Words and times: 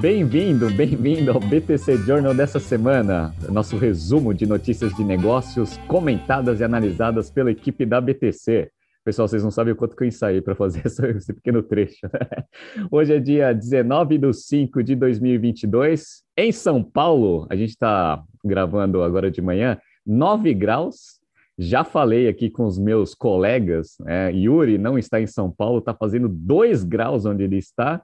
Bem-vindo, 0.00 0.70
bem-vindo 0.70 1.30
ao 1.30 1.38
BTC 1.38 1.98
Journal 1.98 2.32
dessa 2.32 2.58
semana, 2.58 3.34
nosso 3.50 3.76
resumo 3.76 4.32
de 4.32 4.46
notícias 4.46 4.94
de 4.94 5.04
negócios 5.04 5.76
comentadas 5.86 6.58
e 6.58 6.64
analisadas 6.64 7.30
pela 7.30 7.50
equipe 7.50 7.84
da 7.84 8.00
BTC. 8.00 8.70
Pessoal, 9.04 9.28
vocês 9.28 9.44
não 9.44 9.50
sabem 9.50 9.74
o 9.74 9.76
quanto 9.76 9.94
que 9.94 10.02
eu 10.02 10.08
ensaiei 10.08 10.40
para 10.40 10.54
fazer 10.54 10.86
esse 11.14 11.34
pequeno 11.34 11.62
trecho. 11.62 11.98
Né? 12.04 12.44
Hoje 12.90 13.14
é 13.14 13.20
dia 13.20 13.52
19 13.52 14.16
de 14.16 14.32
5 14.32 14.82
de 14.82 14.94
2022, 14.94 16.22
em 16.34 16.50
São 16.50 16.82
Paulo. 16.82 17.46
A 17.50 17.54
gente 17.54 17.70
está 17.70 18.24
gravando 18.42 19.02
agora 19.02 19.30
de 19.30 19.42
manhã, 19.42 19.78
9 20.06 20.54
graus. 20.54 21.20
Já 21.58 21.84
falei 21.84 22.26
aqui 22.26 22.48
com 22.48 22.64
os 22.64 22.78
meus 22.78 23.14
colegas, 23.14 23.96
né? 24.00 24.32
Yuri 24.32 24.78
não 24.78 24.98
está 24.98 25.20
em 25.20 25.26
São 25.26 25.50
Paulo, 25.50 25.80
está 25.80 25.92
fazendo 25.92 26.26
2 26.26 26.84
graus 26.84 27.26
onde 27.26 27.44
ele 27.44 27.58
está. 27.58 28.02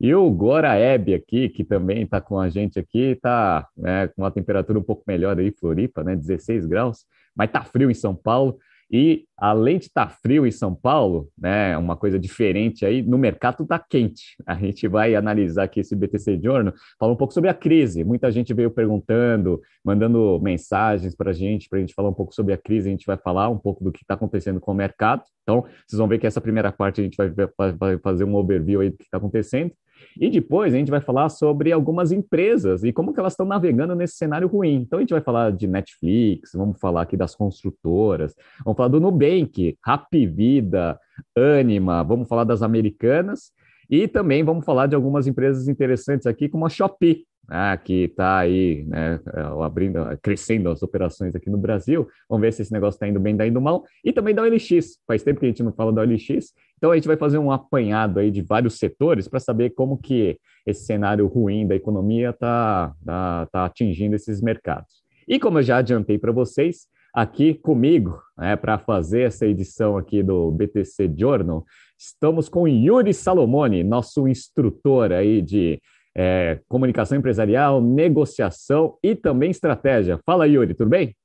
E 0.00 0.14
o 0.14 0.28
Goraeb 0.30 1.14
aqui, 1.14 1.48
que 1.48 1.64
também 1.64 2.02
está 2.02 2.20
com 2.20 2.38
a 2.38 2.48
gente 2.48 2.78
aqui, 2.78 3.12
está 3.12 3.66
né, 3.76 4.08
com 4.08 4.22
uma 4.22 4.30
temperatura 4.30 4.78
um 4.78 4.82
pouco 4.82 5.04
melhor 5.06 5.38
aí, 5.38 5.52
Floripa, 5.52 6.02
né, 6.02 6.16
16 6.16 6.66
graus, 6.66 7.04
mas 7.34 7.48
está 7.48 7.62
frio 7.62 7.90
em 7.90 7.94
São 7.94 8.14
Paulo. 8.14 8.58
E 8.90 9.24
além 9.36 9.78
de 9.78 9.86
estar 9.86 10.06
tá 10.06 10.12
frio 10.22 10.46
em 10.46 10.50
São 10.50 10.74
Paulo, 10.74 11.28
né, 11.38 11.76
uma 11.78 11.96
coisa 11.96 12.18
diferente 12.18 12.84
aí, 12.84 13.02
no 13.02 13.16
mercado 13.16 13.62
está 13.62 13.78
quente. 13.78 14.36
A 14.46 14.54
gente 14.54 14.86
vai 14.86 15.14
analisar 15.14 15.64
aqui 15.64 15.80
esse 15.80 15.96
BTC 15.96 16.40
Journal, 16.42 16.74
falar 16.98 17.12
um 17.12 17.16
pouco 17.16 17.32
sobre 17.32 17.48
a 17.48 17.54
crise. 17.54 18.04
Muita 18.04 18.30
gente 18.30 18.52
veio 18.52 18.70
perguntando, 18.70 19.60
mandando 19.82 20.38
mensagens 20.40 21.14
para 21.16 21.30
a 21.30 21.32
gente, 21.32 21.68
para 21.68 21.78
a 21.78 21.80
gente 21.80 21.94
falar 21.94 22.10
um 22.10 22.14
pouco 22.14 22.34
sobre 22.34 22.52
a 22.52 22.58
crise. 22.58 22.88
A 22.88 22.92
gente 22.92 23.06
vai 23.06 23.16
falar 23.16 23.48
um 23.48 23.58
pouco 23.58 23.82
do 23.82 23.90
que 23.90 24.02
está 24.02 24.14
acontecendo 24.14 24.60
com 24.60 24.72
o 24.72 24.74
mercado. 24.74 25.22
Então, 25.42 25.62
vocês 25.86 25.98
vão 25.98 26.06
ver 26.06 26.18
que 26.18 26.26
essa 26.26 26.40
primeira 26.40 26.70
parte 26.70 27.00
a 27.00 27.04
gente 27.04 27.16
vai, 27.16 27.30
vai 27.72 27.98
fazer 27.98 28.24
um 28.24 28.34
overview 28.34 28.80
aí 28.80 28.90
do 28.90 28.96
que 28.96 29.04
está 29.04 29.16
acontecendo. 29.16 29.72
E 30.20 30.30
depois 30.30 30.74
a 30.74 30.76
gente 30.76 30.90
vai 30.90 31.00
falar 31.00 31.28
sobre 31.28 31.72
algumas 31.72 32.12
empresas 32.12 32.84
e 32.84 32.92
como 32.92 33.12
que 33.12 33.20
elas 33.20 33.32
estão 33.32 33.46
navegando 33.46 33.94
nesse 33.94 34.16
cenário 34.16 34.48
ruim. 34.48 34.76
Então 34.76 34.98
a 34.98 35.02
gente 35.02 35.12
vai 35.12 35.20
falar 35.20 35.52
de 35.52 35.66
Netflix, 35.66 36.52
vamos 36.54 36.78
falar 36.78 37.02
aqui 37.02 37.16
das 37.16 37.34
construtoras, 37.34 38.34
vamos 38.64 38.76
falar 38.76 38.88
do 38.88 39.00
Nubank, 39.00 39.76
Happy 39.82 40.26
Vida, 40.26 40.98
Anima, 41.36 42.02
vamos 42.02 42.28
falar 42.28 42.44
das 42.44 42.62
americanas 42.62 43.52
e 43.88 44.08
também 44.08 44.42
vamos 44.42 44.64
falar 44.64 44.86
de 44.86 44.94
algumas 44.94 45.26
empresas 45.26 45.68
interessantes 45.68 46.26
aqui, 46.26 46.48
como 46.48 46.66
a 46.66 46.68
Shopee, 46.68 47.24
né, 47.48 47.76
que 47.76 48.04
está 48.04 48.38
aí 48.38 48.84
né, 48.84 49.20
abrindo, 49.62 50.00
crescendo 50.22 50.70
as 50.70 50.82
operações 50.82 51.34
aqui 51.34 51.50
no 51.50 51.58
Brasil. 51.58 52.08
Vamos 52.28 52.42
ver 52.42 52.52
se 52.52 52.62
esse 52.62 52.72
negócio 52.72 52.96
está 52.96 53.08
indo 53.08 53.20
bem, 53.20 53.34
está 53.34 53.46
indo 53.46 53.60
mal. 53.60 53.84
E 54.04 54.12
também 54.12 54.34
da 54.34 54.42
OLX. 54.42 54.98
Faz 55.06 55.22
tempo 55.22 55.40
que 55.40 55.46
a 55.46 55.48
gente 55.48 55.62
não 55.62 55.72
fala 55.72 55.92
da 55.92 56.02
OLX. 56.02 56.52
Então 56.76 56.90
a 56.90 56.94
gente 56.94 57.08
vai 57.08 57.16
fazer 57.16 57.38
um 57.38 57.50
apanhado 57.50 58.18
aí 58.18 58.30
de 58.30 58.42
vários 58.42 58.78
setores 58.78 59.28
para 59.28 59.40
saber 59.40 59.70
como 59.70 59.98
que 59.98 60.38
esse 60.66 60.84
cenário 60.84 61.26
ruim 61.26 61.66
da 61.66 61.74
economia 61.74 62.30
está 62.30 62.94
tá, 63.04 63.46
tá 63.50 63.64
atingindo 63.64 64.16
esses 64.16 64.40
mercados. 64.40 65.02
E 65.26 65.38
como 65.38 65.58
eu 65.58 65.62
já 65.62 65.78
adiantei 65.78 66.18
para 66.18 66.32
vocês, 66.32 66.86
aqui 67.14 67.54
comigo, 67.54 68.20
né, 68.36 68.56
para 68.56 68.78
fazer 68.78 69.22
essa 69.22 69.46
edição 69.46 69.96
aqui 69.96 70.22
do 70.22 70.50
BTC 70.50 71.12
Journal, 71.16 71.64
estamos 71.98 72.48
com 72.48 72.68
Yuri 72.68 73.14
Salomone, 73.14 73.84
nosso 73.84 74.26
instrutor 74.26 75.12
aí 75.12 75.40
de 75.40 75.80
é, 76.16 76.60
comunicação 76.68 77.18
empresarial, 77.18 77.80
negociação 77.80 78.96
e 79.02 79.14
também 79.14 79.50
estratégia. 79.50 80.20
Fala, 80.24 80.46
Yuri, 80.46 80.74
tudo 80.74 80.90
bem? 80.90 81.16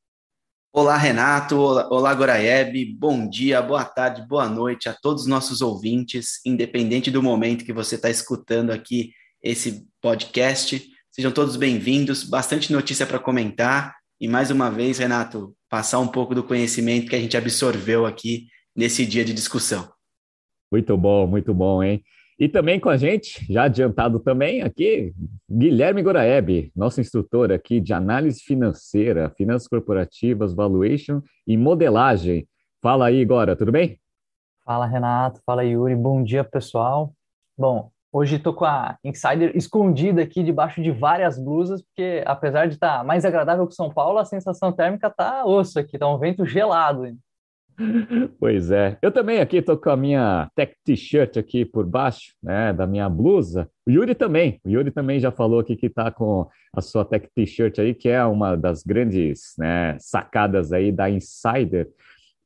Olá, 0.71 0.97
Renato. 0.97 1.57
Olá, 1.57 2.13
Goraeb. 2.13 2.85
Bom 2.97 3.27
dia, 3.27 3.61
boa 3.61 3.83
tarde, 3.83 4.27
boa 4.27 4.47
noite 4.47 4.87
a 4.87 4.93
todos 4.93 5.23
os 5.23 5.27
nossos 5.27 5.61
ouvintes, 5.61 6.39
independente 6.45 7.09
do 7.09 7.23
momento 7.23 7.65
que 7.65 7.73
você 7.73 7.95
está 7.95 8.09
escutando 8.09 8.71
aqui 8.71 9.11
esse 9.41 9.87
podcast. 10.01 10.87
Sejam 11.11 11.31
todos 11.31 11.55
bem-vindos. 11.55 12.23
Bastante 12.23 12.71
notícia 12.71 13.05
para 13.05 13.19
comentar. 13.19 13.95
E 14.21 14.27
mais 14.27 14.51
uma 14.51 14.69
vez, 14.69 14.99
Renato, 14.99 15.55
passar 15.69 15.99
um 15.99 16.07
pouco 16.07 16.35
do 16.35 16.43
conhecimento 16.43 17.09
que 17.09 17.15
a 17.15 17.19
gente 17.19 17.35
absorveu 17.35 18.05
aqui 18.05 18.47
nesse 18.75 19.05
dia 19.05 19.25
de 19.25 19.33
discussão. 19.33 19.91
Muito 20.71 20.95
bom, 20.95 21.25
muito 21.25 21.53
bom, 21.53 21.81
hein? 21.81 22.03
E 22.39 22.47
também 22.47 22.79
com 22.79 22.87
a 22.87 22.95
gente, 22.95 23.45
já 23.51 23.63
adiantado 23.63 24.17
também 24.17 24.61
aqui, 24.61 25.13
Guilherme 25.51 26.01
Goraeb, 26.01 26.71
nosso 26.73 27.01
instrutor 27.01 27.51
aqui 27.51 27.81
de 27.81 27.91
análise 27.91 28.39
financeira, 28.39 29.29
finanças 29.31 29.67
corporativas, 29.67 30.53
valuation 30.53 31.21
e 31.45 31.57
modelagem. 31.57 32.47
Fala 32.81 33.07
aí, 33.07 33.25
Gora, 33.25 33.57
tudo 33.57 33.73
bem? 33.73 33.99
Fala, 34.63 34.85
Renato. 34.85 35.41
Fala, 35.45 35.65
Yuri. 35.65 35.97
Bom 35.97 36.23
dia, 36.23 36.45
pessoal. 36.45 37.11
Bom, 37.57 37.91
hoje 38.09 38.37
estou 38.37 38.53
com 38.53 38.63
a 38.63 38.97
Insider 39.03 39.51
escondida 39.53 40.21
aqui 40.21 40.41
debaixo 40.41 40.81
de 40.81 40.91
várias 40.91 41.37
blusas, 41.37 41.81
porque 41.81 42.23
apesar 42.25 42.67
de 42.67 42.75
estar 42.75 42.99
tá 42.99 43.03
mais 43.03 43.25
agradável 43.25 43.67
que 43.67 43.75
São 43.75 43.91
Paulo, 43.91 44.17
a 44.17 44.23
sensação 44.23 44.71
térmica 44.71 45.09
tá 45.09 45.43
osso 45.43 45.77
aqui, 45.77 45.97
tá 45.97 46.07
um 46.07 46.17
vento 46.17 46.45
gelado. 46.45 47.05
Pois 48.39 48.71
é. 48.71 48.97
Eu 49.01 49.11
também 49.11 49.39
aqui 49.39 49.57
estou 49.57 49.77
com 49.77 49.89
a 49.89 49.97
minha 49.97 50.49
tech 50.55 50.75
t-shirt 50.83 51.37
aqui 51.37 51.63
por 51.63 51.85
baixo, 51.85 52.33
né, 52.43 52.73
da 52.73 52.85
minha 52.85 53.09
blusa. 53.09 53.69
O 53.87 53.91
Yuri 53.91 54.15
também. 54.15 54.59
O 54.65 54.69
Yuri 54.69 54.91
também 54.91 55.19
já 55.19 55.31
falou 55.31 55.59
aqui 55.59 55.75
que 55.75 55.85
está 55.85 56.11
com 56.11 56.47
a 56.73 56.81
sua 56.81 57.05
tech 57.05 57.27
t-shirt 57.33 57.79
aí, 57.79 57.93
que 57.93 58.09
é 58.09 58.23
uma 58.25 58.55
das 58.55 58.83
grandes 58.83 59.53
né, 59.57 59.97
sacadas 59.99 60.73
aí 60.73 60.91
da 60.91 61.09
Insider, 61.09 61.87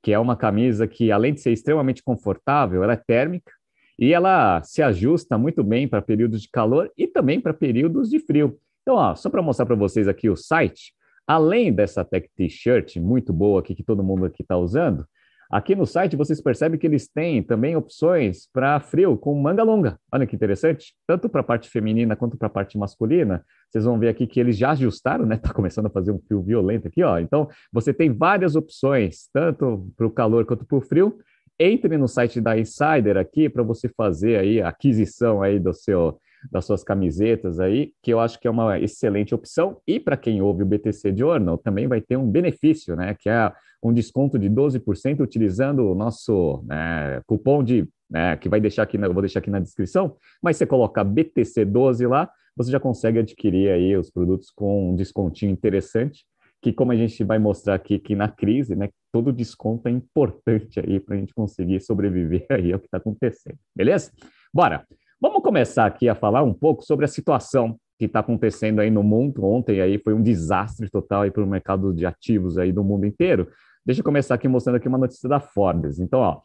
que 0.02 0.12
é 0.12 0.20
uma 0.20 0.36
camisa 0.36 0.88
que, 0.88 1.12
além 1.12 1.34
de 1.34 1.42
ser 1.42 1.52
extremamente 1.52 2.04
confortável, 2.04 2.84
ela 2.84 2.94
é 2.94 2.98
térmica 2.98 3.52
e 3.98 4.14
ela 4.14 4.62
se 4.64 4.82
ajusta 4.82 5.38
muito 5.38 5.64
bem 5.64 5.88
para 5.88 6.02
períodos 6.02 6.42
de 6.42 6.50
calor 6.50 6.92
e 6.98 7.08
também 7.08 7.40
para 7.40 7.54
períodos 7.54 8.10
de 8.10 8.20
frio. 8.20 8.60
Então, 8.82 8.96
ó, 8.96 9.16
só 9.16 9.30
para 9.30 9.42
mostrar 9.42 9.66
para 9.66 9.76
vocês 9.76 10.08
aqui 10.08 10.30
o 10.30 10.36
site, 10.36 10.94
além 11.26 11.72
dessa 11.72 12.04
tech 12.04 12.30
t-shirt 12.36 12.98
muito 12.98 13.32
boa 13.32 13.62
aqui 13.62 13.74
que 13.74 13.84
todo 13.84 14.04
mundo 14.04 14.26
aqui 14.26 14.42
está 14.42 14.58
usando, 14.58 15.08
Aqui 15.54 15.76
no 15.76 15.86
site 15.86 16.16
vocês 16.16 16.42
percebem 16.42 16.80
que 16.80 16.88
eles 16.88 17.08
têm 17.08 17.44
também 17.44 17.76
opções 17.76 18.50
para 18.52 18.80
frio 18.80 19.16
com 19.16 19.40
manga 19.40 19.62
longa. 19.62 20.00
Olha 20.12 20.26
que 20.26 20.36
interessante, 20.36 20.96
tanto 21.06 21.30
para 21.30 21.42
a 21.42 21.44
parte 21.44 21.70
feminina 21.70 22.16
quanto 22.16 22.36
para 22.36 22.48
a 22.48 22.50
parte 22.50 22.76
masculina. 22.76 23.46
Vocês 23.70 23.86
vão 23.86 24.00
ver 24.00 24.08
aqui 24.08 24.26
que 24.26 24.40
eles 24.40 24.58
já 24.58 24.72
ajustaram, 24.72 25.28
né? 25.28 25.38
Tá 25.44 25.54
começando 25.54 25.86
a 25.86 25.92
fazer 25.92 26.12
um 26.12 26.18
frio 26.18 26.42
violento 26.42 26.88
aqui, 26.88 27.04
ó. 27.04 27.20
Então, 27.20 27.48
você 27.72 27.94
tem 27.94 28.12
várias 28.12 28.56
opções, 28.56 29.30
tanto 29.32 29.92
para 29.96 30.08
o 30.08 30.10
calor 30.10 30.44
quanto 30.44 30.66
para 30.66 30.76
o 30.76 30.82
frio. 30.82 31.20
Entre 31.60 32.00
no 32.00 32.08
site 32.08 32.42
da 32.42 32.58
Insider 32.58 33.16
aqui 33.16 33.48
para 33.48 33.62
você 33.62 33.88
fazer 33.88 34.40
aí 34.40 34.60
a 34.60 34.70
aquisição 34.70 35.44
aí 35.44 35.60
do 35.60 35.72
seu 35.72 36.18
das 36.52 36.66
suas 36.66 36.84
camisetas 36.84 37.58
aí, 37.60 37.94
que 38.02 38.12
eu 38.12 38.20
acho 38.20 38.38
que 38.40 38.48
é 38.48 38.52
uma 38.52 38.78
excelente 38.80 39.34
opção. 39.34 39.78
E 39.88 40.00
para 40.00 40.18
quem 40.18 40.42
ouve 40.42 40.64
o 40.64 40.66
BTC 40.66 41.16
Journal, 41.16 41.58
também 41.58 41.88
vai 41.88 42.02
ter 42.02 42.18
um 42.18 42.30
benefício, 42.30 42.96
né? 42.96 43.16
Que 43.18 43.30
é 43.30 43.52
um 43.90 43.94
desconto 43.94 44.40
de 44.40 44.50
12% 44.50 45.20
utilizando 45.20 45.92
o 45.92 45.96
nosso 45.96 46.64
né, 46.66 47.22
cupom 47.26 47.64
de. 47.64 47.88
Né, 48.10 48.38
que 48.38 48.48
vai 48.48 48.62
deixar 48.62 48.84
aqui, 48.84 48.96
eu 48.98 49.14
vou 49.14 49.22
deixar 49.22 49.40
aqui 49.40 49.50
na 49.50 49.60
descrição, 49.60 50.16
mas 50.42 50.58
você 50.58 50.68
coloca 50.68 51.04
BTC12 51.04 52.08
lá, 52.08 52.30
você 52.56 52.70
já 52.70 52.80
consegue 52.80 53.18
adquirir 53.18 53.72
aí 53.72 53.98
os 53.98 54.12
produtos 54.12 54.52
com 54.52 54.92
um 54.92 54.96
descontinho 54.96 55.52
interessante, 55.52 56.24
que 56.62 56.72
como 56.72 56.92
a 56.92 56.96
gente 56.96 57.24
vai 57.24 57.40
mostrar 57.40 57.74
aqui 57.74 57.98
que 57.98 58.16
na 58.16 58.30
crise, 58.30 58.76
né, 58.76 58.90
todo 59.12 59.34
desconto 59.34 59.88
é 59.88 59.92
importante 59.92 60.80
aí 60.80 61.00
para 61.00 61.16
a 61.16 61.18
gente 61.18 61.34
conseguir 61.34 61.80
sobreviver 61.80 62.46
aí 62.52 62.72
ao 62.72 62.80
que 62.80 62.86
está 62.86 62.98
acontecendo, 62.98 63.58
beleza? 63.76 64.12
Bora! 64.54 64.86
Vamos 65.20 65.42
começar 65.42 65.86
aqui 65.86 66.10
a 66.10 66.16
falar 66.16 66.44
um 66.44 66.54
pouco 66.54 66.84
sobre 66.84 67.06
a 67.06 67.08
situação 67.08 67.80
que 67.98 68.06
está 68.06 68.20
acontecendo 68.20 68.82
aí 68.82 68.92
no 68.92 69.02
mundo. 69.02 69.46
Ontem 69.46 69.80
aí 69.80 69.98
foi 69.98 70.14
um 70.14 70.22
desastre 70.22 70.90
total 70.90 71.22
aí 71.22 71.32
para 71.32 71.42
o 71.42 71.48
mercado 71.48 71.94
de 71.94 72.06
ativos 72.06 72.58
aí 72.58 72.74
do 72.74 72.84
mundo 72.84 73.06
inteiro. 73.06 73.48
Deixa 73.86 74.00
eu 74.00 74.06
começar 74.06 74.36
aqui 74.36 74.48
mostrando 74.48 74.78
aqui 74.78 74.88
uma 74.88 74.98
notícia 74.98 75.28
da 75.28 75.40
Forbes. 75.40 76.00
Então, 76.00 76.20
ó, 76.20 76.42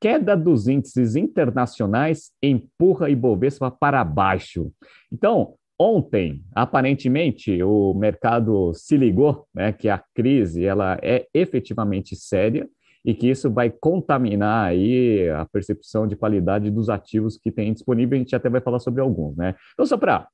queda 0.00 0.36
dos 0.36 0.66
índices 0.66 1.14
internacionais 1.14 2.32
empurra 2.42 3.08
Ibovespa 3.08 3.70
para 3.70 4.02
baixo. 4.02 4.72
Então, 5.12 5.54
ontem, 5.78 6.42
aparentemente, 6.52 7.62
o 7.62 7.94
mercado 7.94 8.72
se 8.74 8.96
ligou, 8.96 9.46
né, 9.54 9.72
que 9.72 9.88
a 9.88 10.02
crise 10.14 10.64
ela 10.64 10.98
é 11.00 11.26
efetivamente 11.32 12.16
séria 12.16 12.68
e 13.04 13.14
que 13.14 13.30
isso 13.30 13.50
vai 13.50 13.70
contaminar 13.70 14.66
aí 14.66 15.28
a 15.30 15.46
percepção 15.46 16.06
de 16.06 16.16
qualidade 16.16 16.70
dos 16.70 16.88
ativos 16.88 17.38
que 17.38 17.52
tem 17.52 17.72
disponível. 17.72 18.16
A 18.16 18.18
gente 18.18 18.34
até 18.34 18.48
vai 18.48 18.60
falar 18.60 18.78
sobre 18.80 19.00
alguns, 19.00 19.36
né? 19.36 19.54
Então, 19.72 19.86
só 19.86 19.96
para 19.96 20.26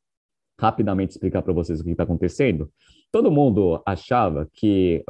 rapidamente 0.59 1.11
explicar 1.11 1.43
para 1.43 1.53
vocês 1.53 1.81
o 1.81 1.85
que 1.85 1.91
está 1.91 2.05
acontecendo, 2.05 2.71
todo 3.13 3.31
mundo 3.31 3.83
achava 3.85 4.49
que 4.53 5.05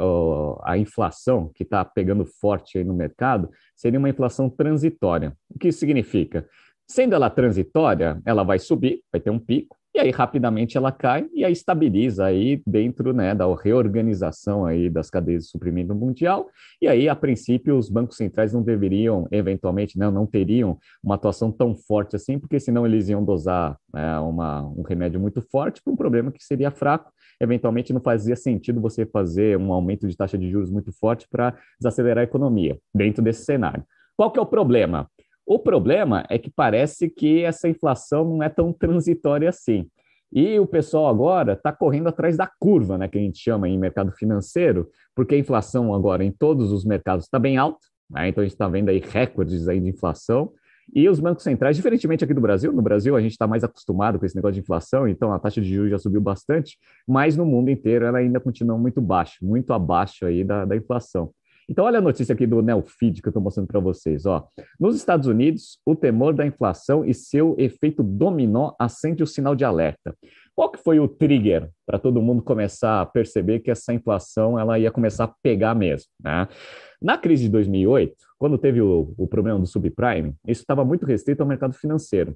a 0.63 0.77
inflação 0.77 1.51
que 1.55 1.63
está 1.63 1.85
pegando 1.85 2.25
forte 2.25 2.83
no 2.83 2.95
mercado 2.95 3.51
seria 3.75 3.99
uma 3.99 4.09
inflação 4.09 4.51
transitória. 4.51 5.37
O 5.49 5.59
que 5.59 5.69
isso 5.69 5.79
significa? 5.79 6.49
Sendo 6.89 7.15
ela 7.15 7.31
transitória, 7.31 8.21
ela 8.25 8.45
vai 8.45 8.59
subir, 8.59 9.03
vai 9.13 9.21
ter 9.21 9.31
um 9.31 9.39
pico, 9.39 9.76
e 9.97 9.99
aí 9.99 10.11
rapidamente 10.11 10.77
ela 10.77 10.93
cai 10.93 11.27
e 11.33 11.43
aí 11.43 11.53
estabiliza 11.53 12.27
aí 12.27 12.63
dentro 12.67 13.15
né, 13.15 13.35
da 13.35 13.47
reorganização 13.55 14.67
aí 14.67 14.91
das 14.91 15.09
cadeias 15.09 15.45
de 15.45 15.51
suprimento 15.51 15.95
mundial, 15.95 16.51
e 16.83 16.87
aí, 16.87 17.09
a 17.09 17.17
princípio, 17.17 17.79
os 17.79 17.89
bancos 17.89 18.19
centrais 18.19 18.53
não 18.53 18.63
deveriam, 18.63 19.27
eventualmente, 19.31 19.99
não, 19.99 20.11
não 20.11 20.27
teriam 20.27 20.79
uma 21.03 21.15
atuação 21.15 21.51
tão 21.51 21.75
forte 21.75 22.15
assim, 22.15 22.39
porque 22.39 22.61
senão 22.61 22.85
eles 22.85 23.09
iam 23.09 23.25
dosar 23.25 23.79
né, 23.93 24.19
uma, 24.19 24.63
um 24.69 24.83
remédio 24.83 25.19
muito 25.19 25.41
forte 25.41 25.81
para 25.83 25.91
um 25.91 25.97
problema 25.97 26.31
que 26.31 26.45
seria 26.45 26.71
fraco, 26.71 27.11
eventualmente 27.41 27.95
não 27.95 28.01
fazia 28.01 28.37
sentido 28.37 28.83
você 28.83 29.07
fazer 29.07 29.57
um 29.57 29.73
aumento 29.73 30.07
de 30.07 30.15
taxa 30.15 30.37
de 30.37 30.51
juros 30.51 30.71
muito 30.71 30.93
forte 30.93 31.27
para 31.31 31.57
desacelerar 31.81 32.21
a 32.21 32.25
economia 32.25 32.79
dentro 32.95 33.25
desse 33.25 33.45
cenário. 33.45 33.83
Qual 34.15 34.31
que 34.31 34.39
é 34.39 34.43
o 34.43 34.47
problema? 34.47 35.09
O 35.47 35.61
problema 35.61 36.25
é 36.29 36.39
que 36.39 36.51
parece 36.51 37.09
que 37.09 37.45
essa 37.45 37.69
inflação 37.69 38.25
não 38.25 38.43
é 38.43 38.49
tão 38.49 38.73
transitória 38.73 39.49
assim. 39.49 39.89
E 40.33 40.59
o 40.59 40.67
pessoal 40.67 41.07
agora 41.07 41.53
está 41.53 41.73
correndo 41.73 42.09
atrás 42.09 42.37
da 42.37 42.51
curva, 42.59 42.99
né, 42.99 43.07
que 43.07 43.17
a 43.17 43.21
gente 43.21 43.39
chama 43.39 43.69
em 43.69 43.79
mercado 43.79 44.11
financeiro, 44.11 44.89
porque 45.15 45.37
a 45.37 45.39
inflação 45.39 45.95
agora 45.95 46.25
em 46.25 46.33
todos 46.33 46.73
os 46.73 46.85
mercados 46.85 47.27
está 47.27 47.39
bem 47.39 47.57
alta, 47.57 47.79
né, 48.11 48.29
então 48.29 48.43
a 48.43 48.45
gente 48.45 48.55
está 48.55 48.67
vendo 48.67 48.89
aí 48.89 48.99
recordes 48.99 49.69
aí 49.69 49.81
de 49.81 49.89
inflação, 49.89 50.53
e 50.95 51.09
os 51.09 51.19
bancos 51.19 51.43
centrais, 51.43 51.77
diferentemente 51.77 52.25
aqui 52.25 52.35
do 52.35 52.41
Brasil, 52.41 52.73
no 52.73 52.83
Brasil 52.83 53.17
a 53.17 53.21
gente 53.21 53.33
está 53.33 53.47
mais 53.47 53.65
acostumado 53.65 54.19
com 54.19 54.27
esse 54.27 54.37
negócio 54.37 54.55
de 54.55 54.61
inflação, 54.61 55.07
então 55.07 55.33
a 55.33 55.39
taxa 55.39 55.61
de 55.61 55.73
juros 55.73 55.91
já 55.91 55.99
subiu 55.99 56.21
bastante, 56.21 56.77
mas 57.07 57.37
no 57.37 57.47
mundo 57.47 57.71
inteiro 57.71 58.05
ela 58.05 58.19
ainda 58.19 58.41
continua 58.41 58.77
muito 58.77 59.01
baixa, 59.01 59.37
muito 59.41 59.73
abaixo 59.73 60.27
aí 60.27 60.45
da, 60.45 60.65
da 60.65 60.77
inflação. 60.77 61.31
Então, 61.69 61.85
olha 61.85 61.99
a 61.99 62.03
notícia 62.03 62.33
aqui 62.33 62.47
do 62.47 62.63
Nelfeed 62.63 63.21
que 63.21 63.29
eu 63.29 63.31
estou 63.31 63.43
mostrando 63.43 63.67
para 63.67 63.81
vocês. 63.81 64.25
Ó. 64.25 64.47
Nos 64.79 64.95
Estados 64.95 65.27
Unidos, 65.27 65.81
o 65.85 65.97
temor 65.97 66.33
da 66.33 66.47
inflação 66.47 67.05
e 67.05 67.13
seu 67.13 67.57
efeito 67.59 68.03
dominó 68.03 68.73
acende 68.79 69.23
o 69.23 69.27
sinal 69.27 69.57
de 69.57 69.65
alerta. 69.65 70.17
Qual 70.55 70.71
que 70.71 70.79
foi 70.79 71.01
o 71.01 71.09
trigger 71.09 71.69
para 71.85 71.99
todo 71.99 72.23
mundo 72.23 72.43
começar 72.43 73.01
a 73.01 73.07
perceber 73.07 73.61
que 73.61 73.71
essa 73.71 73.93
inflação 73.93 74.59
ela 74.59 74.79
ia 74.79 74.91
começar 74.91 75.25
a 75.25 75.35
pegar 75.43 75.75
mesmo? 75.75 76.09
Né? 76.23 76.49
Na 77.03 77.19
crise 77.19 77.45
de 77.45 77.51
2008, 77.51 78.15
quando 78.39 78.57
teve 78.57 78.81
o, 78.81 79.13
o 79.19 79.27
problema 79.27 79.59
do 79.59 79.67
subprime, 79.67 80.35
isso 80.47 80.63
estava 80.63 80.85
muito 80.85 81.05
restrito 81.05 81.43
ao 81.43 81.49
mercado 81.49 81.75
financeiro. 81.75 82.35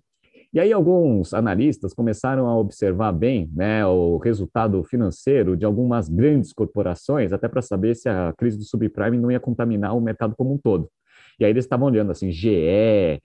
E 0.52 0.58
aí 0.58 0.72
alguns 0.72 1.32
analistas 1.32 1.94
começaram 1.94 2.48
a 2.48 2.58
observar 2.58 3.12
bem 3.12 3.48
né, 3.54 3.86
o 3.86 4.16
resultado 4.18 4.82
financeiro 4.82 5.56
de 5.56 5.64
algumas 5.64 6.08
grandes 6.08 6.52
corporações, 6.52 7.32
até 7.32 7.46
para 7.46 7.62
saber 7.62 7.94
se 7.94 8.08
a 8.08 8.34
crise 8.36 8.58
do 8.58 8.64
subprime 8.64 9.16
não 9.16 9.30
ia 9.30 9.38
contaminar 9.38 9.96
o 9.96 10.00
mercado 10.00 10.34
como 10.36 10.52
um 10.52 10.58
todo. 10.58 10.90
E 11.38 11.44
aí 11.44 11.52
eles 11.52 11.64
estavam 11.64 11.86
olhando 11.86 12.10
assim, 12.10 12.32
GE, 12.32 12.50
é, 12.52 13.20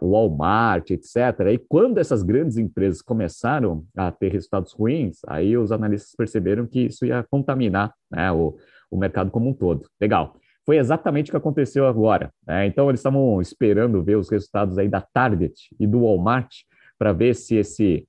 Walmart, 0.00 0.90
etc. 0.90 1.16
E 1.52 1.58
quando 1.58 1.98
essas 1.98 2.22
grandes 2.22 2.58
empresas 2.58 3.00
começaram 3.00 3.84
a 3.96 4.12
ter 4.12 4.30
resultados 4.30 4.72
ruins, 4.72 5.20
aí 5.26 5.56
os 5.56 5.72
analistas 5.72 6.14
perceberam 6.14 6.66
que 6.66 6.80
isso 6.80 7.06
ia 7.06 7.24
contaminar 7.30 7.94
né, 8.10 8.30
o, 8.30 8.58
o 8.90 8.98
mercado 8.98 9.30
como 9.30 9.48
um 9.48 9.54
todo. 9.54 9.88
Legal 9.98 10.36
foi 10.68 10.76
exatamente 10.76 11.30
o 11.30 11.32
que 11.32 11.36
aconteceu 11.38 11.86
agora. 11.86 12.30
Né? 12.46 12.66
Então, 12.66 12.90
eles 12.90 13.00
estavam 13.00 13.40
esperando 13.40 14.04
ver 14.04 14.18
os 14.18 14.28
resultados 14.28 14.76
aí 14.76 14.86
da 14.86 15.00
Target 15.00 15.54
e 15.80 15.86
do 15.86 16.00
Walmart 16.00 16.56
para 16.98 17.10
ver 17.10 17.34
se 17.34 17.56
esse 17.56 18.06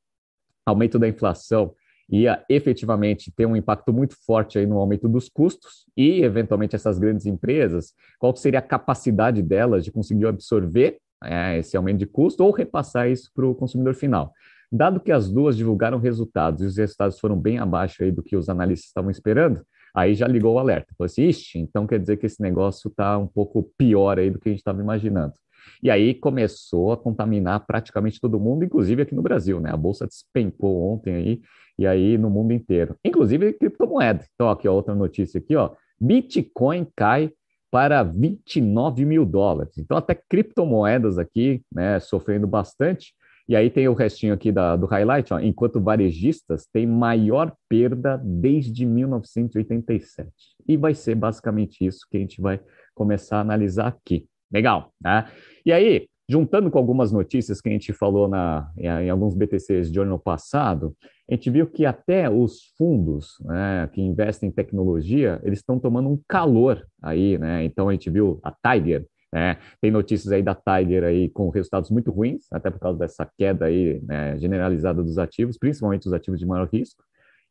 aumento 0.65 0.99
da 0.99 1.07
inflação 1.07 1.73
ia 2.09 2.43
efetivamente 2.49 3.31
ter 3.31 3.45
um 3.45 3.55
impacto 3.55 3.93
muito 3.93 4.13
forte 4.25 4.59
aí 4.59 4.65
no 4.65 4.77
aumento 4.77 5.07
dos 5.07 5.29
custos 5.29 5.85
e, 5.95 6.21
eventualmente, 6.21 6.75
essas 6.75 6.99
grandes 6.99 7.25
empresas, 7.25 7.93
qual 8.19 8.35
seria 8.35 8.59
a 8.59 8.61
capacidade 8.61 9.41
delas 9.41 9.85
de 9.85 9.91
conseguir 9.93 10.25
absorver 10.25 10.97
é, 11.23 11.59
esse 11.59 11.77
aumento 11.77 11.99
de 11.99 12.07
custo 12.07 12.43
ou 12.43 12.51
repassar 12.51 13.09
isso 13.09 13.31
para 13.33 13.47
o 13.47 13.55
consumidor 13.55 13.95
final. 13.95 14.33
Dado 14.69 14.99
que 14.99 15.13
as 15.13 15.31
duas 15.31 15.55
divulgaram 15.55 15.97
resultados 15.97 16.61
e 16.61 16.65
os 16.65 16.75
resultados 16.75 17.17
foram 17.21 17.39
bem 17.39 17.57
abaixo 17.57 18.03
aí 18.03 18.11
do 18.11 18.21
que 18.21 18.35
os 18.35 18.49
analistas 18.49 18.87
estavam 18.87 19.09
esperando, 19.09 19.61
Aí 19.95 20.15
já 20.15 20.27
ligou 20.27 20.55
o 20.55 20.59
alerta. 20.59 20.93
Falou 20.97 21.05
assim, 21.05 21.23
Ixi, 21.23 21.59
então 21.59 21.87
quer 21.87 21.99
dizer 21.99 22.17
que 22.17 22.25
esse 22.25 22.41
negócio 22.41 22.89
está 22.89 23.17
um 23.17 23.27
pouco 23.27 23.63
pior 23.77 24.19
aí 24.19 24.29
do 24.29 24.39
que 24.39 24.49
a 24.49 24.51
gente 24.51 24.59
estava 24.59 24.81
imaginando. 24.81 25.33
E 25.81 25.89
aí 25.89 26.13
começou 26.13 26.91
a 26.91 26.97
contaminar 26.97 27.65
praticamente 27.65 28.19
todo 28.19 28.39
mundo, 28.39 28.65
inclusive 28.65 29.01
aqui 29.01 29.15
no 29.15 29.21
Brasil, 29.21 29.59
né? 29.59 29.71
A 29.71 29.77
bolsa 29.77 30.05
despencou 30.05 30.93
ontem 30.93 31.15
aí, 31.15 31.41
e 31.77 31.87
aí 31.87 32.17
no 32.17 32.29
mundo 32.29 32.53
inteiro. 32.53 32.95
Inclusive 33.03 33.53
criptomoeda. 33.53 34.25
Então, 34.33 34.49
aqui, 34.49 34.67
ó, 34.67 34.73
outra 34.73 34.93
notícia 34.93 35.39
aqui, 35.39 35.55
ó. 35.55 35.71
Bitcoin 35.99 36.87
cai 36.95 37.31
para 37.71 38.03
29 38.03 39.05
mil 39.05 39.25
dólares. 39.25 39.77
Então, 39.77 39.95
até 39.95 40.15
criptomoedas 40.15 41.17
aqui, 41.17 41.61
né, 41.73 41.99
sofrendo 41.99 42.47
bastante. 42.47 43.13
E 43.49 43.55
aí 43.55 43.71
tem 43.71 43.87
o 43.87 43.95
restinho 43.95 44.31
aqui 44.31 44.51
da, 44.51 44.75
do 44.75 44.85
highlight, 44.85 45.33
ó, 45.33 45.39
enquanto 45.39 45.81
varejistas 45.81 46.67
têm 46.71 46.85
maior 46.85 47.51
perda 47.67 48.21
desde 48.23 48.85
1987. 48.85 50.29
E 50.67 50.77
vai 50.77 50.93
ser 50.93 51.15
basicamente 51.15 51.83
isso 51.83 52.05
que 52.11 52.17
a 52.17 52.19
gente 52.19 52.39
vai 52.39 52.59
começar 52.93 53.37
a 53.37 53.41
analisar 53.41 53.87
aqui. 53.87 54.27
Legal, 54.53 54.93
né? 55.01 55.25
E 55.65 55.71
aí, 55.71 56.07
juntando 56.29 56.69
com 56.69 56.77
algumas 56.77 57.11
notícias 57.11 57.59
que 57.59 57.69
a 57.69 57.71
gente 57.71 57.91
falou 57.91 58.27
na, 58.27 58.69
em, 58.77 59.09
alguns 59.09 59.33
BTCs 59.33 59.91
de 59.91 59.99
ano 59.99 60.19
passado, 60.19 60.95
a 61.27 61.33
gente 61.33 61.49
viu 61.49 61.65
que 61.65 61.87
até 61.87 62.29
os 62.29 62.71
fundos 62.77 63.33
né, 63.41 63.89
que 63.91 63.99
investem 63.99 64.49
em 64.49 64.51
tecnologia, 64.51 65.41
eles 65.43 65.57
estão 65.57 65.79
tomando 65.79 66.07
um 66.07 66.21
calor 66.27 66.85
aí, 67.01 67.35
né? 67.39 67.63
Então 67.63 67.89
a 67.89 67.93
gente 67.93 68.11
viu 68.11 68.39
a 68.43 68.51
Tiger, 68.51 69.07
né? 69.31 69.57
Tem 69.79 69.91
notícias 69.91 70.31
aí 70.31 70.41
da 70.41 70.55
Tiger 70.55 71.03
aí 71.03 71.29
com 71.29 71.49
resultados 71.49 71.89
muito 71.89 72.11
ruins, 72.11 72.45
até 72.51 72.69
por 72.69 72.79
causa 72.79 72.99
dessa 72.99 73.29
queda 73.37 73.65
aí 73.65 74.01
né, 74.01 74.37
generalizada 74.39 75.03
dos 75.03 75.17
ativos, 75.17 75.57
principalmente 75.57 76.07
os 76.07 76.13
ativos 76.13 76.39
de 76.39 76.45
maior 76.45 76.67
risco. 76.71 77.03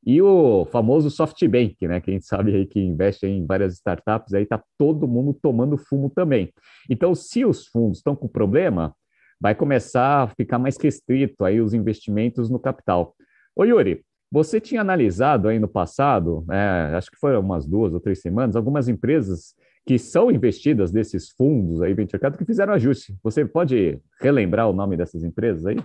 E 0.05 0.23
o 0.23 0.65
famoso 0.67 1.11
SoftBank, 1.11 1.87
né, 1.87 2.01
que 2.01 2.11
a 2.11 2.15
gente 2.15 2.27
sabe 2.27 2.55
aí 2.55 2.67
que 2.67 2.81
investe 2.81 3.27
em 3.27 3.45
várias 3.45 3.75
startups, 3.75 4.33
aí 4.33 4.45
está 4.45 4.63
todo 4.79 5.09
mundo 5.09 5.37
tomando 5.41 5.77
fumo 5.77 6.09
também. 6.09 6.53
Então, 6.89 7.15
se 7.15 7.45
os 7.45 7.67
fundos 7.67 7.99
estão 7.99 8.15
com 8.15 8.29
problema, 8.29 8.95
vai 9.41 9.55
começar 9.55 10.23
a 10.23 10.29
ficar 10.29 10.59
mais 10.59 10.77
restrito 10.77 11.45
aí 11.45 11.61
os 11.61 11.75
investimentos 11.75 12.49
no 12.49 12.59
capital. 12.59 13.15
Ô 13.55 13.65
Yuri, 13.65 14.05
você 14.31 14.61
tinha 14.61 14.81
analisado 14.81 15.49
aí 15.49 15.59
no 15.59 15.69
passado, 15.69 16.45
né, 16.47 16.95
acho 16.97 17.11
que 17.11 17.19
foram 17.19 17.41
umas 17.41 17.67
duas 17.67 17.93
ou 17.93 18.01
três 18.01 18.21
semanas, 18.21 18.57
algumas 18.57 18.89
empresas 18.89 19.55
que 19.89 19.99
são 19.99 20.31
investidas 20.31 20.91
desses 20.91 21.31
fundos 21.31 21.81
aí, 21.81 21.95
venture 21.95 22.21
capital, 22.21 22.37
que 22.37 22.45
fizeram 22.45 22.75
ajuste. 22.75 23.17
Você 23.23 23.43
pode 23.47 23.99
relembrar 24.21 24.69
o 24.69 24.73
nome 24.75 24.99
dessas 24.99 25.25
empresas 25.25 25.65
aí? 25.65 25.79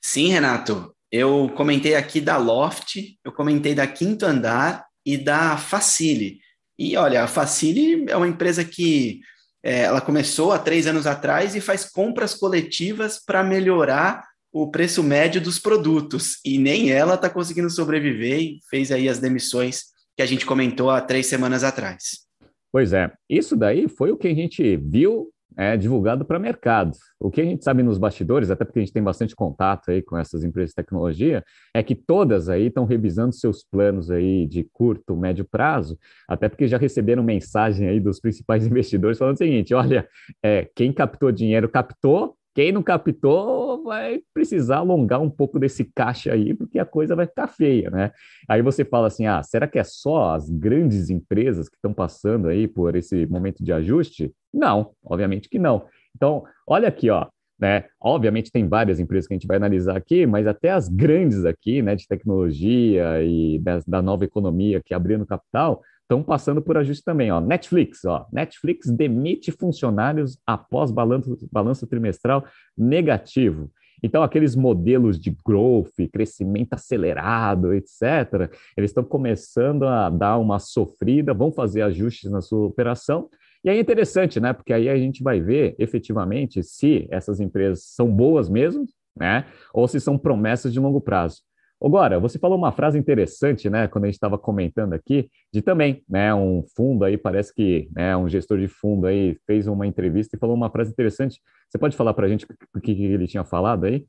Sim, 0.00 0.28
Renato. 0.28 0.94
Eu 1.10 1.50
comentei 1.56 1.96
aqui 1.96 2.20
da 2.20 2.36
Loft, 2.36 3.18
eu 3.24 3.32
comentei 3.32 3.74
da 3.74 3.84
Quinto 3.84 4.24
Andar 4.24 4.86
e 5.04 5.18
da 5.18 5.56
Facile. 5.56 6.38
E 6.78 6.96
olha, 6.96 7.24
a 7.24 7.26
Facile 7.26 8.06
é 8.08 8.16
uma 8.16 8.28
empresa 8.28 8.64
que 8.64 9.22
é, 9.60 9.80
ela 9.80 10.00
começou 10.00 10.52
há 10.52 10.58
três 10.60 10.86
anos 10.86 11.04
atrás 11.04 11.56
e 11.56 11.60
faz 11.60 11.90
compras 11.90 12.32
coletivas 12.32 13.18
para 13.18 13.42
melhorar 13.42 14.24
o 14.52 14.70
preço 14.70 15.02
médio 15.02 15.40
dos 15.40 15.58
produtos. 15.58 16.38
E 16.44 16.58
nem 16.58 16.92
ela 16.92 17.14
está 17.14 17.28
conseguindo 17.28 17.70
sobreviver 17.70 18.38
e 18.38 18.60
fez 18.70 18.92
aí 18.92 19.08
as 19.08 19.18
demissões 19.18 19.86
que 20.16 20.22
a 20.22 20.26
gente 20.26 20.46
comentou 20.46 20.90
há 20.90 21.00
três 21.00 21.26
semanas 21.26 21.64
atrás. 21.64 22.25
Pois 22.72 22.92
é, 22.92 23.12
isso 23.28 23.56
daí 23.56 23.88
foi 23.88 24.10
o 24.10 24.16
que 24.16 24.28
a 24.28 24.34
gente 24.34 24.76
viu 24.76 25.30
é, 25.56 25.76
divulgado 25.76 26.24
para 26.24 26.38
mercado. 26.38 26.92
O 27.18 27.30
que 27.30 27.40
a 27.40 27.44
gente 27.44 27.64
sabe 27.64 27.82
nos 27.82 27.96
bastidores, 27.96 28.50
até 28.50 28.64
porque 28.64 28.78
a 28.78 28.82
gente 28.82 28.92
tem 28.92 29.02
bastante 29.02 29.34
contato 29.34 29.90
aí 29.90 30.02
com 30.02 30.18
essas 30.18 30.44
empresas 30.44 30.70
de 30.70 30.76
tecnologia, 30.76 31.42
é 31.74 31.82
que 31.82 31.94
todas 31.94 32.48
aí 32.48 32.66
estão 32.66 32.84
revisando 32.84 33.34
seus 33.34 33.64
planos 33.64 34.10
aí 34.10 34.46
de 34.46 34.64
curto, 34.72 35.16
médio 35.16 35.46
prazo, 35.50 35.98
até 36.28 36.48
porque 36.48 36.68
já 36.68 36.76
receberam 36.76 37.22
mensagem 37.22 37.88
aí 37.88 37.98
dos 37.98 38.20
principais 38.20 38.66
investidores 38.66 39.18
falando 39.18 39.36
o 39.36 39.38
seguinte: 39.38 39.72
olha, 39.72 40.06
é, 40.42 40.68
quem 40.74 40.92
captou 40.92 41.32
dinheiro 41.32 41.68
captou, 41.68 42.36
quem 42.56 42.72
não 42.72 42.82
captou 42.82 43.82
vai 43.82 44.22
precisar 44.32 44.78
alongar 44.78 45.20
um 45.20 45.28
pouco 45.28 45.58
desse 45.58 45.84
caixa 45.94 46.32
aí, 46.32 46.54
porque 46.54 46.78
a 46.78 46.86
coisa 46.86 47.14
vai 47.14 47.26
ficar 47.26 47.48
feia, 47.48 47.90
né? 47.90 48.12
Aí 48.48 48.62
você 48.62 48.82
fala 48.82 49.08
assim: 49.08 49.26
ah, 49.26 49.42
será 49.42 49.68
que 49.68 49.78
é 49.78 49.84
só 49.84 50.34
as 50.34 50.48
grandes 50.48 51.10
empresas 51.10 51.68
que 51.68 51.76
estão 51.76 51.92
passando 51.92 52.48
aí 52.48 52.66
por 52.66 52.96
esse 52.96 53.26
momento 53.26 53.62
de 53.62 53.74
ajuste? 53.74 54.32
Não, 54.54 54.92
obviamente 55.04 55.50
que 55.50 55.58
não. 55.58 55.84
Então, 56.16 56.44
olha 56.66 56.88
aqui, 56.88 57.10
ó. 57.10 57.26
Né? 57.58 57.84
Obviamente 58.00 58.50
tem 58.50 58.66
várias 58.66 59.00
empresas 59.00 59.26
que 59.26 59.34
a 59.34 59.36
gente 59.36 59.46
vai 59.46 59.58
analisar 59.58 59.94
aqui, 59.96 60.24
mas 60.26 60.46
até 60.46 60.70
as 60.70 60.88
grandes 60.88 61.44
aqui, 61.44 61.80
né, 61.82 61.94
de 61.94 62.06
tecnologia 62.06 63.22
e 63.22 63.58
da, 63.58 63.80
da 63.86 64.02
nova 64.02 64.24
economia 64.24 64.82
que 64.82 64.92
abrindo 64.92 65.26
capital, 65.26 65.82
estão 66.06 66.22
passando 66.22 66.62
por 66.62 66.78
ajuste 66.78 67.04
também. 67.04 67.30
Ó. 67.30 67.40
Netflix, 67.40 68.04
ó. 68.04 68.26
Netflix 68.32 68.88
demite 68.88 69.50
funcionários 69.50 70.38
após 70.46 70.92
balanço, 70.92 71.36
balanço 71.50 71.86
trimestral 71.86 72.44
negativo. 72.78 73.70
Então, 74.02 74.22
aqueles 74.22 74.54
modelos 74.54 75.18
de 75.18 75.36
growth, 75.44 75.94
crescimento 76.12 76.74
acelerado, 76.74 77.72
etc., 77.74 78.50
eles 78.76 78.90
estão 78.90 79.02
começando 79.02 79.84
a 79.84 80.08
dar 80.10 80.38
uma 80.38 80.58
sofrida, 80.58 81.34
vão 81.34 81.50
fazer 81.50 81.82
ajustes 81.82 82.30
na 82.30 82.40
sua 82.40 82.66
operação. 82.66 83.28
E 83.64 83.70
é 83.70 83.78
interessante, 83.78 84.38
né? 84.38 84.52
Porque 84.52 84.72
aí 84.72 84.88
a 84.88 84.96
gente 84.96 85.22
vai 85.22 85.40
ver 85.40 85.74
efetivamente 85.78 86.62
se 86.62 87.08
essas 87.10 87.40
empresas 87.40 87.84
são 87.84 88.08
boas 88.08 88.48
mesmo, 88.48 88.86
né? 89.16 89.46
Ou 89.72 89.88
se 89.88 89.98
são 89.98 90.16
promessas 90.16 90.72
de 90.72 90.78
longo 90.78 91.00
prazo. 91.00 91.40
Agora, 91.82 92.18
você 92.18 92.38
falou 92.38 92.56
uma 92.56 92.72
frase 92.72 92.98
interessante, 92.98 93.68
né, 93.68 93.86
quando 93.86 94.04
a 94.04 94.06
gente 94.06 94.14
estava 94.14 94.38
comentando 94.38 94.94
aqui, 94.94 95.28
de 95.52 95.60
também, 95.60 96.02
né, 96.08 96.34
um 96.34 96.64
fundo 96.74 97.04
aí, 97.04 97.18
parece 97.18 97.54
que, 97.54 97.88
né, 97.94 98.16
um 98.16 98.28
gestor 98.28 98.58
de 98.58 98.66
fundo 98.66 99.06
aí 99.06 99.36
fez 99.46 99.66
uma 99.66 99.86
entrevista 99.86 100.36
e 100.36 100.38
falou 100.38 100.56
uma 100.56 100.70
frase 100.70 100.90
interessante. 100.90 101.40
Você 101.68 101.78
pode 101.78 101.96
falar 101.96 102.14
para 102.14 102.26
a 102.26 102.28
gente 102.28 102.46
o 102.74 102.80
que, 102.80 102.94
que 102.94 103.04
ele 103.04 103.26
tinha 103.26 103.44
falado 103.44 103.84
aí? 103.84 104.06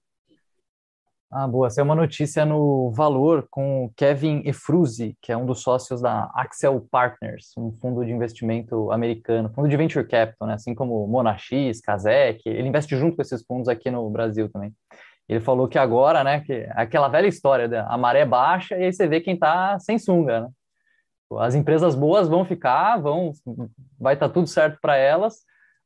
Ah, 1.29 1.45
boa. 1.45 1.67
Essa 1.67 1.81
é 1.81 1.83
uma 1.83 1.93
notícia 1.93 2.45
no 2.45 2.89
Valor 2.91 3.45
com 3.51 3.83
o 3.85 3.89
Kevin 3.97 4.43
Efruzi, 4.45 5.17
que 5.21 5.29
é 5.29 5.35
um 5.35 5.45
dos 5.45 5.61
sócios 5.61 5.99
da 5.99 6.31
Axel 6.33 6.79
Partners, 6.89 7.51
um 7.57 7.69
fundo 7.81 8.05
de 8.05 8.13
investimento 8.13 8.89
americano, 8.93 9.51
fundo 9.53 9.67
de 9.67 9.75
venture 9.75 10.07
capital, 10.07 10.47
né? 10.47 10.53
assim 10.53 10.73
como 10.73 11.05
Monax, 11.05 11.81
Kazek. 11.83 12.41
Ele 12.45 12.69
investe 12.69 12.95
junto 12.95 13.17
com 13.17 13.21
esses 13.21 13.43
fundos 13.43 13.67
aqui 13.67 13.91
no 13.91 14.09
Brasil 14.09 14.49
também. 14.49 14.73
Ele 15.27 15.39
falou 15.39 15.67
que 15.67 15.77
agora, 15.77 16.23
né, 16.23 16.41
que 16.41 16.53
é 16.53 16.71
aquela 16.75 17.07
velha 17.07 17.27
história 17.27 17.67
da 17.67 17.85
a 17.87 17.97
maré 17.97 18.25
baixa 18.25 18.77
e 18.77 18.83
aí 18.83 18.93
você 18.93 19.07
vê 19.07 19.19
quem 19.19 19.33
está 19.33 19.77
sem 19.79 19.99
sunga, 19.99 20.41
né? 20.41 20.49
As 21.39 21.55
empresas 21.55 21.93
boas 21.93 22.29
vão 22.29 22.45
ficar, 22.45 22.97
vão, 22.97 23.33
vai 23.99 24.13
estar 24.13 24.29
tá 24.29 24.33
tudo 24.33 24.47
certo 24.47 24.79
para 24.81 24.95
elas, 24.95 25.39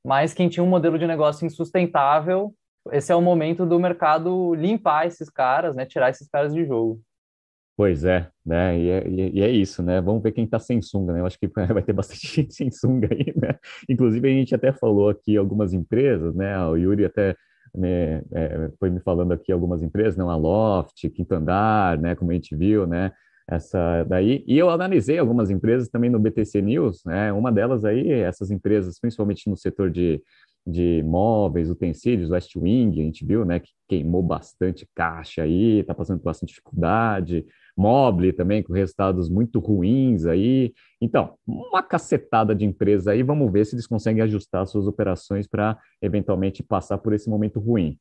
mas 0.06 0.36
quem 0.36 0.48
tinha 0.48 0.64
um 0.64 0.70
modelo 0.70 1.00
de 1.00 1.08
negócio 1.08 1.48
insustentável 1.48 2.54
esse 2.92 3.12
é 3.12 3.16
o 3.16 3.22
momento 3.22 3.66
do 3.66 3.80
mercado 3.80 4.56
limpar 4.56 5.06
esses 5.06 5.30
caras, 5.30 5.76
né? 5.76 5.86
Tirar 5.86 6.10
esses 6.10 6.28
caras 6.28 6.54
de 6.54 6.66
jogo. 6.66 7.00
Pois 7.78 8.04
é, 8.04 8.30
né? 8.46 8.78
E 8.80 8.90
é, 8.90 9.08
e 9.08 9.42
é 9.42 9.50
isso, 9.50 9.84
né? 9.84 10.02
Vamos 10.02 10.24
ver 10.24 10.32
quem 10.32 10.46
está 10.46 10.60
sem 10.60 10.82
sunga, 10.82 11.14
né? 11.14 11.20
Eu 11.20 11.26
acho 11.26 11.38
que 11.38 11.48
vai 11.74 11.84
ter 11.84 11.94
bastante 11.94 12.28
gente 12.28 12.54
sem 12.54 12.72
sunga 12.72 13.08
aí, 13.12 13.34
né? 13.36 13.58
Inclusive, 13.88 14.28
a 14.28 14.34
gente 14.34 14.56
até 14.56 14.72
falou 14.72 15.10
aqui 15.10 15.38
algumas 15.38 15.74
empresas, 15.74 16.34
né? 16.36 16.58
O 16.66 16.76
Yuri 16.76 17.06
até 17.06 17.36
me, 17.76 18.24
é, 18.32 18.70
foi 18.80 18.90
me 18.90 19.00
falando 19.00 19.32
aqui 19.32 19.52
algumas 19.52 19.82
empresas, 19.82 20.18
não? 20.18 20.28
Né? 20.28 20.34
A 20.34 20.36
Loft, 20.36 21.10
Quinto 21.10 21.36
Andar, 21.36 21.98
né? 22.00 22.16
Como 22.16 22.32
a 22.32 22.34
gente 22.34 22.56
viu, 22.56 22.86
né? 22.86 23.12
Essa 23.50 24.04
daí. 24.04 24.44
E 24.48 24.58
eu 24.58 24.70
analisei 24.70 25.18
algumas 25.18 25.50
empresas 25.50 25.90
também 25.90 26.10
no 26.10 26.20
BTC 26.20 26.62
News, 26.62 27.02
né? 27.06 27.34
Uma 27.34 27.52
delas 27.52 27.84
aí, 27.84 28.10
essas 28.12 28.52
empresas, 28.52 29.00
principalmente 29.00 29.50
no 29.50 29.58
setor 29.58 29.90
de 29.90 30.22
de 30.66 31.02
móveis, 31.04 31.70
utensílios, 31.70 32.30
West 32.30 32.56
Wing, 32.56 33.02
a 33.02 33.04
gente 33.04 33.26
viu, 33.26 33.44
né, 33.44 33.60
que 33.60 33.72
queimou 33.88 34.22
bastante 34.22 34.88
caixa 34.94 35.44
aí, 35.44 35.80
está 35.80 35.94
passando 35.94 36.20
por 36.20 36.26
bastante 36.26 36.50
dificuldade, 36.50 37.46
Mobile 37.78 38.34
também 38.34 38.62
com 38.62 38.74
resultados 38.74 39.30
muito 39.30 39.60
ruins 39.60 40.26
aí. 40.26 40.74
Então, 41.02 41.36
uma 41.46 41.82
cacetada 41.82 42.54
de 42.56 42.66
empresas 42.66 43.08
aí, 43.08 43.24
vamos 43.24 43.52
ver 43.52 43.66
se 43.66 43.76
eles 43.76 43.88
conseguem 43.88 44.22
ajustar 44.24 44.66
suas 44.68 44.88
operações 44.88 45.48
para 45.48 45.78
eventualmente 46.02 46.64
passar 46.64 46.98
por 46.98 47.14
esse 47.14 47.30
momento 47.30 47.60
ruim. 47.60 47.98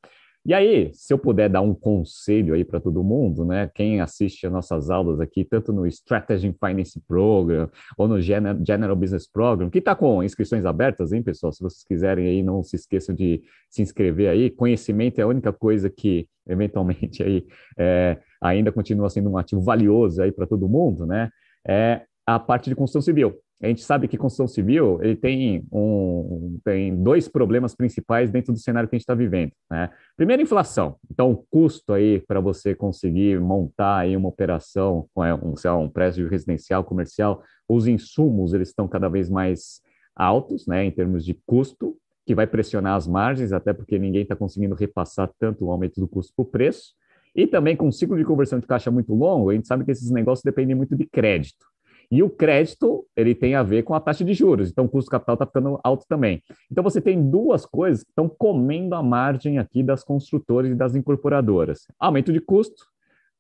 E 0.47 0.55
aí, 0.55 0.91
se 0.95 1.13
eu 1.13 1.19
puder 1.19 1.51
dar 1.51 1.61
um 1.61 1.75
conselho 1.75 2.55
aí 2.55 2.65
para 2.65 2.81
todo 2.81 3.05
mundo, 3.05 3.45
né? 3.45 3.71
Quem 3.75 4.01
assiste 4.01 4.47
as 4.47 4.53
nossas 4.53 4.89
aulas 4.89 5.21
aqui, 5.21 5.45
tanto 5.45 5.71
no 5.71 5.87
Strategy 5.87 6.55
Finance 6.59 6.99
Program 7.07 7.69
ou 7.95 8.09
no 8.09 8.19
General 8.23 8.97
Business 8.97 9.31
Program, 9.31 9.69
que 9.69 9.81
está 9.81 9.95
com 9.95 10.23
inscrições 10.23 10.65
abertas, 10.65 11.13
hein, 11.13 11.23
pessoal? 11.23 11.53
Se 11.53 11.61
vocês 11.61 11.85
quiserem 11.85 12.27
aí, 12.27 12.43
não 12.43 12.63
se 12.63 12.75
esqueçam 12.75 13.15
de 13.15 13.43
se 13.69 13.83
inscrever 13.83 14.31
aí. 14.31 14.49
Conhecimento 14.49 15.19
é 15.19 15.23
a 15.23 15.27
única 15.27 15.53
coisa 15.53 15.91
que, 15.91 16.27
eventualmente, 16.49 17.23
aí 17.23 17.47
é, 17.79 18.17
ainda 18.41 18.73
continua 18.73 19.11
sendo 19.11 19.31
um 19.31 19.39
ativo 19.39 19.61
valioso 19.61 20.23
aí 20.23 20.33
para 20.33 20.47
todo 20.47 20.69
mundo, 20.69 21.07
né? 21.07 21.31
É 21.67 22.03
a 22.27 22.39
parte 22.39 22.71
de 22.71 22.77
construção 22.77 23.03
civil. 23.03 23.39
A 23.63 23.67
gente 23.67 23.83
sabe 23.83 24.09
que 24.09 24.17
construção 24.17 24.49
civil 24.49 24.99
ele 25.03 25.15
tem, 25.15 25.67
um, 25.71 26.59
tem 26.65 26.97
dois 26.97 27.29
problemas 27.29 27.75
principais 27.75 28.31
dentro 28.31 28.55
do 28.55 28.59
cenário 28.59 28.89
que 28.89 28.97
a 28.97 28.99
gente 28.99 29.03
está 29.03 29.15
vivendo. 29.15 29.53
Né? 29.71 29.91
Primeiro, 30.17 30.43
inflação. 30.43 30.97
Então, 31.11 31.31
o 31.31 31.45
custo 31.51 31.93
aí 31.93 32.21
para 32.21 32.41
você 32.41 32.75
conseguir 32.75 33.39
montar 33.39 33.99
aí 33.99 34.17
uma 34.17 34.31
operação, 34.31 35.07
um, 35.15 35.57
sei 35.57 35.71
lá, 35.71 35.77
um 35.77 35.91
prédio 35.91 36.27
residencial, 36.27 36.83
comercial, 36.85 37.43
os 37.69 37.87
insumos 37.87 38.55
eles 38.55 38.69
estão 38.69 38.89
cada 38.89 39.11
vez 39.11 39.29
mais 39.29 39.83
altos, 40.17 40.67
né, 40.67 40.85
em 40.85 40.91
termos 40.91 41.23
de 41.23 41.35
custo, 41.47 41.97
que 42.27 42.35
vai 42.35 42.47
pressionar 42.47 42.95
as 42.95 43.07
margens, 43.07 43.53
até 43.53 43.75
porque 43.75 43.99
ninguém 43.99 44.23
está 44.23 44.35
conseguindo 44.35 44.75
repassar 44.75 45.31
tanto 45.39 45.67
o 45.67 45.71
aumento 45.71 46.01
do 46.01 46.09
custo 46.09 46.33
para 46.35 46.43
o 46.43 46.47
preço. 46.47 46.95
E 47.35 47.47
também 47.47 47.77
com 47.77 47.89
um 47.89 47.93
ciclo 47.93 48.17
de 48.17 48.25
conversão 48.25 48.59
de 48.59 48.67
caixa 48.67 48.91
muito 48.91 49.15
longo, 49.15 49.51
a 49.51 49.55
gente 49.55 49.67
sabe 49.67 49.85
que 49.85 49.91
esses 49.91 50.11
negócios 50.11 50.45
dependem 50.45 50.75
muito 50.75 50.97
de 50.97 51.07
crédito. 51.07 51.67
E 52.11 52.25
o 52.25 52.29
crédito, 52.29 53.07
ele 53.17 53.37
tem 53.37 53.55
a 53.55 53.63
ver 53.63 53.85
com 53.85 53.95
a 53.95 54.01
taxa 54.01 54.25
de 54.25 54.35
juros, 54.35 54.69
então 54.69 54.87
o 54.87 54.89
custo 54.89 55.09
capital 55.09 55.35
está 55.35 55.47
ficando 55.47 55.79
alto 55.85 56.05
também. 56.09 56.43
Então 56.71 56.83
você 56.83 57.01
tem 57.01 57.31
duas 57.31 57.65
coisas 57.65 58.03
que 58.03 58.11
estão 58.11 58.29
comendo 58.29 58.97
a 58.97 59.03
margem 59.03 59.59
aqui 59.59 59.81
das 59.81 60.03
construtoras 60.03 60.73
e 60.73 60.75
das 60.75 60.97
incorporadoras. 60.97 61.87
Aumento 62.01 62.33
de 62.33 62.41
custo, 62.41 62.85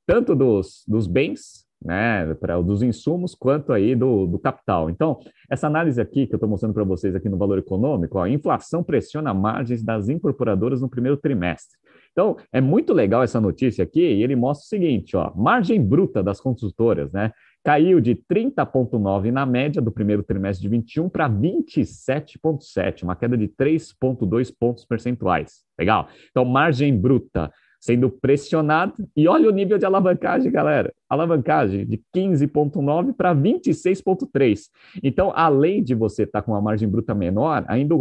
tanto 0.07 0.37
dos, 0.37 0.85
dos 0.87 1.09
bens, 1.09 1.67
né, 1.85 2.33
para 2.35 2.61
dos 2.61 2.83
insumos, 2.83 3.35
quanto 3.35 3.73
aí 3.73 3.97
do, 3.97 4.27
do 4.27 4.39
capital. 4.39 4.89
Então, 4.89 5.19
essa 5.49 5.67
análise 5.67 6.01
aqui 6.01 6.27
que 6.27 6.35
eu 6.35 6.37
estou 6.37 6.49
mostrando 6.49 6.75
para 6.75 6.85
vocês 6.85 7.15
aqui 7.17 7.29
no 7.29 7.39
valor 7.39 7.59
econômico, 7.59 8.19
ó, 8.19 8.23
a 8.23 8.31
inflação 8.31 8.85
pressiona 8.85 9.35
margens 9.35 9.83
das 9.83 10.09
incorporadoras 10.09 10.81
no 10.81 10.89
primeiro 10.89 11.17
trimestre. 11.17 11.77
Então, 12.13 12.37
é 12.53 12.61
muito 12.61 12.93
legal 12.93 13.23
essa 13.23 13.41
notícia 13.41 13.85
aqui, 13.85 14.01
e 14.01 14.23
ele 14.23 14.37
mostra 14.37 14.65
o 14.65 14.69
seguinte, 14.69 15.17
ó, 15.17 15.33
margem 15.35 15.83
bruta 15.83 16.23
das 16.23 16.41
construtoras, 16.41 17.13
né? 17.13 17.33
caiu 17.63 18.01
de 18.01 18.15
30,9 18.15 19.31
na 19.31 19.45
média 19.45 19.83
do 19.83 19.93
primeiro 19.93 20.23
trimestre 20.23 20.63
de 20.63 20.69
21 20.69 21.09
para 21.09 21.29
27,7, 21.29 23.03
uma 23.03 23.15
queda 23.15 23.37
de 23.37 23.49
3,2 23.49 24.53
pontos 24.59 24.85
percentuais. 24.85 25.63
Legal? 25.79 26.09
Então, 26.31 26.45
margem 26.45 26.97
bruta 26.97 27.51
sendo 27.81 28.11
pressionada, 28.11 28.93
e 29.17 29.27
olha 29.27 29.49
o 29.49 29.53
nível 29.53 29.79
de 29.79 29.87
alavancagem, 29.87 30.53
galera. 30.53 30.93
Alavancagem 31.09 31.87
de 31.87 31.99
15,9 32.15 33.15
para 33.15 33.35
26,3. 33.35 34.65
Então, 35.03 35.33
além 35.35 35.83
de 35.83 35.95
você 35.95 36.25
estar 36.25 36.43
tá 36.43 36.45
com 36.45 36.53
uma 36.53 36.61
margem 36.61 36.87
bruta 36.87 37.15
menor, 37.15 37.65
ainda 37.69 37.95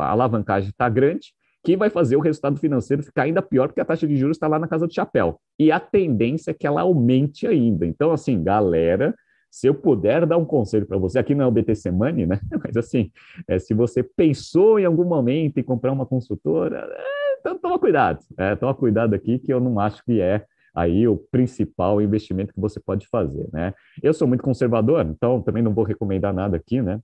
a 0.00 0.10
alavancagem 0.10 0.70
está 0.70 0.88
grande, 0.88 1.34
que 1.68 1.76
vai 1.76 1.90
fazer 1.90 2.16
o 2.16 2.20
resultado 2.20 2.58
financeiro 2.58 3.02
ficar 3.02 3.24
ainda 3.24 3.42
pior, 3.42 3.68
porque 3.68 3.82
a 3.82 3.84
taxa 3.84 4.06
de 4.06 4.16
juros 4.16 4.38
está 4.38 4.48
lá 4.48 4.58
na 4.58 4.66
casa 4.66 4.86
do 4.86 4.94
chapéu. 4.94 5.38
E 5.58 5.70
a 5.70 5.78
tendência 5.78 6.50
é 6.50 6.54
que 6.54 6.66
ela 6.66 6.80
aumente 6.80 7.46
ainda. 7.46 7.84
Então, 7.84 8.10
assim, 8.10 8.42
galera, 8.42 9.14
se 9.50 9.66
eu 9.66 9.74
puder 9.74 10.24
dar 10.24 10.38
um 10.38 10.46
conselho 10.46 10.86
para 10.86 10.96
você, 10.96 11.18
aqui 11.18 11.34
não 11.34 11.44
é 11.44 11.46
o 11.46 11.50
BTC 11.50 11.90
Money, 11.90 12.24
né? 12.24 12.40
Mas 12.64 12.74
assim, 12.74 13.10
é, 13.46 13.58
se 13.58 13.74
você 13.74 14.02
pensou 14.02 14.78
em 14.78 14.86
algum 14.86 15.04
momento 15.04 15.58
em 15.58 15.62
comprar 15.62 15.92
uma 15.92 16.06
consultora, 16.06 16.88
é, 16.90 17.36
então 17.38 17.58
toma 17.58 17.78
cuidado. 17.78 18.20
É, 18.38 18.56
toma 18.56 18.72
cuidado 18.74 19.12
aqui, 19.12 19.38
que 19.38 19.52
eu 19.52 19.60
não 19.60 19.78
acho 19.78 20.02
que 20.06 20.22
é 20.22 20.46
aí 20.74 21.06
o 21.06 21.18
principal 21.18 22.00
investimento 22.00 22.54
que 22.54 22.60
você 22.60 22.80
pode 22.80 23.06
fazer, 23.08 23.46
né? 23.52 23.74
Eu 24.02 24.14
sou 24.14 24.26
muito 24.26 24.42
conservador, 24.42 25.04
então 25.04 25.42
também 25.42 25.62
não 25.62 25.74
vou 25.74 25.84
recomendar 25.84 26.32
nada 26.32 26.56
aqui, 26.56 26.80
né? 26.80 26.98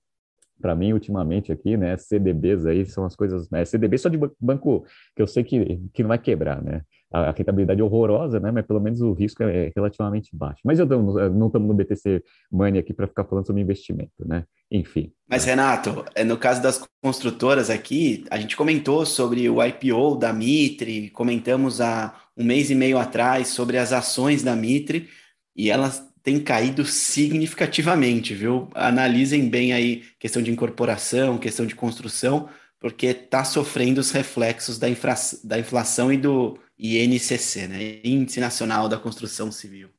Para 0.61 0.75
mim, 0.75 0.92
ultimamente 0.92 1.52
aqui, 1.52 1.76
né, 1.76 1.96
CDBs 1.96 2.66
aí 2.66 2.87
são 2.87 3.04
as 3.04 3.14
coisas, 3.14 3.49
né, 3.50 3.64
CDB 3.64 3.99
só 3.99 4.08
de 4.08 4.18
banco 4.40 4.84
que 5.14 5.23
eu 5.23 5.26
sei 5.26 5.44
que, 5.44 5.80
que 5.92 6.02
não 6.02 6.08
vai 6.08 6.18
quebrar, 6.18 6.62
né, 6.62 6.82
a, 7.12 7.28
a 7.28 7.30
rentabilidade 7.32 7.80
é 7.80 7.84
horrorosa, 7.84 8.40
né, 8.40 8.50
mas 8.50 8.66
pelo 8.66 8.80
menos 8.80 9.00
o 9.00 9.12
risco 9.12 9.42
é 9.42 9.70
relativamente 9.75 10.34
baixo. 10.34 10.61
Mas 10.64 10.78
eu 10.78 10.87
não 10.87 11.46
estamos 11.46 11.68
no 11.68 11.75
BTC 11.75 12.23
Money 12.50 12.80
aqui 12.80 12.92
para 12.92 13.06
ficar 13.06 13.25
falando 13.25 13.46
sobre 13.46 13.62
investimento, 13.62 14.26
né, 14.26 14.44
enfim. 14.70 15.12
Mas, 15.28 15.44
Renato, 15.44 16.04
é, 16.14 16.25
no 16.25 16.37
caso 16.37 16.62
das 16.62 16.82
construtoras 17.02 17.70
aqui, 17.70 18.25
a 18.30 18.38
gente 18.38 18.56
comentou 18.56 19.04
sobre 19.04 19.49
o 19.49 19.62
IPO 19.62 20.16
da 20.16 20.32
Mitre, 20.32 21.11
comentamos 21.11 21.80
há 21.80 22.14
um 22.37 22.44
mês 22.44 22.70
e 22.70 22.75
meio 22.75 22.99
atrás 22.99 23.49
sobre 23.49 23.78
as 23.78 23.92
ações 23.92 24.42
da 24.42 24.56
Mitre, 24.56 25.08
e 25.56 25.70
elas 25.70 26.13
tem 26.25 26.40
caído 26.40 26.87
significativamente, 26.87 28.35
viu? 28.35 28.71
Analisem 28.75 29.47
bem 29.47 29.75
aí 29.75 30.02
questão 30.19 30.43
de 30.43 30.50
incorporação, 30.50 31.37
questão 31.37 31.66
de 31.66 31.75
construção, 31.76 32.49
porque 32.81 33.09
está 33.09 33.45
sofrendo 33.45 34.00
os 34.00 34.11
reflexos 34.11 34.78
da, 34.78 34.88
infra, 34.88 35.14
da 35.45 35.59
inflação 35.59 36.11
e 36.11 36.16
do 36.16 36.59
INCC, 36.78 37.69
né? 37.69 38.00
Índice 38.02 38.40
Nacional 38.40 38.88
da 38.88 38.97
Construção 38.97 39.52
Civil. 39.52 39.90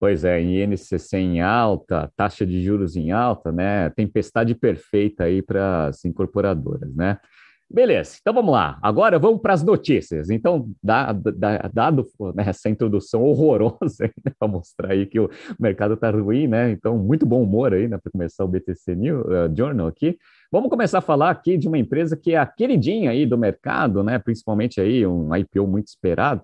Pois 0.00 0.24
é, 0.24 0.40
INCC 0.40 1.18
em 1.18 1.42
alta, 1.42 2.10
taxa 2.16 2.46
de 2.46 2.62
juros 2.62 2.96
em 2.96 3.12
alta, 3.12 3.52
né? 3.52 3.90
Tempestade 3.90 4.54
perfeita 4.54 5.24
aí 5.24 5.42
para 5.42 5.88
as 5.88 6.02
incorporadoras, 6.06 6.94
né? 6.94 7.18
Beleza, 7.74 8.18
então 8.20 8.32
vamos 8.32 8.52
lá. 8.52 8.78
Agora 8.80 9.18
vamos 9.18 9.40
para 9.40 9.52
as 9.52 9.64
notícias. 9.64 10.30
Então, 10.30 10.70
dado, 10.80 11.32
né, 12.32 12.44
essa 12.46 12.70
introdução 12.70 13.24
horrorosa 13.24 14.04
né, 14.24 14.32
para 14.38 14.46
mostrar 14.46 14.92
aí 14.92 15.06
que 15.06 15.18
o 15.18 15.28
mercado 15.58 15.94
está 15.94 16.08
ruim, 16.08 16.46
né? 16.46 16.70
Então, 16.70 16.96
muito 16.96 17.26
bom 17.26 17.42
humor 17.42 17.74
aí 17.74 17.88
né, 17.88 17.98
para 17.98 18.12
começar 18.12 18.44
o 18.44 18.48
BTC 18.48 18.94
New, 18.94 19.22
uh, 19.22 19.52
Journal 19.56 19.88
aqui. 19.88 20.16
Vamos 20.52 20.70
começar 20.70 20.98
a 20.98 21.00
falar 21.00 21.30
aqui 21.30 21.56
de 21.56 21.66
uma 21.66 21.76
empresa 21.76 22.16
que 22.16 22.34
é 22.34 22.38
a 22.38 22.46
queridinha 22.46 23.10
aí 23.10 23.26
do 23.26 23.36
mercado, 23.36 24.04
né? 24.04 24.20
Principalmente 24.20 24.80
aí 24.80 25.04
um 25.04 25.34
IPO 25.34 25.66
muito 25.66 25.88
esperado, 25.88 26.42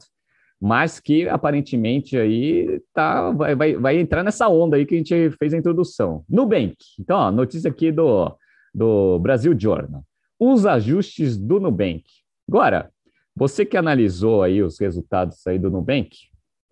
mas 0.60 0.98
que 0.98 1.28
aparentemente 1.28 2.18
aí 2.18 2.82
tá, 2.92 3.30
vai, 3.30 3.54
vai, 3.54 3.76
vai 3.76 4.00
entrar 4.00 4.24
nessa 4.24 4.48
onda 4.48 4.76
aí 4.76 4.84
que 4.84 4.96
a 4.96 4.98
gente 4.98 5.30
fez 5.38 5.54
a 5.54 5.58
introdução. 5.58 6.24
Nubank. 6.28 6.74
Então, 6.98 7.16
ó, 7.16 7.30
notícia 7.30 7.70
aqui 7.70 7.92
do, 7.92 8.36
do 8.74 9.20
Brasil 9.20 9.54
Journal 9.56 10.02
os 10.40 10.64
ajustes 10.64 11.36
do 11.36 11.60
Nubank. 11.60 12.04
Agora, 12.48 12.90
Você 13.36 13.64
que 13.64 13.76
analisou 13.76 14.42
aí 14.42 14.60
os 14.62 14.78
resultados 14.78 15.46
aí 15.46 15.58
do 15.58 15.70
Nubank, 15.70 16.10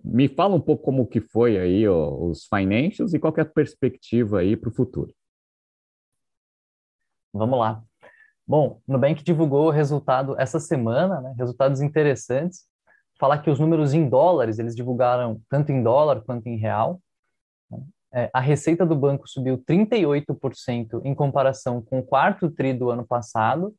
me 0.05 0.29
fala 0.29 0.55
um 0.55 0.61
pouco 0.61 0.85
como 0.85 1.07
que 1.07 1.21
foi 1.21 1.57
aí 1.57 1.87
ó, 1.89 2.15
os 2.15 2.47
financials 2.47 3.15
e 3.15 3.19
qual 3.19 3.33
é 3.37 3.41
a 3.41 3.45
perspectiva 3.45 4.41
aí 4.41 4.57
para 4.57 4.69
o 4.69 4.75
futuro. 4.75 5.15
Vamos 7.33 7.59
lá. 7.59 7.83
Bom, 8.47 8.81
o 8.87 8.93
Nubank 8.93 9.23
divulgou 9.23 9.69
o 9.69 9.71
resultado 9.71 10.35
essa 10.39 10.59
semana, 10.59 11.21
né? 11.21 11.35
resultados 11.39 11.81
interessantes. 11.81 12.67
Falar 13.19 13.39
que 13.39 13.51
os 13.51 13.59
números 13.59 13.95
em 13.95 14.09
dólares, 14.09 14.59
eles 14.59 14.75
divulgaram 14.75 15.41
tanto 15.49 15.71
em 15.71 15.83
dólar 15.83 16.23
quanto 16.23 16.49
em 16.49 16.57
real. 16.57 17.01
É, 18.13 18.31
a 18.33 18.41
receita 18.41 18.87
do 18.87 18.97
banco 18.97 19.29
subiu 19.29 19.59
38% 19.59 21.03
em 21.05 21.15
comparação 21.15 21.83
com 21.83 21.99
o 21.99 22.03
quarto 22.03 22.51
TRI 22.51 22.73
do 22.73 22.91
ano 22.91 23.07
passado, 23.07 23.75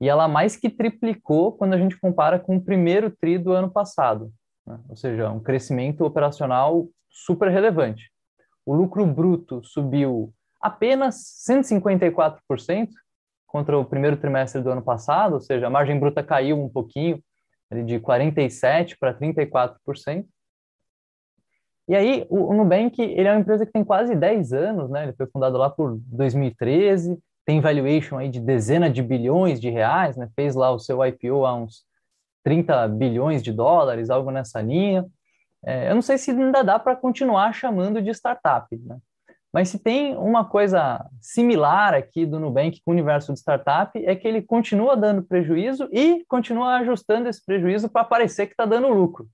e 0.00 0.08
ela 0.08 0.26
mais 0.26 0.56
que 0.56 0.68
triplicou 0.68 1.52
quando 1.52 1.74
a 1.74 1.78
gente 1.78 1.98
compara 1.98 2.38
com 2.38 2.56
o 2.56 2.60
primeiro 2.60 3.10
TRI 3.10 3.38
do 3.38 3.52
ano 3.52 3.70
passado, 3.70 4.32
né? 4.66 4.78
ou 4.88 4.96
seja, 4.96 5.30
um 5.30 5.40
crescimento 5.40 6.04
operacional 6.04 6.88
super 7.10 7.48
relevante. 7.48 8.10
O 8.66 8.74
lucro 8.74 9.06
bruto 9.06 9.62
subiu 9.62 10.32
apenas 10.60 11.16
154% 11.48 12.88
contra 13.46 13.78
o 13.78 13.84
primeiro 13.84 14.16
trimestre 14.16 14.62
do 14.62 14.70
ano 14.70 14.82
passado, 14.82 15.34
ou 15.34 15.40
seja, 15.40 15.66
a 15.66 15.70
margem 15.70 16.00
bruta 16.00 16.22
caiu 16.22 16.60
um 16.60 16.68
pouquinho, 16.68 17.22
de 17.70 17.98
47% 17.98 18.96
para 18.98 19.14
34%. 19.14 20.24
E 21.86 21.94
aí, 21.94 22.26
o, 22.30 22.54
Nubank, 22.54 23.00
ele 23.00 23.28
é 23.28 23.32
uma 23.32 23.40
empresa 23.40 23.66
que 23.66 23.72
tem 23.72 23.84
quase 23.84 24.14
10 24.14 24.52
anos, 24.52 24.90
né? 24.90 25.04
Ele 25.04 25.12
foi 25.12 25.26
fundado 25.26 25.58
lá 25.58 25.68
por 25.68 25.98
2013, 26.06 27.18
tem 27.44 27.60
valuation 27.60 28.16
aí 28.16 28.28
de 28.28 28.40
dezenas 28.40 28.92
de 28.92 29.02
bilhões 29.02 29.60
de 29.60 29.68
reais, 29.68 30.16
né? 30.16 30.28
Fez 30.34 30.54
lá 30.54 30.70
o 30.70 30.78
seu 30.78 31.04
IPO 31.04 31.44
há 31.44 31.54
uns 31.54 31.84
30 32.42 32.88
bilhões 32.88 33.42
de 33.42 33.52
dólares, 33.52 34.08
algo 34.08 34.30
nessa 34.30 34.62
linha. 34.62 35.04
É, 35.64 35.90
eu 35.90 35.94
não 35.94 36.02
sei 36.02 36.16
se 36.16 36.30
ainda 36.30 36.62
dá 36.62 36.78
para 36.78 36.96
continuar 36.96 37.52
chamando 37.52 38.00
de 38.00 38.10
startup, 38.10 38.74
né? 38.76 38.98
Mas 39.52 39.68
se 39.68 39.78
tem 39.78 40.16
uma 40.16 40.44
coisa 40.44 41.06
similar 41.20 41.94
aqui 41.94 42.26
do 42.26 42.40
Nubank 42.40 42.80
com 42.84 42.90
o 42.90 42.94
universo 42.94 43.32
de 43.32 43.38
startup, 43.38 43.96
é 44.04 44.16
que 44.16 44.26
ele 44.26 44.42
continua 44.42 44.96
dando 44.96 45.22
prejuízo 45.22 45.88
e 45.92 46.24
continua 46.26 46.78
ajustando 46.78 47.28
esse 47.28 47.44
prejuízo 47.44 47.88
para 47.88 48.02
parecer 48.04 48.46
que 48.46 48.52
está 48.52 48.64
dando 48.64 48.88
lucro. 48.88 49.28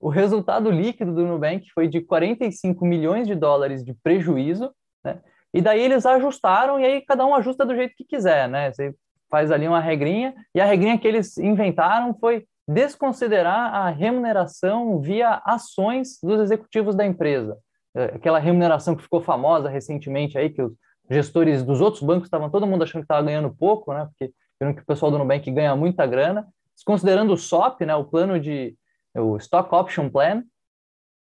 O 0.00 0.08
resultado 0.08 0.70
líquido 0.70 1.14
do 1.14 1.26
Nubank 1.26 1.70
foi 1.74 1.86
de 1.86 2.00
45 2.00 2.84
milhões 2.86 3.26
de 3.26 3.34
dólares 3.34 3.84
de 3.84 3.92
prejuízo, 3.92 4.72
né? 5.04 5.20
E 5.52 5.60
daí 5.60 5.82
eles 5.82 6.06
ajustaram, 6.06 6.80
e 6.80 6.84
aí 6.84 7.00
cada 7.02 7.26
um 7.26 7.34
ajusta 7.34 7.66
do 7.66 7.74
jeito 7.74 7.94
que 7.94 8.04
quiser, 8.04 8.48
né? 8.48 8.72
Você 8.72 8.94
faz 9.30 9.50
ali 9.50 9.68
uma 9.68 9.80
regrinha, 9.80 10.34
e 10.54 10.60
a 10.60 10.64
regrinha 10.64 10.98
que 10.98 11.06
eles 11.06 11.36
inventaram 11.36 12.14
foi 12.14 12.46
desconsiderar 12.66 13.74
a 13.74 13.90
remuneração 13.90 15.00
via 15.00 15.42
ações 15.44 16.18
dos 16.22 16.40
executivos 16.40 16.94
da 16.94 17.04
empresa. 17.04 17.58
É, 17.94 18.04
aquela 18.04 18.38
remuneração 18.38 18.94
que 18.94 19.02
ficou 19.02 19.20
famosa 19.20 19.68
recentemente 19.68 20.38
aí, 20.38 20.48
que 20.48 20.62
os 20.62 20.72
gestores 21.10 21.62
dos 21.64 21.80
outros 21.80 22.02
bancos 22.02 22.26
estavam 22.26 22.48
todo 22.48 22.66
mundo 22.66 22.84
achando 22.84 23.02
que 23.02 23.06
estava 23.06 23.22
ganhando 23.22 23.54
pouco, 23.54 23.92
né? 23.92 24.06
Porque 24.06 24.32
viram 24.60 24.74
que 24.74 24.82
o 24.82 24.86
pessoal 24.86 25.10
do 25.10 25.18
Nubank 25.18 25.50
ganha 25.50 25.74
muita 25.74 26.06
grana. 26.06 26.46
Considerando 26.86 27.32
o 27.32 27.36
SOP, 27.36 27.84
né? 27.84 27.94
O 27.96 28.04
plano 28.04 28.38
de 28.38 28.76
o 29.14 29.36
Stock 29.36 29.74
Option 29.74 30.08
Plan, 30.08 30.44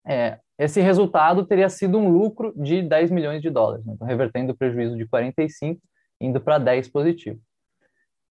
é, 0.08 0.40
esse 0.58 0.82
resultado 0.82 1.46
teria 1.46 1.70
sido 1.70 1.98
um 1.98 2.10
lucro 2.10 2.54
de 2.56 2.82
10 2.82 3.12
milhões 3.12 3.42
de 3.42 3.50
dólares, 3.50 3.86
né? 3.86 3.94
então 3.96 4.08
revertendo 4.08 4.52
o 4.52 4.58
prejuízo 4.58 4.98
de 4.98 5.08
45, 5.08 5.82
indo 6.20 6.42
para 6.42 6.58
10 6.58 6.88
positivo. 6.90 7.40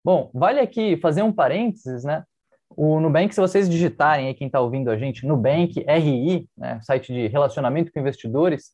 Bom, 0.04 0.30
vale 0.32 0.60
aqui 0.60 0.96
fazer 0.96 1.22
um 1.22 1.32
parênteses, 1.32 2.04
né? 2.04 2.24
O 2.70 3.00
Nubank, 3.00 3.34
se 3.34 3.40
vocês 3.40 3.68
digitarem 3.68 4.28
aí, 4.28 4.34
quem 4.34 4.48
está 4.48 4.60
ouvindo 4.60 4.90
a 4.90 4.96
gente, 4.96 5.26
Nubank 5.26 5.84
RI, 5.88 6.48
né, 6.56 6.80
site 6.82 7.12
de 7.12 7.28
relacionamento 7.28 7.92
com 7.92 8.00
investidores, 8.00 8.72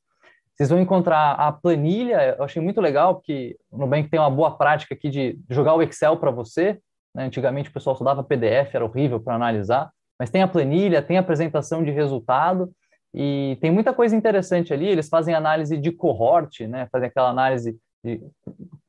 vocês 0.54 0.68
vão 0.68 0.80
encontrar 0.80 1.32
a 1.32 1.52
planilha. 1.52 2.36
Eu 2.38 2.44
achei 2.44 2.60
muito 2.60 2.80
legal, 2.80 3.16
porque 3.16 3.56
o 3.70 3.78
Nubank 3.78 4.08
tem 4.08 4.20
uma 4.20 4.30
boa 4.30 4.56
prática 4.56 4.94
aqui 4.94 5.08
de 5.10 5.38
jogar 5.48 5.74
o 5.74 5.82
Excel 5.82 6.16
para 6.16 6.30
você. 6.30 6.78
Né? 7.14 7.24
Antigamente 7.24 7.70
o 7.70 7.72
pessoal 7.72 7.96
só 7.96 8.04
dava 8.04 8.22
PDF, 8.22 8.74
era 8.74 8.84
horrível 8.84 9.20
para 9.20 9.34
analisar, 9.34 9.90
mas 10.22 10.30
tem 10.30 10.40
a 10.40 10.46
planilha, 10.46 11.02
tem 11.02 11.16
a 11.16 11.20
apresentação 11.20 11.82
de 11.82 11.90
resultado 11.90 12.70
e 13.12 13.58
tem 13.60 13.72
muita 13.72 13.92
coisa 13.92 14.14
interessante 14.14 14.72
ali. 14.72 14.86
Eles 14.86 15.08
fazem 15.08 15.34
análise 15.34 15.76
de 15.76 15.90
cohort, 15.90 16.60
né? 16.68 16.86
fazem 16.92 17.08
aquela 17.08 17.28
análise 17.28 17.76
de 18.04 18.20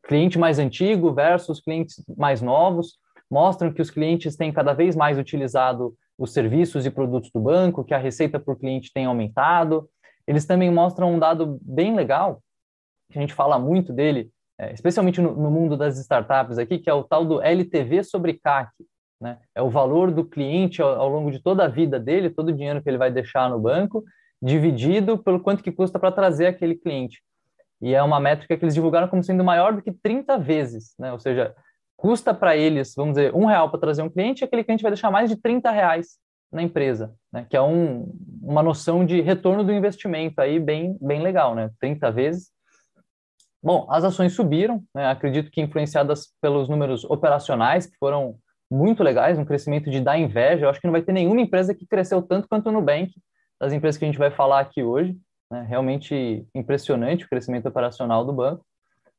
cliente 0.04 0.38
mais 0.38 0.60
antigo 0.60 1.12
versus 1.12 1.60
clientes 1.60 2.04
mais 2.16 2.40
novos 2.40 3.00
mostram 3.32 3.74
que 3.74 3.82
os 3.82 3.90
clientes 3.90 4.36
têm 4.36 4.54
cada 4.54 4.74
vez 4.74 4.96
mais 4.96 5.18
utilizado 5.18 5.96
os 6.20 6.34
serviços 6.34 6.86
e 6.86 6.92
produtos 6.92 7.32
do 7.32 7.40
banco, 7.42 7.84
que 7.84 7.96
a 7.96 7.98
receita 7.98 8.40
por 8.40 8.60
cliente 8.60 8.92
tem 8.94 9.08
aumentado. 9.08 9.90
Eles 10.28 10.46
também 10.46 10.70
mostram 10.70 11.16
um 11.16 11.18
dado 11.18 11.58
bem 11.64 11.96
legal, 11.96 12.44
que 13.12 13.18
a 13.18 13.22
gente 13.22 13.34
fala 13.34 13.58
muito 13.58 13.92
dele, 13.92 14.30
é, 14.60 14.72
especialmente 14.72 15.20
no, 15.20 15.36
no, 15.36 15.50
mundo 15.50 15.76
das 15.76 15.98
startups 15.98 16.60
aqui, 16.60 16.78
que 16.78 16.92
é 16.92 16.94
o 16.94 17.04
tal 17.04 17.26
do 17.26 17.42
LTV 17.42 18.04
sobre 18.04 18.34
CAC. 18.34 18.70
Né? 19.24 19.38
É 19.56 19.62
o 19.62 19.70
valor 19.70 20.12
do 20.12 20.26
cliente 20.26 20.82
ao, 20.82 20.90
ao 21.00 21.08
longo 21.08 21.32
de 21.32 21.40
toda 21.40 21.64
a 21.64 21.70
vida 21.70 21.98
dele, 21.98 22.30
todo 22.30 22.50
o 22.50 22.54
dinheiro 22.54 22.84
que 22.84 22.90
ele 22.90 22.98
vai 22.98 23.10
deixar 23.10 23.50
no 23.50 23.58
banco, 23.58 24.04
dividido 24.42 25.18
pelo 25.18 25.40
quanto 25.40 25.64
que 25.64 25.72
custa 25.72 25.98
para 25.98 26.12
trazer 26.12 26.48
aquele 26.48 26.76
cliente. 26.76 27.24
E 27.82 27.96
é 27.96 28.04
uma 28.04 28.20
métrica 28.20 28.58
que 28.58 28.66
eles 28.66 28.74
divulgaram 28.74 29.08
como 29.08 29.24
sendo 29.24 29.42
maior 29.42 29.72
do 29.72 29.82
que 29.82 29.94
30 29.94 30.38
vezes, 30.38 30.94
né? 31.00 31.14
Ou 31.14 31.20
seja, 31.20 31.56
custa 31.96 32.34
para 32.34 32.58
eles, 32.58 32.94
vamos 32.98 33.16
dizer, 33.16 33.34
um 33.34 33.46
real 33.46 33.70
para 33.72 33.80
trazer 33.80 34.02
um 34.02 34.10
cliente, 34.10 34.44
aquele 34.44 34.64
cliente 34.66 34.84
vai 34.84 34.92
deixar 34.92 35.10
mais 35.10 35.30
de 35.30 35.38
30 35.38 35.72
reais 35.72 36.18
na 36.52 36.62
empresa, 36.62 37.16
né? 37.32 37.48
que 37.50 37.56
é 37.56 37.62
um, 37.62 38.14
uma 38.42 38.62
noção 38.62 39.06
de 39.06 39.22
retorno 39.22 39.64
do 39.64 39.72
investimento 39.72 40.42
aí 40.42 40.60
bem, 40.60 40.98
bem 41.02 41.22
legal, 41.22 41.56
né? 41.56 41.72
30 41.80 42.12
vezes. 42.12 42.52
Bom, 43.62 43.88
as 43.90 44.04
ações 44.04 44.34
subiram, 44.34 44.84
né? 44.94 45.08
acredito 45.08 45.50
que 45.50 45.62
influenciadas 45.62 46.34
pelos 46.42 46.68
números 46.68 47.06
operacionais, 47.06 47.86
que 47.86 47.98
foram 47.98 48.38
muito 48.74 49.04
legais, 49.04 49.38
um 49.38 49.46
crescimento 49.46 49.90
de 49.90 50.02
dar 50.02 50.18
inveja. 50.18 50.66
Eu 50.66 50.70
acho 50.70 50.82
que 50.82 50.88
não 50.88 50.92
vai 50.92 51.04
ter 51.04 51.12
nenhuma 51.12 51.42
empresa 51.42 51.76
que 51.76 51.86
cresceu 51.86 52.22
tanto 52.22 52.48
quanto 52.48 52.68
o 52.68 52.72
Nubank, 52.72 53.14
das 53.60 53.72
empresas 53.72 53.98
que 53.98 54.06
a 54.06 54.08
gente 54.08 54.18
vai 54.18 54.32
falar 54.32 54.60
aqui 54.60 54.82
hoje. 54.82 55.16
Né? 55.52 55.66
Realmente 55.70 56.46
impressionante 56.56 57.26
o 57.26 57.30
crescimento 57.30 57.68
operacional 57.68 58.26
do 58.26 58.34
banco. 58.34 58.66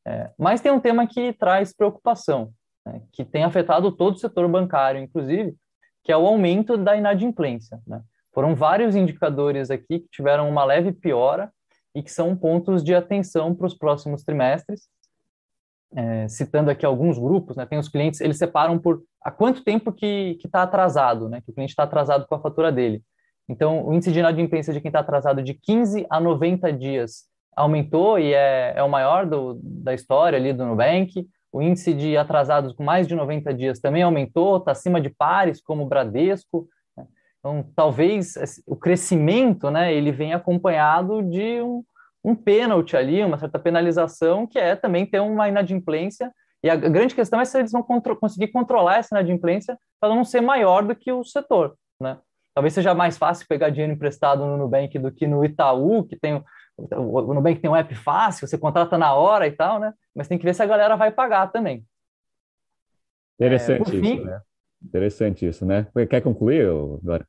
É, 0.07 0.31
mas 0.38 0.61
tem 0.61 0.73
um 0.73 0.81
tema 0.81 1.07
que 1.07 1.33
traz 1.33 1.73
preocupação, 1.73 2.51
né, 2.85 3.01
que 3.11 3.25
tem 3.25 3.43
afetado 3.43 3.90
todo 3.90 4.17
o 4.17 4.19
setor 4.19 4.47
bancário, 4.49 5.01
inclusive, 5.01 5.55
que 6.03 6.12
é 6.12 6.17
o 6.17 6.27
aumento 6.27 6.77
da 6.77 6.95
inadimplência. 6.95 7.81
Né? 7.87 8.03
Foram 8.35 8.55
vários 8.55 8.95
indicadores 8.95 9.71
aqui 9.71 10.01
que 10.01 10.09
tiveram 10.11 10.49
uma 10.49 10.64
leve 10.64 10.93
piora 10.93 11.51
e 11.95 12.03
que 12.03 12.11
são 12.11 12.37
pontos 12.37 12.83
de 12.83 12.95
atenção 12.95 13.55
para 13.55 13.67
os 13.67 13.75
próximos 13.75 14.25
trimestres. 14.25 14.88
É, 15.97 16.29
citando 16.29 16.71
aqui 16.71 16.85
alguns 16.85 17.19
grupos, 17.19 17.57
né, 17.57 17.65
tem 17.67 17.79
os 17.79 17.89
clientes, 17.89 18.21
eles 18.21 18.37
separam 18.37 18.79
por 18.79 19.03
há 19.23 19.31
quanto 19.31 19.63
tempo 19.63 19.93
que 19.93 20.37
está 20.45 20.63
atrasado, 20.63 21.29
né, 21.29 21.41
que 21.41 21.51
o 21.51 21.55
cliente 21.55 21.71
está 21.71 21.85
atrasado 21.85 22.27
com 22.27 22.35
a 22.35 22.41
fatura 22.41 22.73
dele. 22.73 23.01
Então, 23.49 23.87
o 23.87 23.93
índice 23.93 24.11
de 24.11 24.19
inadimplência 24.19 24.73
de 24.73 24.81
quem 24.81 24.89
está 24.89 25.01
atrasado 25.01 25.43
de 25.43 25.55
15 25.55 26.07
a 26.09 26.19
90 26.19 26.73
dias 26.73 27.25
aumentou 27.55 28.19
e 28.19 28.33
é, 28.33 28.75
é 28.77 28.83
o 28.83 28.89
maior 28.89 29.27
do, 29.27 29.59
da 29.63 29.95
história 29.95 30.39
ali 30.39 30.53
do 30.53 30.65
Nubank. 30.65 31.29
O 31.53 31.63
índice 31.63 31.95
de 31.95 32.17
atrasados 32.17 32.73
com 32.73 32.83
mais 32.83 33.07
de 33.07 33.15
90 33.15 33.55
dias 33.55 33.79
também 33.79 34.03
aumentou, 34.03 34.57
está 34.57 34.73
acima 34.73 35.01
de 35.01 35.11
pares 35.11 35.61
como 35.63 35.85
o 35.85 35.87
Bradesco. 35.87 36.67
Né? 36.97 37.07
Então, 37.39 37.65
talvez 37.77 38.35
o 38.67 38.75
crescimento, 38.75 39.71
né, 39.71 39.95
ele 39.95 40.11
venha 40.11 40.37
acompanhado 40.37 41.23
de 41.23 41.61
um, 41.61 41.85
um 42.25 42.35
pênalti 42.35 42.97
ali, 42.97 43.23
uma 43.23 43.39
certa 43.39 43.59
penalização, 43.59 44.47
que 44.47 44.59
é 44.59 44.75
também 44.75 45.05
ter 45.05 45.21
uma 45.21 45.49
inadimplência. 45.49 46.33
E 46.63 46.71
a 46.71 46.77
grande 46.77 47.15
questão 47.15 47.39
é 47.41 47.45
se 47.45 47.59
eles 47.59 47.73
vão 47.73 47.83
contro 47.83 48.17
conseguir 48.17 48.49
controlar 48.49 48.97
essa 48.97 49.15
inadimplência 49.15 49.79
para 50.01 50.15
não 50.15 50.25
ser 50.25 50.41
maior 50.41 50.83
do 50.83 50.97
que 50.97 51.13
o 51.13 51.23
setor, 51.23 51.77
né? 52.01 52.19
Talvez 52.55 52.73
seja 52.73 52.95
mais 52.95 53.19
fácil 53.19 53.47
pegar 53.49 53.69
dinheiro 53.69 53.93
emprestado 53.93 54.47
no 54.47 54.57
Nubank 54.57 54.97
do 54.99 55.11
que 55.11 55.27
no 55.27 55.45
Itaú, 55.45 56.05
que 56.05 56.17
tem 56.17 56.43
o 56.77 57.35
Nubank 57.35 57.61
tem 57.61 57.71
um 57.71 57.77
app 57.77 57.95
fácil, 57.95 58.49
você 58.49 58.59
contrata 58.59 58.99
na 58.99 59.15
hora 59.15 59.47
e 59.47 59.53
tal, 59.53 59.79
né? 59.79 59.93
Mas 60.15 60.27
tem 60.27 60.39
que 60.39 60.45
ver 60.45 60.55
se 60.55 60.63
a 60.63 60.67
galera 60.67 60.97
vai 60.97 61.11
pagar 61.11 61.53
também. 61.53 61.85
Interessante 63.39 63.91
é, 63.91 63.95
isso, 63.95 64.01
fim... 64.01 64.25
né? 64.25 64.41
Interessante 64.83 65.47
isso, 65.47 65.67
né? 65.67 65.87
Quer 66.09 66.21
concluir 66.21 66.67
agora? 66.67 67.27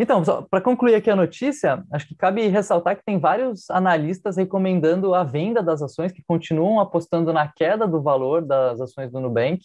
Então, 0.00 0.22
para 0.48 0.60
concluir 0.60 0.94
aqui 0.94 1.10
a 1.10 1.16
notícia, 1.16 1.82
acho 1.92 2.06
que 2.06 2.14
cabe 2.14 2.46
ressaltar 2.46 2.96
que 2.96 3.04
tem 3.04 3.18
vários 3.18 3.68
analistas 3.68 4.36
recomendando 4.36 5.12
a 5.12 5.24
venda 5.24 5.60
das 5.60 5.82
ações, 5.82 6.12
que 6.12 6.22
continuam 6.22 6.78
apostando 6.78 7.32
na 7.32 7.48
queda 7.48 7.84
do 7.84 8.00
valor 8.00 8.40
das 8.40 8.80
ações 8.80 9.10
do 9.10 9.18
Nubank, 9.18 9.60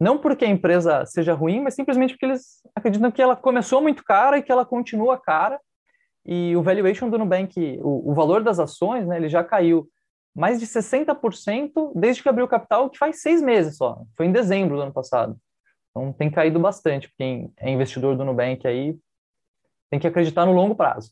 não 0.00 0.18
porque 0.18 0.44
a 0.44 0.48
empresa 0.48 1.06
seja 1.06 1.34
ruim, 1.34 1.60
mas 1.60 1.74
simplesmente 1.74 2.14
porque 2.14 2.26
eles 2.26 2.60
acreditam 2.74 3.12
que 3.12 3.22
ela 3.22 3.36
começou 3.36 3.80
muito 3.80 4.02
cara 4.02 4.38
e 4.38 4.42
que 4.42 4.50
ela 4.50 4.66
continua 4.66 5.20
cara, 5.20 5.60
e 6.26 6.56
o 6.56 6.62
valuation 6.62 7.08
do 7.08 7.16
Nubank, 7.16 7.78
o, 7.80 8.10
o 8.10 8.12
valor 8.12 8.42
das 8.42 8.58
ações, 8.58 9.06
né, 9.06 9.16
ele 9.16 9.28
já 9.28 9.44
caiu 9.44 9.88
mais 10.34 10.58
de 10.58 10.66
60% 10.66 11.92
desde 11.94 12.24
que 12.24 12.28
abriu 12.28 12.44
o 12.44 12.48
capital, 12.48 12.90
que 12.90 12.98
faz 12.98 13.22
seis 13.22 13.40
meses 13.40 13.76
só. 13.76 14.02
Foi 14.16 14.26
em 14.26 14.32
dezembro 14.32 14.76
do 14.76 14.82
ano 14.82 14.92
passado. 14.92 15.36
Então 15.90 16.12
tem 16.12 16.28
caído 16.28 16.58
bastante. 16.58 17.08
Quem 17.16 17.52
é 17.56 17.70
investidor 17.70 18.16
do 18.16 18.24
Nubank 18.24 18.66
aí 18.66 18.98
tem 19.90 20.00
que 20.00 20.06
acreditar 20.06 20.46
no 20.46 20.52
longo 20.52 20.74
prazo. 20.74 21.10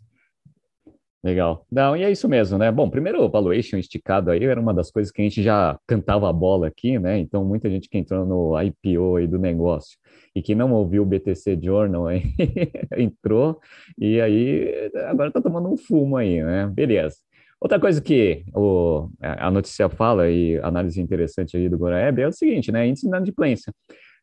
Legal. 1.24 1.64
Não, 1.72 1.96
e 1.96 2.02
é 2.02 2.10
isso 2.10 2.28
mesmo, 2.28 2.58
né? 2.58 2.70
Bom, 2.70 2.90
primeiro 2.90 3.22
o 3.22 3.30
valuation 3.30 3.78
esticado 3.78 4.30
aí 4.30 4.44
era 4.44 4.60
uma 4.60 4.74
das 4.74 4.90
coisas 4.90 5.10
que 5.10 5.22
a 5.22 5.24
gente 5.24 5.42
já 5.42 5.78
cantava 5.86 6.28
a 6.28 6.32
bola 6.32 6.66
aqui, 6.66 6.98
né? 6.98 7.18
Então, 7.18 7.42
muita 7.42 7.70
gente 7.70 7.88
que 7.88 7.96
entrou 7.96 8.26
no 8.26 8.60
IPO 8.60 9.16
aí 9.16 9.26
do 9.26 9.38
negócio 9.38 9.96
e 10.36 10.42
que 10.42 10.54
não 10.54 10.70
ouviu 10.74 11.02
o 11.02 11.06
BTC 11.06 11.58
Journal 11.62 12.08
aí, 12.08 12.24
entrou 12.98 13.58
e 13.98 14.20
aí 14.20 14.90
agora 15.06 15.30
tá 15.30 15.40
tomando 15.40 15.72
um 15.72 15.78
fumo 15.78 16.18
aí, 16.18 16.42
né? 16.42 16.66
Beleza. 16.66 17.16
Outra 17.58 17.80
coisa 17.80 18.02
que 18.02 18.44
o, 18.54 19.08
a 19.18 19.50
notícia 19.50 19.88
fala 19.88 20.28
e 20.28 20.58
análise 20.58 21.00
interessante 21.00 21.56
aí 21.56 21.70
do 21.70 21.78
Goraeb 21.78 22.20
é 22.20 22.28
o 22.28 22.32
seguinte, 22.32 22.70
né? 22.70 22.86
Índice 22.86 23.06
de 23.06 23.08
inadimplência. 23.08 23.72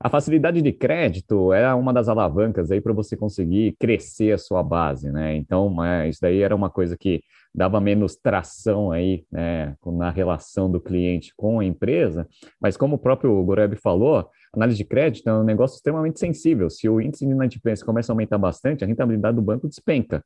A 0.04 0.10
facilidade 0.10 0.64
de 0.64 0.72
crédito 0.72 1.54
é 1.54 1.72
uma 1.76 1.94
das 1.94 2.10
alavancas 2.10 2.72
aí 2.72 2.82
para 2.82 2.92
você 2.92 3.16
conseguir 3.16 3.76
crescer 3.80 4.32
a 4.32 4.38
sua 4.38 4.64
base, 4.64 5.12
né? 5.12 5.36
Então, 5.36 5.84
é, 5.86 6.10
isso 6.10 6.20
daí 6.20 6.42
era 6.42 6.56
uma 6.56 6.72
coisa 6.72 6.98
que 6.98 7.22
dava 7.54 7.80
menos 7.80 8.16
tração 8.16 8.92
aí, 8.92 9.24
né, 9.32 9.76
na 9.86 10.10
relação 10.10 10.72
do 10.72 10.82
cliente 10.82 11.34
com 11.36 11.60
a 11.60 11.66
empresa, 11.66 12.28
mas 12.60 12.76
como 12.76 12.96
o 12.96 12.98
próprio 12.98 13.44
Goreb 13.44 13.76
falou, 13.76 14.28
análise 14.52 14.80
de 14.80 14.86
crédito 14.86 15.30
é 15.30 15.34
um 15.34 15.44
negócio 15.44 15.76
extremamente 15.76 16.20
sensível. 16.20 16.68
Se 16.70 16.90
o 16.90 17.00
índice 17.00 17.26
de 17.26 17.32
inadimplência 17.32 17.86
começa 17.86 18.12
a 18.12 18.14
aumentar 18.14 18.40
bastante, 18.40 18.84
a 18.84 18.88
rentabilidade 18.88 19.36
do 19.36 19.42
banco 19.42 19.68
despenca. 19.68 20.24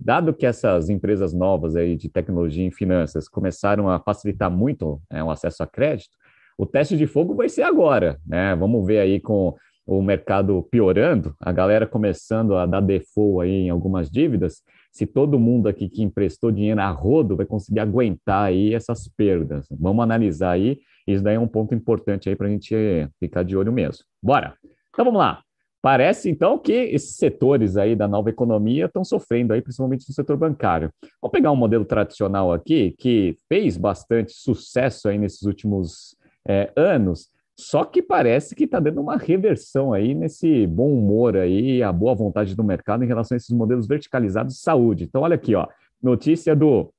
Dado 0.00 0.32
que 0.32 0.46
essas 0.46 0.88
empresas 0.88 1.34
novas 1.34 1.76
aí 1.76 1.96
de 1.96 2.08
tecnologia 2.08 2.66
e 2.66 2.70
finanças 2.70 3.28
começaram 3.28 3.90
a 3.90 3.98
facilitar 4.00 4.50
muito 4.50 5.02
é, 5.10 5.22
o 5.22 5.30
acesso 5.30 5.62
a 5.62 5.66
crédito, 5.66 6.16
o 6.58 6.66
teste 6.66 6.96
de 6.96 7.06
fogo 7.06 7.34
vai 7.34 7.48
ser 7.48 7.62
agora, 7.62 8.18
né? 8.26 8.54
Vamos 8.56 8.84
ver 8.84 8.98
aí 8.98 9.20
com 9.20 9.54
o 9.86 10.02
mercado 10.02 10.62
piorando, 10.70 11.34
a 11.40 11.50
galera 11.50 11.86
começando 11.86 12.56
a 12.56 12.66
dar 12.66 12.80
default 12.80 13.48
aí 13.48 13.66
em 13.66 13.70
algumas 13.70 14.10
dívidas, 14.10 14.62
se 14.92 15.06
todo 15.06 15.38
mundo 15.38 15.68
aqui 15.68 15.88
que 15.88 16.02
emprestou 16.02 16.50
dinheiro 16.50 16.80
a 16.80 16.90
rodo 16.90 17.36
vai 17.36 17.46
conseguir 17.46 17.80
aguentar 17.80 18.48
aí 18.48 18.74
essas 18.74 19.08
perdas. 19.08 19.66
Vamos 19.70 20.02
analisar 20.02 20.50
aí, 20.50 20.80
isso 21.06 21.22
daí 21.22 21.36
é 21.36 21.40
um 21.40 21.48
ponto 21.48 21.74
importante 21.74 22.28
aí 22.28 22.36
para 22.36 22.48
a 22.48 22.50
gente 22.50 22.74
ficar 23.18 23.44
de 23.44 23.56
olho 23.56 23.72
mesmo. 23.72 24.04
Bora! 24.22 24.54
Então 24.90 25.06
vamos 25.06 25.20
lá. 25.20 25.42
Parece, 25.80 26.28
então, 26.28 26.58
que 26.58 26.72
esses 26.72 27.16
setores 27.16 27.76
aí 27.76 27.94
da 27.94 28.08
nova 28.08 28.28
economia 28.30 28.86
estão 28.86 29.04
sofrendo 29.04 29.52
aí, 29.52 29.62
principalmente 29.62 30.04
no 30.08 30.14
setor 30.14 30.36
bancário. 30.36 30.90
Vamos 31.22 31.32
pegar 31.32 31.52
um 31.52 31.56
modelo 31.56 31.84
tradicional 31.84 32.52
aqui, 32.52 32.96
que 32.98 33.36
fez 33.48 33.76
bastante 33.76 34.32
sucesso 34.32 35.08
aí 35.08 35.16
nesses 35.16 35.42
últimos 35.42 36.16
é, 36.48 36.72
anos, 36.74 37.30
só 37.54 37.84
que 37.84 38.00
parece 38.00 38.54
que 38.54 38.64
está 38.64 38.78
dando 38.78 39.00
uma 39.00 39.16
reversão 39.16 39.92
aí 39.92 40.14
nesse 40.14 40.66
bom 40.66 40.92
humor 40.92 41.36
aí, 41.36 41.82
a 41.82 41.92
boa 41.92 42.14
vontade 42.14 42.54
do 42.54 42.62
mercado 42.62 43.04
em 43.04 43.06
relação 43.08 43.34
a 43.34 43.36
esses 43.36 43.50
modelos 43.50 43.86
verticalizados 43.86 44.54
de 44.54 44.60
saúde. 44.60 45.04
Então, 45.04 45.22
olha 45.22 45.34
aqui, 45.34 45.56
ó, 45.56 45.66
notícia 46.00 46.54
do 46.54 46.92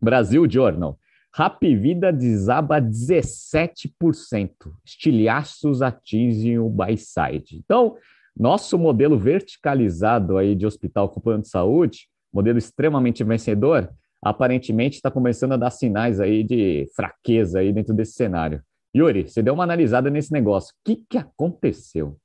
Brasil 0.00 0.48
Journal. 0.48 0.98
Rap 1.34 1.74
Vida 1.74 2.12
desaba 2.12 2.78
17%. 2.78 3.90
Estilhaços 4.84 5.80
atingem 5.80 6.58
o 6.58 6.68
buy 6.68 6.98
side. 6.98 7.56
Então, 7.56 7.96
nosso 8.38 8.78
modelo 8.78 9.18
verticalizado 9.18 10.36
aí 10.36 10.54
de 10.54 10.66
hospital 10.66 11.08
com 11.08 11.22
plano 11.22 11.42
de 11.42 11.48
saúde, 11.48 12.06
modelo 12.30 12.58
extremamente 12.58 13.24
vencedor, 13.24 13.90
aparentemente 14.22 14.96
está 14.96 15.10
começando 15.10 15.52
a 15.52 15.56
dar 15.56 15.70
sinais 15.70 16.20
aí 16.20 16.44
de 16.44 16.86
fraqueza 16.94 17.60
aí 17.60 17.72
dentro 17.72 17.94
desse 17.94 18.12
cenário. 18.12 18.62
Yuri, 18.94 19.28
você 19.28 19.42
deu 19.42 19.54
uma 19.54 19.64
analisada 19.64 20.10
nesse 20.10 20.32
negócio. 20.32 20.72
O 20.72 20.84
que, 20.84 21.04
que 21.08 21.18
aconteceu? 21.18 22.18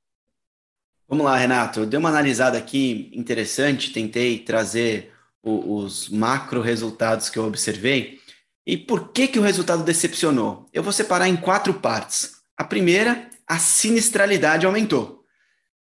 Vamos 1.08 1.24
lá, 1.24 1.36
Renato. 1.36 1.80
Eu 1.80 1.86
dei 1.86 1.98
uma 1.98 2.10
analisada 2.10 2.58
aqui 2.58 3.10
interessante, 3.14 3.92
tentei 3.92 4.38
trazer 4.38 5.10
o, 5.42 5.76
os 5.76 6.08
macro 6.10 6.60
resultados 6.60 7.30
que 7.30 7.38
eu 7.38 7.46
observei. 7.46 8.18
E 8.66 8.76
por 8.76 9.12
que, 9.12 9.28
que 9.28 9.38
o 9.38 9.42
resultado 9.42 9.82
decepcionou? 9.82 10.66
Eu 10.72 10.82
vou 10.82 10.92
separar 10.92 11.26
em 11.26 11.36
quatro 11.36 11.72
partes. 11.72 12.36
A 12.54 12.64
primeira, 12.64 13.30
a 13.46 13.58
sinistralidade 13.58 14.66
aumentou. 14.66 15.24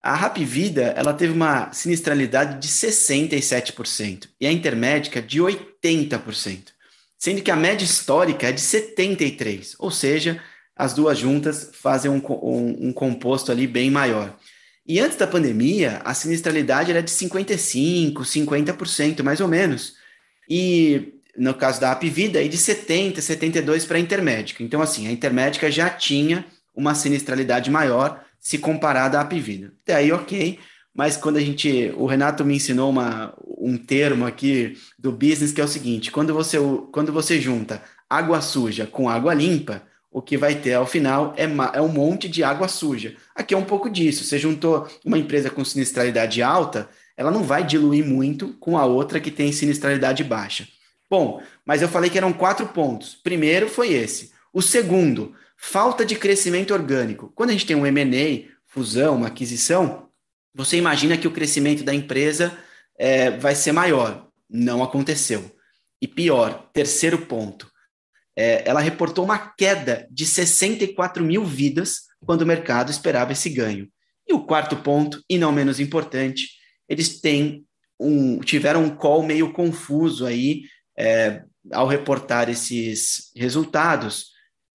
A 0.00 0.14
Rap 0.14 0.44
Vida 0.44 0.94
ela 0.96 1.12
teve 1.12 1.32
uma 1.32 1.72
sinistralidade 1.72 2.60
de 2.60 2.68
67% 2.68 4.28
e 4.40 4.46
a 4.46 4.52
Intermédica 4.52 5.20
de 5.20 5.40
80%, 5.40 6.68
sendo 7.18 7.42
que 7.42 7.50
a 7.50 7.56
média 7.56 7.84
histórica 7.84 8.48
é 8.48 8.52
de 8.52 8.60
73%, 8.60 9.74
ou 9.80 9.90
seja, 9.90 10.40
as 10.78 10.94
duas 10.94 11.18
juntas 11.18 11.70
fazem 11.72 12.08
um, 12.08 12.22
um, 12.24 12.88
um 12.88 12.92
composto 12.92 13.50
ali 13.50 13.66
bem 13.66 13.90
maior. 13.90 14.32
E 14.86 15.00
antes 15.00 15.18
da 15.18 15.26
pandemia, 15.26 16.00
a 16.04 16.14
sinistralidade 16.14 16.92
era 16.92 17.02
de 17.02 17.10
55%, 17.10 18.14
50%, 18.14 19.22
mais 19.24 19.40
ou 19.40 19.48
menos. 19.48 19.94
E 20.48 21.14
no 21.36 21.52
caso 21.52 21.80
da 21.80 21.90
Apvida, 21.90 22.38
aí 22.38 22.48
de 22.48 22.56
70%, 22.56 23.16
72% 23.16 23.86
para 23.86 23.98
a 23.98 24.00
Intermédica. 24.00 24.62
Então, 24.62 24.80
assim, 24.80 25.08
a 25.08 25.12
Intermédica 25.12 25.70
já 25.70 25.90
tinha 25.90 26.46
uma 26.74 26.94
sinistralidade 26.94 27.70
maior 27.70 28.24
se 28.38 28.56
comparada 28.56 29.18
à 29.18 29.22
Apvida. 29.22 29.72
Até 29.82 29.96
aí, 29.96 30.12
ok. 30.12 30.58
Mas 30.94 31.16
quando 31.16 31.36
a 31.36 31.40
gente. 31.40 31.92
O 31.96 32.06
Renato 32.06 32.44
me 32.44 32.56
ensinou 32.56 32.90
uma, 32.90 33.34
um 33.58 33.76
termo 33.76 34.24
aqui 34.24 34.76
do 34.98 35.12
business 35.12 35.52
que 35.52 35.60
é 35.60 35.64
o 35.64 35.68
seguinte: 35.68 36.10
quando 36.10 36.32
você, 36.32 36.56
quando 36.92 37.12
você 37.12 37.40
junta 37.40 37.82
água 38.08 38.40
suja 38.40 38.86
com 38.86 39.08
água 39.08 39.34
limpa, 39.34 39.82
o 40.18 40.22
que 40.22 40.37
vai 40.37 40.57
ter 40.57 40.74
ao 40.74 40.85
final 40.85 41.33
é, 41.37 41.44
é 41.74 41.81
um 41.81 41.88
monte 41.88 42.28
de 42.28 42.42
água 42.42 42.66
suja. 42.66 43.14
Aqui 43.37 43.54
é 43.54 43.57
um 43.57 43.64
pouco 43.64 43.88
disso. 43.88 44.24
Você 44.24 44.37
juntou 44.37 44.88
uma 45.04 45.16
empresa 45.16 45.48
com 45.48 45.64
sinistralidade 45.64 46.42
alta, 46.42 46.90
ela 47.16 47.31
não 47.31 47.44
vai 47.44 47.64
diluir 47.64 48.04
muito 48.04 48.48
com 48.54 48.76
a 48.76 48.85
outra 48.85 49.20
que 49.20 49.31
tem 49.31 49.52
sinistralidade 49.52 50.24
baixa. 50.24 50.66
Bom, 51.09 51.40
mas 51.64 51.83
eu 51.83 51.88
falei 51.88 52.11
que 52.11 52.18
eram 52.18 52.33
quatro 52.33 52.66
pontos. 52.66 53.14
Primeiro 53.14 53.68
foi 53.68 53.92
esse. 53.92 54.33
O 54.52 54.61
segundo, 54.61 55.37
falta 55.57 56.04
de 56.04 56.16
crescimento 56.16 56.74
orgânico. 56.74 57.31
Quando 57.37 57.50
a 57.50 57.52
gente 57.52 57.66
tem 57.66 57.76
um 57.76 57.87
M&A, 57.87 58.52
fusão, 58.66 59.14
uma 59.14 59.28
aquisição, 59.28 60.09
você 60.52 60.76
imagina 60.76 61.16
que 61.16 61.28
o 61.28 61.33
crescimento 61.33 61.85
da 61.85 61.94
empresa 61.94 62.59
é, 62.98 63.31
vai 63.31 63.54
ser 63.54 63.70
maior. 63.70 64.26
Não 64.50 64.83
aconteceu. 64.83 65.48
E 66.02 66.09
pior, 66.09 66.68
terceiro 66.72 67.18
ponto, 67.18 67.70
é, 68.38 68.62
ela 68.64 68.79
reportou 68.79 69.24
uma 69.24 69.37
queda 69.37 70.07
de 70.12 70.24
64 70.24 71.24
mil 71.24 71.44
vidas 71.44 72.03
quando 72.24 72.42
o 72.42 72.46
mercado 72.46 72.88
esperava 72.88 73.33
esse 73.33 73.51
ganho. 73.51 73.88
E 74.29 74.33
o 74.33 74.44
quarto 74.44 74.77
ponto, 74.77 75.20
e 75.29 75.37
não 75.37 75.51
menos 75.51 75.81
importante, 75.81 76.46
eles 76.88 77.20
têm 77.20 77.64
um, 77.98 78.38
tiveram 78.38 78.85
um 78.85 78.94
call 78.94 79.24
meio 79.24 79.53
confuso 79.53 80.24
aí 80.24 80.62
é, 80.96 81.42
ao 81.72 81.88
reportar 81.88 82.48
esses 82.48 83.33
resultados, 83.35 84.27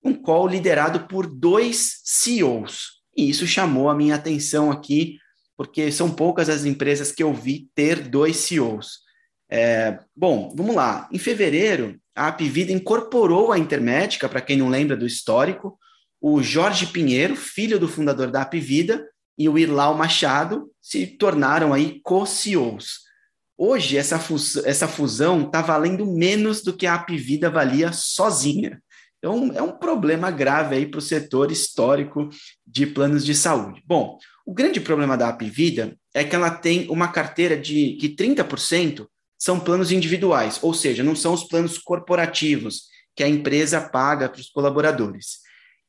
um 0.04 0.14
call 0.14 0.46
liderado 0.46 1.08
por 1.08 1.26
dois 1.26 2.02
CEOs. 2.04 3.02
E 3.16 3.30
isso 3.30 3.48
chamou 3.48 3.90
a 3.90 3.96
minha 3.96 4.16
atenção 4.16 4.72
aqui, 4.72 5.18
porque 5.56 5.90
são 5.90 6.12
poucas 6.12 6.50
as 6.50 6.66
empresas 6.66 7.14
que 7.14 7.24
eu 7.24 7.34
vi 7.34 7.70
ter 7.74 8.10
dois 8.10 8.36
CEOs. 8.36 9.00
É, 9.50 10.00
bom, 10.14 10.54
vamos 10.54 10.76
lá. 10.76 11.08
Em 11.14 11.18
fevereiro, 11.18 11.98
a 12.16 12.28
Apvida 12.28 12.72
incorporou 12.72 13.52
a 13.52 13.60
Intermédica, 13.60 14.30
para 14.30 14.42
quem 14.42 14.58
não 14.58 14.70
lembra 14.70 14.96
do 14.96 15.06
histórico, 15.06 15.78
o 16.22 16.42
Jorge 16.42 16.88
Pinheiro, 16.88 17.36
filho 17.36 17.80
do 17.80 17.88
fundador 17.88 18.32
da 18.32 18.42
Apvida, 18.42 19.06
e 19.38 19.50
o 19.50 19.58
Irlau 19.58 19.96
Machado 19.96 20.72
se 20.82 21.08
tornaram 21.08 21.74
aí 21.74 22.00
co-CEOs. 22.04 23.02
Hoje, 23.58 23.98
essa, 23.98 24.20
essa 24.66 24.88
fusão 24.88 25.46
está 25.46 25.62
valendo 25.62 26.06
menos 26.06 26.62
do 26.62 26.76
que 26.76 26.86
a 26.86 26.96
Apvida 26.96 27.50
valia 27.50 27.92
sozinha. 27.92 28.82
Então, 29.18 29.52
é 29.56 29.62
um 29.62 29.72
problema 29.72 30.30
grave 30.30 30.76
aí 30.76 30.86
para 30.86 30.98
o 30.98 31.02
setor 31.02 31.52
histórico 31.52 32.30
de 32.66 32.86
planos 32.86 33.26
de 33.26 33.34
saúde. 33.34 33.82
Bom, 33.86 34.18
o 34.46 34.54
grande 34.54 34.82
problema 34.82 35.18
da 35.18 35.30
Apvida 35.30 35.98
é 36.14 36.24
que 36.24 36.36
ela 36.36 36.52
tem 36.52 36.88
uma 36.90 37.08
carteira 37.08 37.58
de 37.58 37.98
que 38.00 38.10
30% 38.10 39.08
são 39.44 39.60
planos 39.60 39.92
individuais, 39.92 40.58
ou 40.62 40.74
seja, 40.74 41.04
não 41.04 41.18
são 41.18 41.34
os 41.34 41.44
planos 41.44 41.78
corporativos 41.78 42.84
que 43.14 43.22
a 43.22 43.28
empresa 43.28 43.82
paga 43.82 44.30
para 44.30 44.40
os 44.40 44.50
colaboradores. 44.50 45.40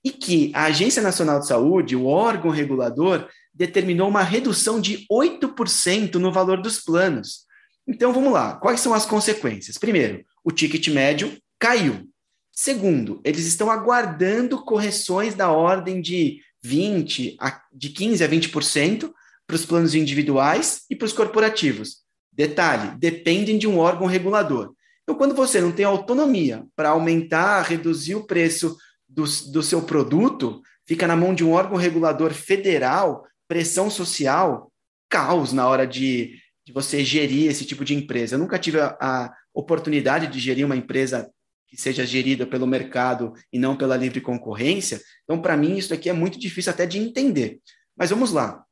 E 0.02 0.10
que 0.10 0.50
a 0.52 0.64
Agência 0.64 1.00
Nacional 1.00 1.38
de 1.38 1.46
Saúde, 1.46 1.94
o 1.94 2.06
órgão 2.06 2.50
regulador, 2.50 3.28
determinou 3.54 4.08
uma 4.08 4.24
redução 4.24 4.80
de 4.80 5.06
8% 5.08 6.16
no 6.16 6.32
valor 6.32 6.60
dos 6.60 6.80
planos. 6.80 7.44
Então 7.86 8.12
vamos 8.12 8.32
lá, 8.32 8.56
quais 8.56 8.80
são 8.80 8.92
as 8.92 9.06
consequências? 9.06 9.78
Primeiro, 9.78 10.24
o 10.42 10.50
ticket 10.50 10.88
médio 10.88 11.38
caiu. 11.56 12.08
Segundo, 12.50 13.20
eles 13.22 13.46
estão 13.46 13.70
aguardando 13.70 14.64
correções 14.64 15.36
da 15.36 15.52
ordem 15.52 16.00
de 16.00 16.40
20 16.60 17.36
a, 17.38 17.62
de 17.72 17.90
15 17.90 18.24
a 18.24 18.28
20% 18.28 19.12
para 19.46 19.54
os 19.54 19.64
planos 19.64 19.94
individuais 19.94 20.80
e 20.90 20.96
para 20.96 21.06
os 21.06 21.12
corporativos. 21.12 22.03
Detalhe: 22.34 22.96
dependem 22.98 23.56
de 23.56 23.66
um 23.66 23.78
órgão 23.78 24.06
regulador. 24.06 24.74
Então, 25.02 25.14
quando 25.14 25.34
você 25.34 25.60
não 25.60 25.70
tem 25.70 25.84
autonomia 25.84 26.64
para 26.74 26.90
aumentar, 26.90 27.62
reduzir 27.62 28.14
o 28.14 28.26
preço 28.26 28.76
do, 29.08 29.24
do 29.52 29.62
seu 29.62 29.82
produto, 29.82 30.60
fica 30.86 31.06
na 31.06 31.14
mão 31.14 31.34
de 31.34 31.44
um 31.44 31.52
órgão 31.52 31.76
regulador 31.76 32.32
federal 32.32 33.24
pressão 33.46 33.90
social, 33.90 34.72
caos 35.08 35.52
na 35.52 35.68
hora 35.68 35.86
de, 35.86 36.38
de 36.66 36.72
você 36.72 37.04
gerir 37.04 37.50
esse 37.50 37.64
tipo 37.64 37.84
de 37.84 37.94
empresa. 37.94 38.34
Eu 38.34 38.38
nunca 38.38 38.58
tive 38.58 38.80
a, 38.80 38.96
a 39.00 39.32
oportunidade 39.52 40.26
de 40.26 40.40
gerir 40.40 40.64
uma 40.64 40.76
empresa 40.76 41.30
que 41.68 41.76
seja 41.76 42.06
gerida 42.06 42.46
pelo 42.46 42.66
mercado 42.66 43.34
e 43.52 43.58
não 43.58 43.76
pela 43.76 43.96
livre 43.96 44.20
concorrência. 44.20 45.00
Então, 45.24 45.40
para 45.40 45.56
mim, 45.56 45.76
isso 45.76 45.92
aqui 45.92 46.08
é 46.08 46.12
muito 46.12 46.38
difícil 46.38 46.72
até 46.72 46.86
de 46.86 46.98
entender. 46.98 47.60
Mas 47.96 48.10
vamos 48.10 48.32
lá. 48.32 48.64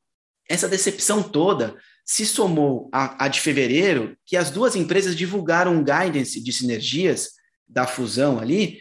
Essa 0.49 0.67
decepção 0.67 1.21
toda 1.21 1.77
se 2.05 2.25
somou 2.25 2.89
a, 2.91 3.25
a 3.25 3.27
de 3.27 3.39
fevereiro, 3.39 4.17
que 4.25 4.35
as 4.35 4.51
duas 4.51 4.75
empresas 4.75 5.15
divulgaram 5.15 5.73
um 5.73 5.83
guidance 5.83 6.41
de 6.41 6.51
sinergias 6.51 7.29
da 7.67 7.87
fusão 7.87 8.39
ali, 8.39 8.79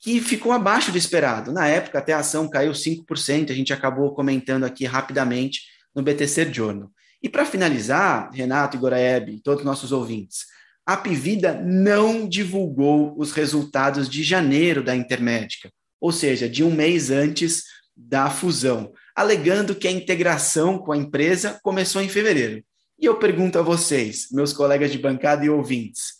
que 0.00 0.20
ficou 0.20 0.52
abaixo 0.52 0.92
do 0.92 0.98
esperado. 0.98 1.52
Na 1.52 1.66
época, 1.66 1.98
até 1.98 2.12
a 2.12 2.18
ação 2.18 2.48
caiu 2.48 2.72
5%, 2.72 3.50
a 3.50 3.54
gente 3.54 3.72
acabou 3.72 4.14
comentando 4.14 4.64
aqui 4.64 4.84
rapidamente 4.84 5.62
no 5.94 6.02
BTC 6.02 6.52
Journal. 6.52 6.90
E 7.22 7.28
para 7.28 7.46
finalizar, 7.46 8.30
Renato 8.32 8.76
e 8.76 8.80
Goraeb 8.80 9.40
todos 9.42 9.60
os 9.60 9.66
nossos 9.66 9.92
ouvintes, 9.92 10.44
a 10.86 10.96
Pivida 10.96 11.54
não 11.54 12.28
divulgou 12.28 13.14
os 13.16 13.32
resultados 13.32 14.08
de 14.08 14.22
janeiro 14.22 14.84
da 14.84 14.94
Intermédica, 14.94 15.70
ou 15.98 16.12
seja, 16.12 16.48
de 16.48 16.62
um 16.62 16.70
mês 16.70 17.10
antes 17.10 17.64
da 17.96 18.28
fusão, 18.28 18.92
alegando 19.14 19.74
que 19.74 19.86
a 19.86 19.90
integração 19.90 20.78
com 20.78 20.92
a 20.92 20.96
empresa 20.96 21.58
começou 21.62 22.02
em 22.02 22.08
fevereiro. 22.08 22.64
E 22.98 23.06
eu 23.06 23.18
pergunto 23.18 23.58
a 23.58 23.62
vocês, 23.62 24.28
meus 24.30 24.52
colegas 24.52 24.90
de 24.90 24.98
bancada 24.98 25.44
e 25.44 25.50
ouvintes, 25.50 26.14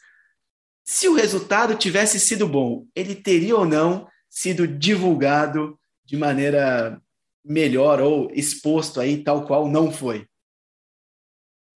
se 0.84 1.08
o 1.08 1.14
resultado 1.14 1.74
tivesse 1.76 2.20
sido 2.20 2.46
bom, 2.46 2.86
ele 2.94 3.14
teria 3.14 3.56
ou 3.56 3.64
não 3.64 4.06
sido 4.28 4.66
divulgado 4.68 5.78
de 6.04 6.16
maneira 6.16 7.00
melhor 7.44 8.00
ou 8.00 8.30
exposto 8.32 9.00
aí 9.00 9.22
tal 9.22 9.46
qual 9.46 9.68
não 9.68 9.90
foi? 9.90 10.26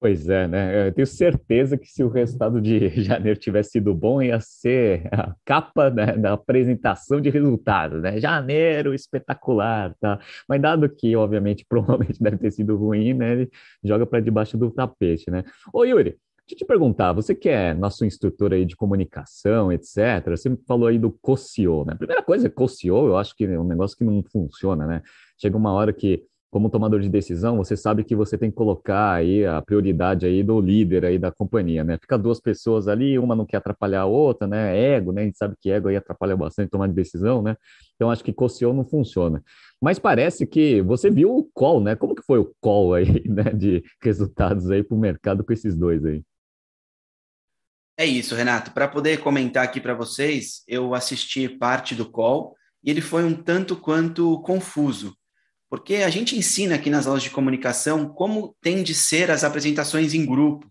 Pois 0.01 0.29
é, 0.29 0.47
né? 0.47 0.89
Eu 0.89 0.93
tenho 0.93 1.07
certeza 1.09 1.77
que 1.77 1.89
se 1.89 2.05
o 2.05 2.09
resultado 2.09 2.61
de 2.61 2.89
janeiro 3.03 3.39
tivesse 3.39 3.73
sido 3.73 3.93
bom, 3.93 4.23
ia 4.23 4.39
ser 4.41 5.09
a 5.13 5.35
capa 5.45 5.91
né, 5.91 6.17
da 6.17 6.35
apresentação 6.35 7.21
de 7.21 7.29
resultados, 7.31 8.01
né? 8.01 8.21
Janeiro 8.21 8.95
espetacular, 8.95 9.93
tá? 10.01 10.21
Mas 10.49 10.63
dado 10.63 10.89
que, 10.89 11.17
obviamente, 11.17 11.67
provavelmente 11.69 12.23
deve 12.23 12.39
ter 12.39 12.53
sido 12.53 12.77
ruim, 12.77 13.13
né? 13.13 13.33
Ele 13.33 13.51
joga 13.83 14.07
para 14.07 14.21
debaixo 14.21 14.57
do 14.57 14.71
tapete, 14.71 15.31
né? 15.33 15.43
Ô, 15.73 15.85
Yuri, 15.85 16.17
Deixa 16.49 16.65
eu 16.65 16.67
te 16.67 16.67
perguntar, 16.67 17.13
você 17.13 17.35
que 17.35 17.51
é 17.51 17.75
nosso 17.75 18.07
instrutor 18.07 18.55
aí 18.55 18.65
de 18.65 18.75
comunicação, 18.75 19.71
etc., 19.71 20.31
você 20.31 20.57
falou 20.67 20.89
aí 20.89 20.99
do 20.99 21.11
COCIO, 21.11 21.85
né? 21.85 21.95
Primeira 21.95 22.23
coisa, 22.23 22.49
COCIO, 22.49 23.09
eu 23.09 23.19
acho 23.19 23.37
que 23.37 23.45
é 23.45 23.61
um 23.61 23.65
negócio 23.65 23.95
que 23.95 24.03
não 24.03 24.23
funciona, 24.23 24.87
né? 24.87 25.03
Chega 25.37 25.59
uma 25.59 25.71
hora 25.75 25.93
que 25.93 26.25
como 26.51 26.71
tomador 26.71 27.01
de 27.01 27.09
decisão, 27.11 27.59
você 27.59 27.77
sabe 27.77 28.03
que 28.03 28.17
você 28.17 28.39
tem 28.39 28.51
que 28.51 28.57
colocar 28.57 29.13
aí 29.13 29.45
a 29.45 29.61
prioridade 29.61 30.25
aí 30.25 30.43
do 30.43 30.59
líder 30.61 31.05
aí 31.05 31.19
da 31.19 31.31
companhia, 31.31 31.85
né? 31.85 31.99
Fica 32.01 32.17
duas 32.17 32.41
pessoas 32.41 32.89
ali, 32.89 33.19
uma 33.19 33.37
não 33.37 33.45
quer 33.45 33.59
atrapalhar 33.59 34.03
a 34.03 34.07
outra, 34.07 34.47
né? 34.47 34.77
Ego, 34.79 35.13
né? 35.13 35.23
A 35.23 35.25
gente 35.27 35.37
sabe 35.37 35.55
que 35.61 35.71
ego 35.71 35.89
aí 35.89 35.97
atrapalha 35.97 36.37
bastante 36.37 36.71
tomar 36.71 36.89
de 36.89 36.95
decisão, 36.95 37.43
né? 37.43 37.55
Então 37.97 38.11
acho 38.11 38.25
que 38.25 38.33
COCIO 38.33 38.73
não 38.73 38.85
funciona. 38.85 39.43
Mas 39.81 39.99
parece 39.99 40.47
que 40.47 40.81
você 40.81 41.11
viu 41.11 41.37
o 41.37 41.45
call, 41.53 41.83
né? 41.83 41.95
Como 41.95 42.15
que 42.15 42.23
foi 42.23 42.39
o 42.39 42.55
call 42.61 42.95
aí, 42.95 43.23
né? 43.29 43.45
De 43.53 43.83
resultados 44.03 44.71
aí 44.71 44.83
para 44.83 44.97
o 44.97 45.01
mercado 45.01 45.45
com 45.45 45.53
esses 45.53 45.77
dois 45.77 46.03
aí? 46.05 46.23
É 47.99 48.07
isso, 48.07 48.35
Renato. 48.35 48.71
Para 48.71 48.89
poder 48.89 49.19
comentar 49.19 49.65
aqui 49.65 49.81
para 49.81 49.93
vocês, 49.93 50.63
eu 50.67 50.95
assisti 50.95 51.47
parte 51.49 51.95
do 51.95 52.09
call 52.09 52.55
e 52.83 52.91
ele 52.91 53.01
foi 53.01 53.25
um 53.25 53.35
tanto 53.35 53.77
quanto 53.77 54.41
confuso 54.43 55.18
porque 55.71 55.97
a 55.97 56.11
gente 56.11 56.37
ensina 56.37 56.75
aqui 56.75 56.89
nas 56.89 57.07
aulas 57.07 57.23
de 57.23 57.31
comunicação 57.31 58.09
como 58.09 58.57
tem 58.61 58.83
de 58.83 58.95
ser 58.95 59.31
as 59.31 59.45
apresentações 59.45 60.15
em 60.15 60.25
grupo. 60.25 60.67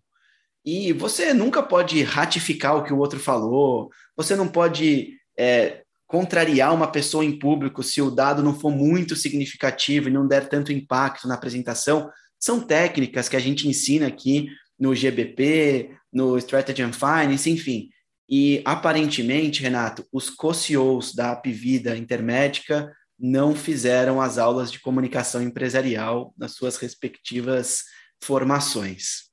E 0.65 0.91
você 0.91 1.33
nunca 1.33 1.63
pode 1.63 2.01
ratificar 2.03 2.75
o 2.75 2.83
que 2.83 2.91
o 2.91 2.97
outro 2.97 3.19
falou, 3.19 3.89
você 4.15 4.35
não 4.35 4.47
pode 4.47 5.13
é, 5.37 5.83
contrariar 6.07 6.73
uma 6.73 6.91
pessoa 6.91 7.23
em 7.23 7.37
público 7.37 7.83
se 7.83 8.01
o 8.01 8.09
dado 8.09 8.41
não 8.41 8.57
for 8.57 8.71
muito 8.71 9.15
significativo 9.15 10.09
e 10.09 10.11
não 10.11 10.27
der 10.27 10.49
tanto 10.49 10.71
impacto 10.71 11.27
na 11.27 11.35
apresentação. 11.35 12.09
São 12.39 12.59
técnicas 12.59 13.29
que 13.29 13.35
a 13.35 13.39
gente 13.39 13.67
ensina 13.67 14.07
aqui 14.07 14.47
no 14.79 14.95
GBP, 14.95 15.91
no 16.11 16.37
Strategy 16.37 16.81
and 16.81 16.93
Finance, 16.93 17.49
enfim. 17.49 17.89
E 18.29 18.61
aparentemente, 18.65 19.61
Renato, 19.61 20.05
os 20.11 20.29
co-CEOs 20.29 21.13
da 21.13 21.31
Apivida 21.31 21.95
Intermédica 21.95 22.91
não 23.19 23.55
fizeram 23.55 24.21
as 24.21 24.37
aulas 24.37 24.71
de 24.71 24.79
comunicação 24.79 25.41
empresarial 25.41 26.33
nas 26.37 26.51
suas 26.51 26.77
respectivas 26.77 27.83
formações. 28.21 29.27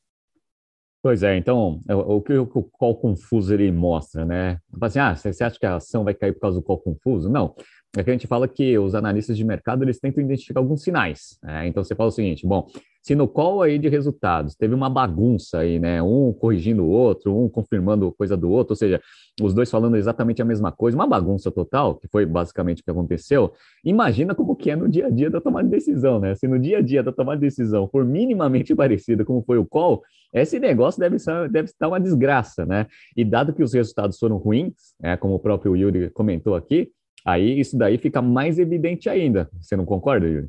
Pois 1.03 1.23
é, 1.23 1.37
então, 1.37 1.81
o 1.87 2.23
que 2.23 2.33
o 2.33 2.47
call 2.47 2.97
confuso 2.97 3.53
ele 3.53 3.70
mostra, 3.70 4.25
né? 4.25 4.59
Assim, 4.81 4.99
ah, 4.99 5.14
você 5.14 5.44
acha 5.44 5.59
que 5.59 5.66
a 5.66 5.77
ação 5.77 6.03
vai 6.03 6.14
cair 6.14 6.33
por 6.33 6.40
causa 6.40 6.59
do 6.59 6.64
call 6.64 6.81
confuso? 6.81 7.29
Não. 7.29 7.55
É 7.96 8.02
que 8.02 8.11
a 8.11 8.12
gente 8.12 8.26
fala 8.26 8.48
que 8.48 8.76
os 8.78 8.94
analistas 8.94 9.37
de 9.37 9.44
mercado, 9.44 9.85
eles 9.85 10.00
tentam 10.00 10.22
identificar 10.22 10.61
alguns 10.61 10.83
sinais. 10.83 11.38
Né? 11.42 11.68
Então, 11.68 11.85
você 11.85 11.94
fala 11.94 12.09
o 12.09 12.12
seguinte, 12.12 12.46
bom, 12.46 12.66
se 13.04 13.14
no 13.14 13.28
call 13.28 13.61
aí 13.61 13.78
de 13.78 13.87
resultados 13.87 14.57
teve 14.57 14.74
uma 14.74 14.88
bagunça 14.88 15.59
aí, 15.59 15.78
né? 15.78 16.02
Um 16.02 16.33
corrigindo 16.33 16.83
o 16.85 16.88
outro, 16.88 17.38
um 17.38 17.50
confirmando 17.50 18.11
coisa 18.12 18.35
do 18.35 18.50
outro, 18.50 18.72
ou 18.72 18.76
seja, 18.76 18.98
os 19.42 19.52
dois 19.52 19.70
falando 19.70 19.94
exatamente 19.94 20.40
a 20.40 20.44
mesma 20.44 20.72
coisa, 20.72 20.96
uma 20.96 21.07
bagunça 21.07 21.50
total, 21.50 21.96
que 21.96 22.09
foi 22.09 22.24
basicamente 22.24 22.80
o 22.80 22.85
que 22.85 22.90
aconteceu. 22.90 23.52
Imagina 23.85 24.35
como 24.35 24.57
que 24.57 24.70
é 24.70 24.76
no 24.76 24.88
dia 24.88 25.09
a 25.09 25.11
dia 25.11 25.28
da 25.28 25.38
tomada 25.38 25.68
de 25.68 25.70
decisão, 25.70 26.18
né? 26.18 26.35
Se 26.35 26.48
no 26.48 26.59
dia 26.59 26.78
a 26.78 26.80
dia 26.80 27.02
da 27.02 27.12
tomada 27.12 27.38
de 27.38 27.46
decisão 27.46 27.87
for 27.88 28.07
minimamente 28.07 28.72
parecida 28.74 29.22
como 29.22 29.42
foi 29.42 29.59
o 29.59 29.66
call, 29.66 30.02
esse 30.33 30.59
negócio 30.59 30.98
deve, 30.98 31.18
ser, 31.18 31.50
deve 31.50 31.68
estar 31.68 31.88
uma 31.88 32.00
desgraça, 32.00 32.64
né? 32.64 32.87
E 33.14 33.22
dado 33.22 33.52
que 33.52 33.62
os 33.62 33.74
resultados 33.74 34.18
foram 34.18 34.38
ruins, 34.38 34.72
né, 34.98 35.14
como 35.18 35.35
o 35.35 35.38
próprio 35.38 35.76
Yuri 35.76 36.09
comentou 36.09 36.54
aqui, 36.54 36.90
aí 37.24 37.58
isso 37.58 37.76
daí 37.76 37.98
fica 37.98 38.20
mais 38.20 38.58
evidente 38.58 39.08
ainda. 39.08 39.50
Você 39.60 39.76
não 39.76 39.84
concorda, 39.84 40.26
Yuri? 40.26 40.48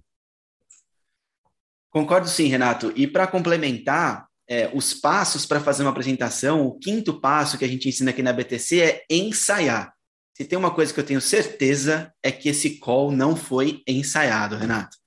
Concordo 1.89 2.27
sim, 2.27 2.47
Renato. 2.47 2.91
E 2.95 3.07
para 3.07 3.25
complementar, 3.25 4.27
é, 4.47 4.69
os 4.73 4.93
passos 4.93 5.45
para 5.45 5.59
fazer 5.59 5.83
uma 5.83 5.91
apresentação, 5.91 6.65
o 6.65 6.77
quinto 6.77 7.19
passo 7.19 7.57
que 7.57 7.65
a 7.65 7.67
gente 7.67 7.87
ensina 7.87 8.11
aqui 8.11 8.21
na 8.21 8.33
BTC 8.33 8.81
é 8.81 9.05
ensaiar. 9.09 9.93
Se 10.33 10.43
tem 10.43 10.59
uma 10.59 10.73
coisa 10.73 10.93
que 10.93 10.99
eu 10.99 11.05
tenho 11.05 11.21
certeza 11.21 12.13
é 12.21 12.31
que 12.31 12.49
esse 12.49 12.77
call 12.79 13.11
não 13.11 13.35
foi 13.35 13.81
ensaiado, 13.87 14.57
Renato. 14.57 14.97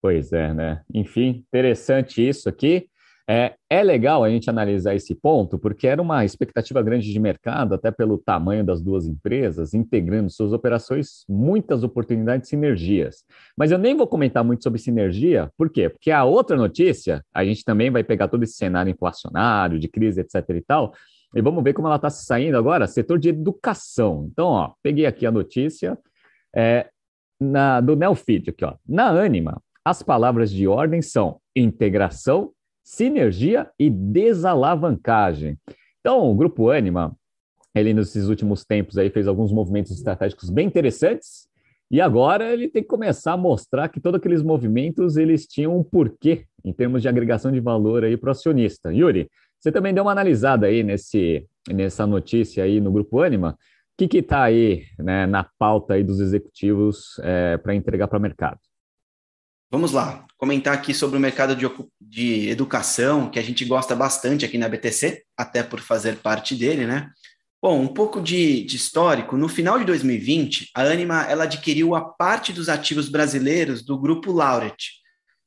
Pois 0.00 0.32
é, 0.32 0.52
né? 0.52 0.82
Enfim, 0.92 1.44
interessante 1.46 2.26
isso 2.26 2.48
aqui. 2.48 2.88
É, 3.28 3.54
é 3.70 3.82
legal 3.82 4.24
a 4.24 4.30
gente 4.30 4.50
analisar 4.50 4.94
esse 4.94 5.14
ponto, 5.14 5.58
porque 5.58 5.86
era 5.86 6.02
uma 6.02 6.24
expectativa 6.24 6.82
grande 6.82 7.12
de 7.12 7.20
mercado, 7.20 7.74
até 7.74 7.90
pelo 7.90 8.18
tamanho 8.18 8.64
das 8.64 8.82
duas 8.82 9.06
empresas, 9.06 9.74
integrando 9.74 10.28
suas 10.30 10.52
operações, 10.52 11.24
muitas 11.28 11.84
oportunidades 11.84 12.44
de 12.44 12.48
sinergias. 12.50 13.24
Mas 13.56 13.70
eu 13.70 13.78
nem 13.78 13.96
vou 13.96 14.06
comentar 14.06 14.42
muito 14.42 14.62
sobre 14.62 14.80
sinergia, 14.80 15.50
por 15.56 15.70
quê? 15.70 15.88
Porque 15.88 16.10
a 16.10 16.24
outra 16.24 16.56
notícia, 16.56 17.24
a 17.32 17.44
gente 17.44 17.64
também 17.64 17.90
vai 17.90 18.02
pegar 18.02 18.28
todo 18.28 18.42
esse 18.42 18.54
cenário 18.54 18.90
inflacionário, 18.90 19.78
de 19.78 19.88
crise, 19.88 20.20
etc. 20.20 20.48
e 20.50 20.60
tal, 20.60 20.92
e 21.34 21.40
vamos 21.40 21.62
ver 21.62 21.72
como 21.72 21.86
ela 21.86 21.96
está 21.96 22.10
se 22.10 22.26
saindo 22.26 22.58
agora, 22.58 22.86
setor 22.86 23.18
de 23.18 23.28
educação. 23.28 24.28
Então, 24.30 24.48
ó, 24.48 24.72
peguei 24.82 25.06
aqui 25.06 25.24
a 25.24 25.30
notícia 25.30 25.96
é, 26.54 26.88
na, 27.40 27.80
do 27.80 27.96
Nelfeed, 27.96 28.50
aqui, 28.50 28.64
ó. 28.64 28.74
Na 28.86 29.08
Anima, 29.08 29.62
as 29.84 30.02
palavras 30.02 30.50
de 30.50 30.68
ordem 30.68 31.00
são 31.00 31.40
integração 31.56 32.52
sinergia 32.82 33.70
e 33.78 33.88
desalavancagem. 33.88 35.58
Então, 36.00 36.30
o 36.30 36.34
Grupo 36.34 36.70
Anima, 36.70 37.16
ele 37.74 37.94
nesses 37.94 38.28
últimos 38.28 38.64
tempos 38.64 38.98
aí 38.98 39.10
fez 39.10 39.26
alguns 39.26 39.52
movimentos 39.52 39.92
estratégicos 39.92 40.50
bem 40.50 40.66
interessantes, 40.66 41.48
e 41.92 42.00
agora 42.00 42.50
ele 42.50 42.70
tem 42.70 42.82
que 42.82 42.88
começar 42.88 43.34
a 43.34 43.36
mostrar 43.36 43.86
que 43.90 44.00
todos 44.00 44.18
aqueles 44.18 44.42
movimentos 44.42 45.18
eles 45.18 45.46
tinham 45.46 45.78
um 45.78 45.84
porquê 45.84 46.46
em 46.64 46.72
termos 46.72 47.02
de 47.02 47.08
agregação 47.08 47.52
de 47.52 47.60
valor 47.60 48.02
aí 48.02 48.16
para 48.16 48.28
o 48.28 48.30
acionista. 48.30 48.90
Yuri, 48.90 49.28
você 49.60 49.70
também 49.70 49.92
deu 49.92 50.04
uma 50.04 50.12
analisada 50.12 50.66
aí 50.66 50.82
nesse, 50.82 51.46
nessa 51.70 52.06
notícia 52.06 52.64
aí 52.64 52.80
no 52.80 52.90
Grupo 52.90 53.20
Anima. 53.20 53.58
O 53.92 54.08
que 54.08 54.18
está 54.18 54.42
aí 54.42 54.86
né, 54.98 55.26
na 55.26 55.46
pauta 55.58 55.92
aí 55.92 56.02
dos 56.02 56.18
executivos 56.18 57.20
é, 57.22 57.58
para 57.58 57.74
entregar 57.74 58.08
para 58.08 58.18
o 58.18 58.22
mercado? 58.22 58.58
Vamos 59.72 59.90
lá, 59.90 60.26
comentar 60.36 60.74
aqui 60.74 60.92
sobre 60.92 61.16
o 61.16 61.20
mercado 61.20 61.56
de, 61.56 61.66
de, 61.98 62.50
educação, 62.50 63.30
que 63.30 63.38
a 63.38 63.42
gente 63.42 63.64
gosta 63.64 63.96
bastante 63.96 64.44
aqui 64.44 64.58
na 64.58 64.68
BTC, 64.68 65.24
até 65.34 65.62
por 65.62 65.80
fazer 65.80 66.16
parte 66.16 66.54
dele, 66.54 66.86
né? 66.86 67.10
Bom, 67.58 67.80
um 67.80 67.88
pouco 67.88 68.20
de, 68.20 68.64
de 68.64 68.76
histórico. 68.76 69.34
No 69.34 69.48
final 69.48 69.78
de 69.78 69.86
2020, 69.86 70.68
a 70.74 70.82
Anima 70.82 71.22
ela 71.22 71.44
adquiriu 71.44 71.94
a 71.94 72.02
parte 72.02 72.52
dos 72.52 72.68
ativos 72.68 73.08
brasileiros 73.08 73.82
do 73.82 73.98
grupo 73.98 74.30
Lauret, 74.30 74.76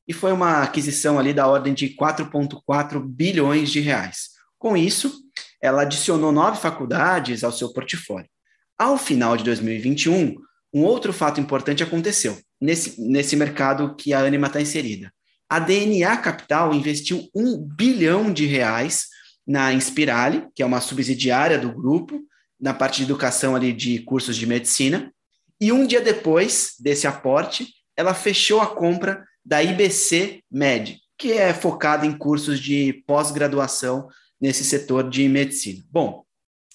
e 0.08 0.12
foi 0.12 0.32
uma 0.32 0.60
aquisição 0.60 1.20
ali 1.20 1.32
da 1.32 1.46
ordem 1.46 1.72
de 1.72 1.90
4,4 1.90 3.00
bilhões 3.00 3.70
de 3.70 3.78
reais. 3.78 4.30
Com 4.58 4.76
isso, 4.76 5.22
ela 5.62 5.82
adicionou 5.82 6.32
nove 6.32 6.58
faculdades 6.60 7.44
ao 7.44 7.52
seu 7.52 7.72
portfólio. 7.72 8.28
Ao 8.76 8.98
final 8.98 9.36
de 9.36 9.44
2021, 9.44 10.34
um 10.74 10.82
outro 10.82 11.12
fato 11.12 11.40
importante 11.40 11.84
aconteceu 11.84 12.36
nesse, 12.60 13.00
nesse 13.00 13.36
mercado 13.36 13.94
que 13.94 14.12
a 14.12 14.20
Anima 14.20 14.46
está 14.46 14.60
inserida. 14.60 15.12
a 15.48 15.58
DNA 15.58 16.16
Capital 16.16 16.74
investiu 16.74 17.28
um 17.34 17.56
bilhão 17.56 18.32
de 18.32 18.46
reais 18.46 19.06
na 19.46 19.72
Inspirale, 19.72 20.48
que 20.54 20.62
é 20.62 20.66
uma 20.66 20.80
subsidiária 20.80 21.58
do 21.58 21.72
grupo, 21.72 22.20
na 22.60 22.74
parte 22.74 22.98
de 22.98 23.04
educação 23.04 23.54
ali 23.54 23.72
de 23.72 24.00
cursos 24.00 24.36
de 24.36 24.46
medicina. 24.46 25.12
E 25.60 25.70
um 25.70 25.86
dia 25.86 26.00
depois 26.00 26.74
desse 26.80 27.06
aporte, 27.06 27.68
ela 27.96 28.12
fechou 28.12 28.60
a 28.60 28.66
compra 28.66 29.24
da 29.44 29.62
IBC 29.62 30.42
Med, 30.50 30.98
que 31.16 31.32
é 31.32 31.54
focada 31.54 32.04
em 32.04 32.16
cursos 32.16 32.58
de 32.58 33.04
pós-graduação 33.06 34.08
nesse 34.40 34.64
setor 34.64 35.08
de 35.08 35.28
medicina. 35.28 35.82
Bom, 35.90 36.24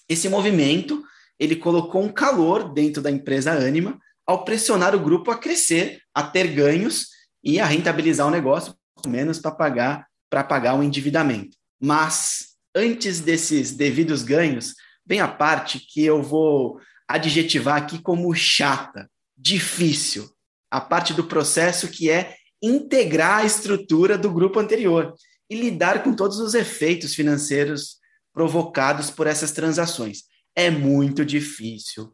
esse 0.08 0.28
movimento 0.28 1.02
ele 1.38 1.56
colocou 1.56 2.02
um 2.02 2.12
calor 2.12 2.72
dentro 2.72 3.02
da 3.02 3.10
empresa 3.10 3.52
Anima 3.52 3.98
ao 4.26 4.44
pressionar 4.44 4.94
o 4.94 5.00
grupo 5.00 5.30
a 5.30 5.38
crescer, 5.38 6.00
a 6.14 6.22
ter 6.22 6.48
ganhos 6.48 7.08
e 7.42 7.58
a 7.58 7.66
rentabilizar 7.66 8.26
o 8.26 8.30
negócio, 8.30 8.74
menos 9.06 9.38
para 9.38 9.50
pagar 9.50 10.06
para 10.32 10.42
pagar 10.42 10.74
o 10.78 10.82
endividamento. 10.82 11.58
Mas 11.78 12.54
antes 12.74 13.20
desses 13.20 13.72
devidos 13.72 14.22
ganhos, 14.22 14.74
vem 15.04 15.20
a 15.20 15.28
parte 15.28 15.78
que 15.78 16.02
eu 16.02 16.22
vou 16.22 16.80
adjetivar 17.06 17.76
aqui 17.76 18.00
como 18.00 18.34
chata, 18.34 19.10
difícil, 19.36 20.30
a 20.70 20.80
parte 20.80 21.12
do 21.12 21.24
processo 21.24 21.88
que 21.88 22.10
é 22.10 22.34
integrar 22.62 23.40
a 23.40 23.44
estrutura 23.44 24.16
do 24.16 24.32
grupo 24.32 24.58
anterior 24.58 25.12
e 25.50 25.54
lidar 25.54 26.02
com 26.02 26.14
todos 26.14 26.38
os 26.38 26.54
efeitos 26.54 27.14
financeiros 27.14 27.98
provocados 28.32 29.10
por 29.10 29.26
essas 29.26 29.52
transações. 29.52 30.22
É 30.56 30.70
muito 30.70 31.26
difícil 31.26 32.10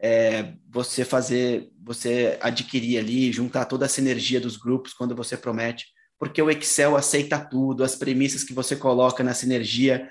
é, 0.00 0.52
você 0.68 1.04
fazer, 1.04 1.70
você 1.82 2.38
adquirir 2.40 2.98
ali, 2.98 3.32
juntar 3.32 3.64
toda 3.64 3.86
a 3.86 3.88
sinergia 3.88 4.40
dos 4.40 4.56
grupos 4.56 4.92
quando 4.92 5.14
você 5.14 5.36
promete, 5.36 5.86
porque 6.18 6.40
o 6.40 6.50
Excel 6.50 6.96
aceita 6.96 7.38
tudo, 7.38 7.84
as 7.84 7.94
premissas 7.94 8.44
que 8.44 8.54
você 8.54 8.76
coloca 8.76 9.22
na 9.22 9.34
sinergia 9.34 10.08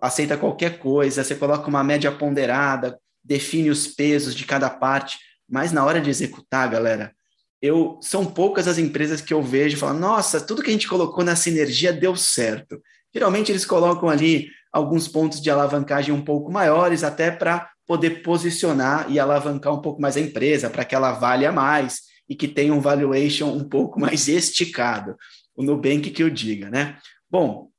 aceita 0.00 0.36
qualquer 0.36 0.78
coisa, 0.78 1.22
você 1.22 1.34
coloca 1.34 1.68
uma 1.68 1.84
média 1.84 2.10
ponderada, 2.10 2.98
define 3.22 3.70
os 3.70 3.86
pesos 3.86 4.34
de 4.34 4.44
cada 4.44 4.68
parte, 4.68 5.18
mas 5.48 5.72
na 5.72 5.84
hora 5.84 6.00
de 6.00 6.10
executar, 6.10 6.68
galera, 6.68 7.12
eu 7.62 7.98
são 8.02 8.24
poucas 8.24 8.68
as 8.68 8.78
empresas 8.78 9.20
que 9.20 9.32
eu 9.32 9.42
vejo 9.42 9.76
falar, 9.76 9.94
nossa, 9.94 10.40
tudo 10.40 10.62
que 10.62 10.70
a 10.70 10.72
gente 10.72 10.88
colocou 10.88 11.24
na 11.24 11.36
sinergia 11.36 11.92
deu 11.92 12.14
certo. 12.16 12.80
Geralmente 13.14 13.50
eles 13.50 13.64
colocam 13.64 14.08
ali 14.08 14.48
alguns 14.72 15.08
pontos 15.08 15.40
de 15.40 15.50
alavancagem 15.50 16.14
um 16.14 16.22
pouco 16.22 16.52
maiores, 16.52 17.02
até 17.02 17.30
para 17.30 17.70
poder 17.86 18.22
posicionar 18.22 19.10
e 19.10 19.18
alavancar 19.18 19.72
um 19.72 19.80
pouco 19.80 20.00
mais 20.00 20.16
a 20.16 20.20
empresa, 20.20 20.68
para 20.68 20.84
que 20.84 20.94
ela 20.94 21.12
valha 21.12 21.52
mais 21.52 22.00
e 22.28 22.34
que 22.34 22.48
tenha 22.48 22.74
um 22.74 22.80
valuation 22.80 23.48
um 23.48 23.68
pouco 23.68 24.00
mais 24.00 24.28
esticado. 24.28 25.16
O 25.54 25.62
Nubank 25.62 26.10
que 26.10 26.22
eu 26.22 26.28
diga, 26.28 26.68
né? 26.68 26.98
Bom, 27.30 27.70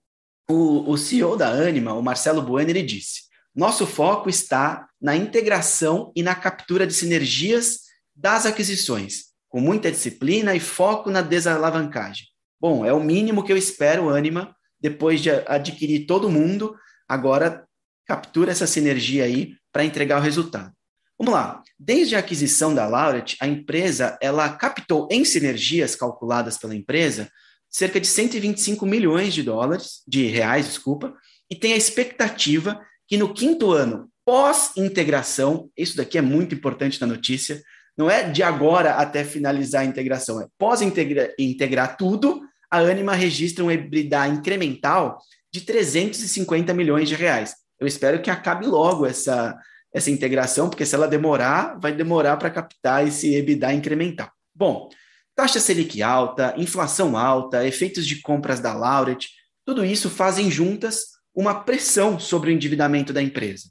o, 0.49 0.89
o 0.91 0.97
CEO 0.97 1.35
da 1.35 1.49
Anima, 1.49 1.93
o 1.93 2.01
Marcelo 2.01 2.41
Bueno, 2.41 2.69
ele 2.69 2.81
disse: 2.81 3.23
nosso 3.53 3.85
foco 3.85 4.29
está 4.29 4.87
na 4.99 5.15
integração 5.15 6.11
e 6.15 6.23
na 6.23 6.33
captura 6.33 6.87
de 6.87 6.93
sinergias 6.93 7.81
das 8.15 8.45
aquisições, 8.45 9.25
com 9.49 9.59
muita 9.59 9.91
disciplina 9.91 10.55
e 10.55 10.59
foco 10.59 11.11
na 11.11 11.21
desalavancagem. 11.21 12.27
Bom, 12.59 12.85
é 12.85 12.93
o 12.93 13.03
mínimo 13.03 13.43
que 13.43 13.51
eu 13.51 13.57
espero, 13.57 14.09
Anima, 14.09 14.55
depois 14.79 15.21
de 15.21 15.29
adquirir 15.29 16.05
todo 16.05 16.29
mundo, 16.29 16.75
agora 17.07 17.66
captura 18.07 18.51
essa 18.51 18.65
sinergia 18.65 19.25
aí 19.25 19.53
para 19.71 19.83
entregar 19.83 20.19
o 20.19 20.23
resultado. 20.23 20.71
Vamos 21.19 21.33
lá. 21.33 21.63
Desde 21.79 22.15
a 22.15 22.19
aquisição 22.19 22.73
da 22.73 22.87
Lauret, 22.87 23.35
a 23.41 23.47
empresa 23.47 24.17
ela 24.21 24.49
captou 24.49 25.07
em 25.11 25.25
sinergias 25.25 25.95
calculadas 25.95 26.57
pela 26.57 26.75
empresa 26.75 27.29
cerca 27.69 27.99
de 27.99 28.07
125 28.07 28.85
milhões 28.85 29.33
de 29.33 29.43
dólares, 29.43 30.01
de 30.07 30.25
reais, 30.27 30.67
desculpa, 30.67 31.13
e 31.49 31.55
tem 31.55 31.73
a 31.73 31.77
expectativa 31.77 32.79
que 33.07 33.17
no 33.17 33.33
quinto 33.33 33.71
ano 33.71 34.09
pós-integração, 34.25 35.69
isso 35.77 35.95
daqui 35.95 36.17
é 36.17 36.21
muito 36.21 36.53
importante 36.53 36.99
na 36.99 37.07
notícia, 37.07 37.61
não 37.97 38.09
é 38.09 38.29
de 38.29 38.43
agora 38.43 38.95
até 38.95 39.23
finalizar 39.23 39.81
a 39.81 39.85
integração, 39.85 40.41
é 40.41 40.47
pós-integrar 40.57 41.29
integrar 41.39 41.97
tudo, 41.97 42.41
a 42.69 42.79
Anima 42.79 43.15
registra 43.15 43.63
um 43.63 43.71
EBITDA 43.71 44.27
incremental 44.27 45.19
de 45.51 45.61
350 45.61 46.73
milhões 46.73 47.07
de 47.07 47.15
reais. 47.15 47.55
Eu 47.79 47.87
espero 47.87 48.21
que 48.21 48.29
acabe 48.29 48.65
logo 48.65 49.05
essa, 49.05 49.57
essa 49.93 50.11
integração, 50.11 50.69
porque 50.69 50.85
se 50.85 50.95
ela 50.95 51.07
demorar, 51.07 51.79
vai 51.79 51.91
demorar 51.91 52.37
para 52.37 52.49
captar 52.49 53.07
esse 53.07 53.33
EBITDA 53.35 53.73
incremental. 53.73 54.31
Bom, 54.53 54.89
taxa 55.35 55.59
Selic 55.59 56.01
alta, 56.01 56.53
inflação 56.57 57.15
alta, 57.17 57.65
efeitos 57.65 58.05
de 58.05 58.21
compras 58.21 58.59
da 58.59 58.73
Lauret, 58.73 59.29
tudo 59.65 59.85
isso 59.85 60.09
fazem 60.09 60.49
juntas 60.49 61.17
uma 61.35 61.63
pressão 61.63 62.19
sobre 62.19 62.49
o 62.49 62.53
endividamento 62.53 63.13
da 63.13 63.21
empresa. 63.21 63.69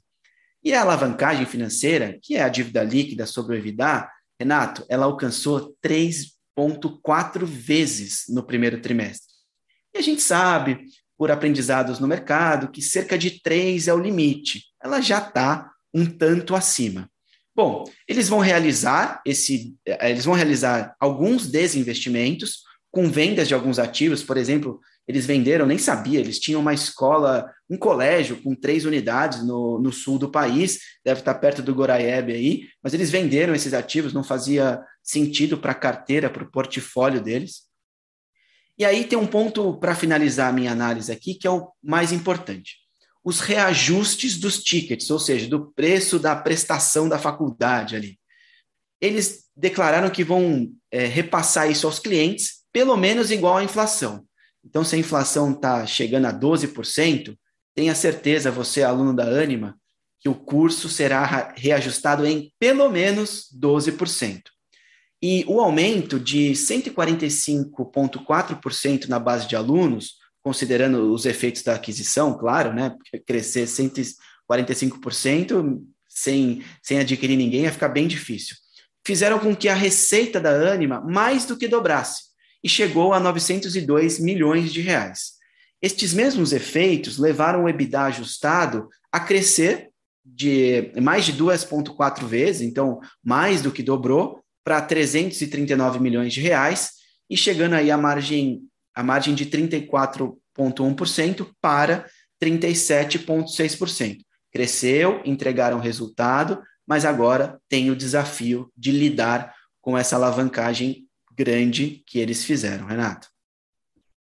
E 0.63 0.73
a 0.73 0.81
alavancagem 0.81 1.45
financeira, 1.45 2.17
que 2.21 2.35
é 2.35 2.43
a 2.43 2.49
dívida 2.49 2.83
líquida 2.83 3.25
sobre 3.25 3.55
o 3.55 3.59
EBITDA, 3.59 4.09
Renato, 4.39 4.85
ela 4.87 5.05
alcançou 5.05 5.75
3,4 5.83 7.43
vezes 7.45 8.25
no 8.29 8.43
primeiro 8.43 8.79
trimestre. 8.79 9.33
E 9.93 9.97
a 9.97 10.01
gente 10.01 10.21
sabe, 10.21 10.85
por 11.17 11.31
aprendizados 11.31 11.99
no 11.99 12.07
mercado, 12.07 12.69
que 12.69 12.81
cerca 12.81 13.17
de 13.17 13.41
3 13.41 13.87
é 13.87 13.93
o 13.93 13.99
limite. 13.99 14.65
Ela 14.81 15.01
já 15.01 15.17
está 15.17 15.71
um 15.93 16.05
tanto 16.05 16.55
acima. 16.55 17.09
Bom, 17.55 17.85
eles 18.07 18.29
vão 18.29 18.39
realizar 18.39 19.21
esse, 19.25 19.75
eh, 19.85 20.11
eles 20.11 20.25
vão 20.25 20.35
realizar 20.35 20.95
alguns 20.99 21.47
desinvestimentos 21.49 22.61
com 22.91 23.09
vendas 23.09 23.47
de 23.47 23.53
alguns 23.53 23.79
ativos, 23.79 24.23
por 24.23 24.37
exemplo, 24.37 24.79
eles 25.07 25.25
venderam, 25.25 25.65
nem 25.65 25.77
sabia, 25.77 26.19
eles 26.19 26.39
tinham 26.39 26.59
uma 26.59 26.73
escola, 26.73 27.49
um 27.69 27.77
colégio 27.77 28.41
com 28.41 28.53
três 28.53 28.85
unidades 28.85 29.45
no, 29.45 29.79
no 29.79 29.91
sul 29.91 30.19
do 30.19 30.29
país, 30.29 30.79
deve 31.03 31.21
estar 31.21 31.35
perto 31.35 31.61
do 31.61 31.73
Goraiebe 31.73 32.33
aí, 32.33 32.63
mas 32.83 32.93
eles 32.93 33.09
venderam 33.09 33.55
esses 33.55 33.73
ativos, 33.73 34.13
não 34.13 34.23
fazia 34.23 34.81
sentido 35.01 35.57
para 35.57 35.71
a 35.71 35.75
carteira, 35.75 36.29
para 36.29 36.43
o 36.43 36.51
portfólio 36.51 37.21
deles. 37.21 37.66
E 38.77 38.85
aí 38.85 39.05
tem 39.05 39.17
um 39.17 39.25
ponto 39.25 39.77
para 39.77 39.95
finalizar 39.95 40.49
a 40.49 40.53
minha 40.53 40.71
análise 40.71 41.11
aqui, 41.11 41.33
que 41.33 41.47
é 41.47 41.51
o 41.51 41.71
mais 41.81 42.11
importante. 42.11 42.77
Os 43.23 43.39
reajustes 43.39 44.37
dos 44.37 44.63
tickets, 44.63 45.09
ou 45.09 45.19
seja, 45.19 45.47
do 45.47 45.71
preço 45.71 46.19
da 46.19 46.35
prestação 46.35 47.09
da 47.09 47.17
faculdade 47.17 47.95
ali. 47.95 48.19
Eles 49.01 49.45
declararam 49.55 50.09
que 50.09 50.23
vão 50.23 50.71
é, 50.91 51.05
repassar 51.05 51.69
isso 51.69 51.87
aos 51.87 51.99
clientes, 51.99 52.63
pelo 52.71 52.95
menos 52.95 53.31
igual 53.31 53.57
à 53.57 53.63
inflação. 53.63 54.25
Então, 54.63 54.83
se 54.83 54.95
a 54.95 54.99
inflação 54.99 55.51
está 55.51 55.85
chegando 55.85 56.25
a 56.25 56.33
12%, 56.33 57.35
tenha 57.73 57.95
certeza, 57.95 58.51
você, 58.51 58.83
aluno 58.83 59.15
da 59.15 59.23
Anima, 59.23 59.75
que 60.19 60.29
o 60.29 60.35
curso 60.35 60.89
será 60.89 61.53
reajustado 61.55 62.25
em 62.25 62.51
pelo 62.59 62.89
menos 62.89 63.47
12%. 63.59 64.41
E 65.21 65.45
o 65.47 65.59
aumento 65.59 66.19
de 66.19 66.51
145,4% 66.51 69.07
na 69.07 69.19
base 69.19 69.47
de 69.47 69.55
alunos, 69.55 70.17
considerando 70.43 71.11
os 71.11 71.25
efeitos 71.25 71.63
da 71.63 71.73
aquisição, 71.75 72.37
claro, 72.37 72.73
né? 72.73 72.91
Porque 72.91 73.17
crescer 73.19 73.65
145% 73.65 75.81
sem, 76.07 76.63
sem 76.81 76.99
adquirir 76.99 77.35
ninguém 77.35 77.63
ia 77.63 77.71
ficar 77.71 77.89
bem 77.89 78.07
difícil. 78.07 78.55
Fizeram 79.05 79.39
com 79.39 79.53
que 79.55 79.67
a 79.69 79.73
receita 79.73 80.39
da 80.39 80.71
Anima 80.71 81.01
mais 81.01 81.45
do 81.45 81.57
que 81.57 81.67
dobrasse 81.67 82.27
e 82.63 82.69
chegou 82.69 83.13
a 83.13 83.19
902 83.19 84.19
milhões 84.19 84.71
de 84.73 84.81
reais. 84.81 85.37
Estes 85.81 86.13
mesmos 86.13 86.53
efeitos 86.53 87.17
levaram 87.17 87.63
o 87.63 87.69
EBITDA 87.69 88.03
ajustado 88.03 88.87
a 89.11 89.19
crescer 89.19 89.89
de 90.25 90.91
mais 91.01 91.25
de 91.25 91.33
2,4 91.33 92.25
vezes, 92.25 92.61
então 92.61 92.99
mais 93.23 93.61
do 93.61 93.71
que 93.71 93.81
dobrou, 93.81 94.43
para 94.67 94.81
339 94.81 96.01
milhões 96.01 96.33
de 96.33 96.41
reais 96.41 96.91
e 97.29 97.37
chegando 97.37 97.75
aí 97.75 97.89
a 97.89 97.97
margem, 97.97 98.63
a 98.93 99.01
margem 99.01 99.33
de 99.33 99.45
34,1% 99.45 101.47
para 101.61 102.05
37,6%. 102.43 104.17
Cresceu, 104.51 105.21
entregaram 105.23 105.79
resultado, 105.79 106.61
mas 106.85 107.05
agora 107.05 107.57
tem 107.69 107.89
o 107.89 107.95
desafio 107.95 108.69
de 108.75 108.91
lidar 108.91 109.55
com 109.79 109.97
essa 109.97 110.17
alavancagem 110.17 111.07
grande 111.33 112.03
que 112.05 112.19
eles 112.19 112.43
fizeram, 112.43 112.87
Renato. 112.87 113.29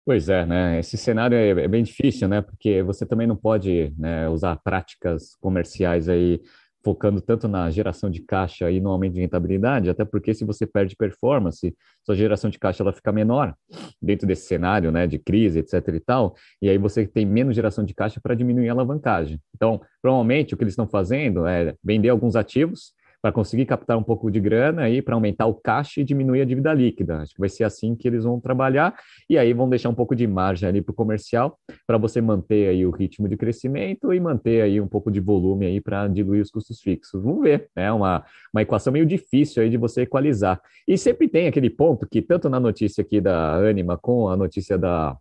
Pois 0.05 0.29
é, 0.29 0.45
né? 0.45 0.79
Esse 0.79 0.97
cenário 0.97 1.35
é, 1.35 1.49
é 1.49 1.67
bem 1.67 1.81
difícil, 1.81 2.27
né? 2.27 2.43
Porque 2.43 2.83
você 2.83 3.07
também 3.07 3.25
não 3.25 3.35
pode 3.35 3.91
né, 3.97 4.29
usar 4.29 4.55
práticas 4.57 5.33
comerciais 5.41 6.07
aí 6.07 6.39
focando 6.87 7.19
tanto 7.19 7.49
na 7.49 7.69
geração 7.69 8.09
de 8.09 8.21
caixa 8.21 8.71
e 8.71 8.79
no 8.79 8.89
aumento 8.91 9.15
de 9.15 9.19
rentabilidade, 9.19 9.89
até 9.89 10.05
porque 10.05 10.33
se 10.33 10.45
você 10.45 10.65
perde 10.65 10.95
performance, 10.95 11.75
sua 12.01 12.15
geração 12.15 12.49
de 12.49 12.57
caixa 12.57 12.81
ela 12.81 12.93
fica 12.93 13.11
menor 13.11 13.53
dentro 14.01 14.25
desse 14.25 14.47
cenário, 14.47 14.89
né, 14.89 15.05
de 15.05 15.19
crise, 15.19 15.59
etc 15.59 15.85
e 15.89 15.99
tal, 15.99 16.33
e 16.61 16.69
aí 16.69 16.77
você 16.77 17.05
tem 17.05 17.25
menos 17.25 17.57
geração 17.57 17.83
de 17.83 17.93
caixa 17.93 18.21
para 18.23 18.33
diminuir 18.33 18.69
a 18.69 18.71
alavancagem. 18.71 19.37
Então, 19.53 19.81
provavelmente 20.01 20.53
o 20.53 20.57
que 20.57 20.63
eles 20.63 20.71
estão 20.71 20.87
fazendo 20.87 21.45
é 21.45 21.75
vender 21.83 22.07
alguns 22.07 22.37
ativos 22.37 22.93
para 23.21 23.31
conseguir 23.31 23.65
captar 23.65 23.97
um 23.97 24.03
pouco 24.03 24.29
de 24.29 24.39
grana 24.39 24.83
aí 24.83 25.01
para 25.01 25.15
aumentar 25.15 25.45
o 25.47 25.53
caixa 25.53 26.01
e 26.01 26.03
diminuir 26.03 26.41
a 26.41 26.45
dívida 26.45 26.73
líquida. 26.73 27.17
Acho 27.17 27.33
que 27.33 27.39
vai 27.39 27.49
ser 27.49 27.63
assim 27.63 27.95
que 27.95 28.07
eles 28.07 28.23
vão 28.23 28.39
trabalhar 28.39 28.95
e 29.29 29.37
aí 29.37 29.53
vão 29.53 29.69
deixar 29.69 29.89
um 29.89 29.95
pouco 29.95 30.15
de 30.15 30.27
margem 30.27 30.67
ali 30.69 30.81
para 30.81 30.91
o 30.91 30.95
comercial 30.95 31.57
para 31.85 31.97
você 31.97 32.21
manter 32.21 32.69
aí 32.69 32.85
o 32.85 32.91
ritmo 32.91 33.27
de 33.27 33.35
crescimento 33.35 34.13
e 34.13 34.19
manter 34.19 34.61
aí 34.61 34.79
um 34.79 34.87
pouco 34.87 35.11
de 35.11 35.19
volume 35.19 35.65
aí 35.65 35.81
para 35.81 36.07
diluir 36.07 36.41
os 36.41 36.51
custos 36.51 36.81
fixos. 36.81 37.23
Vamos 37.23 37.41
ver, 37.41 37.69
é 37.75 37.91
uma, 37.91 38.23
uma 38.53 38.61
equação 38.61 38.93
meio 38.93 39.05
difícil 39.05 39.63
aí 39.63 39.69
de 39.69 39.77
você 39.77 40.01
equalizar. 40.01 40.61
E 40.87 40.97
sempre 40.97 41.27
tem 41.27 41.47
aquele 41.47 41.69
ponto 41.69 42.07
que 42.07 42.21
tanto 42.21 42.49
na 42.49 42.59
notícia 42.59 43.01
aqui 43.01 43.19
da 43.19 43.55
Anima 43.55 43.97
com 43.97 44.29
a 44.29 44.37
notícia 44.37 44.77
da 44.77 45.17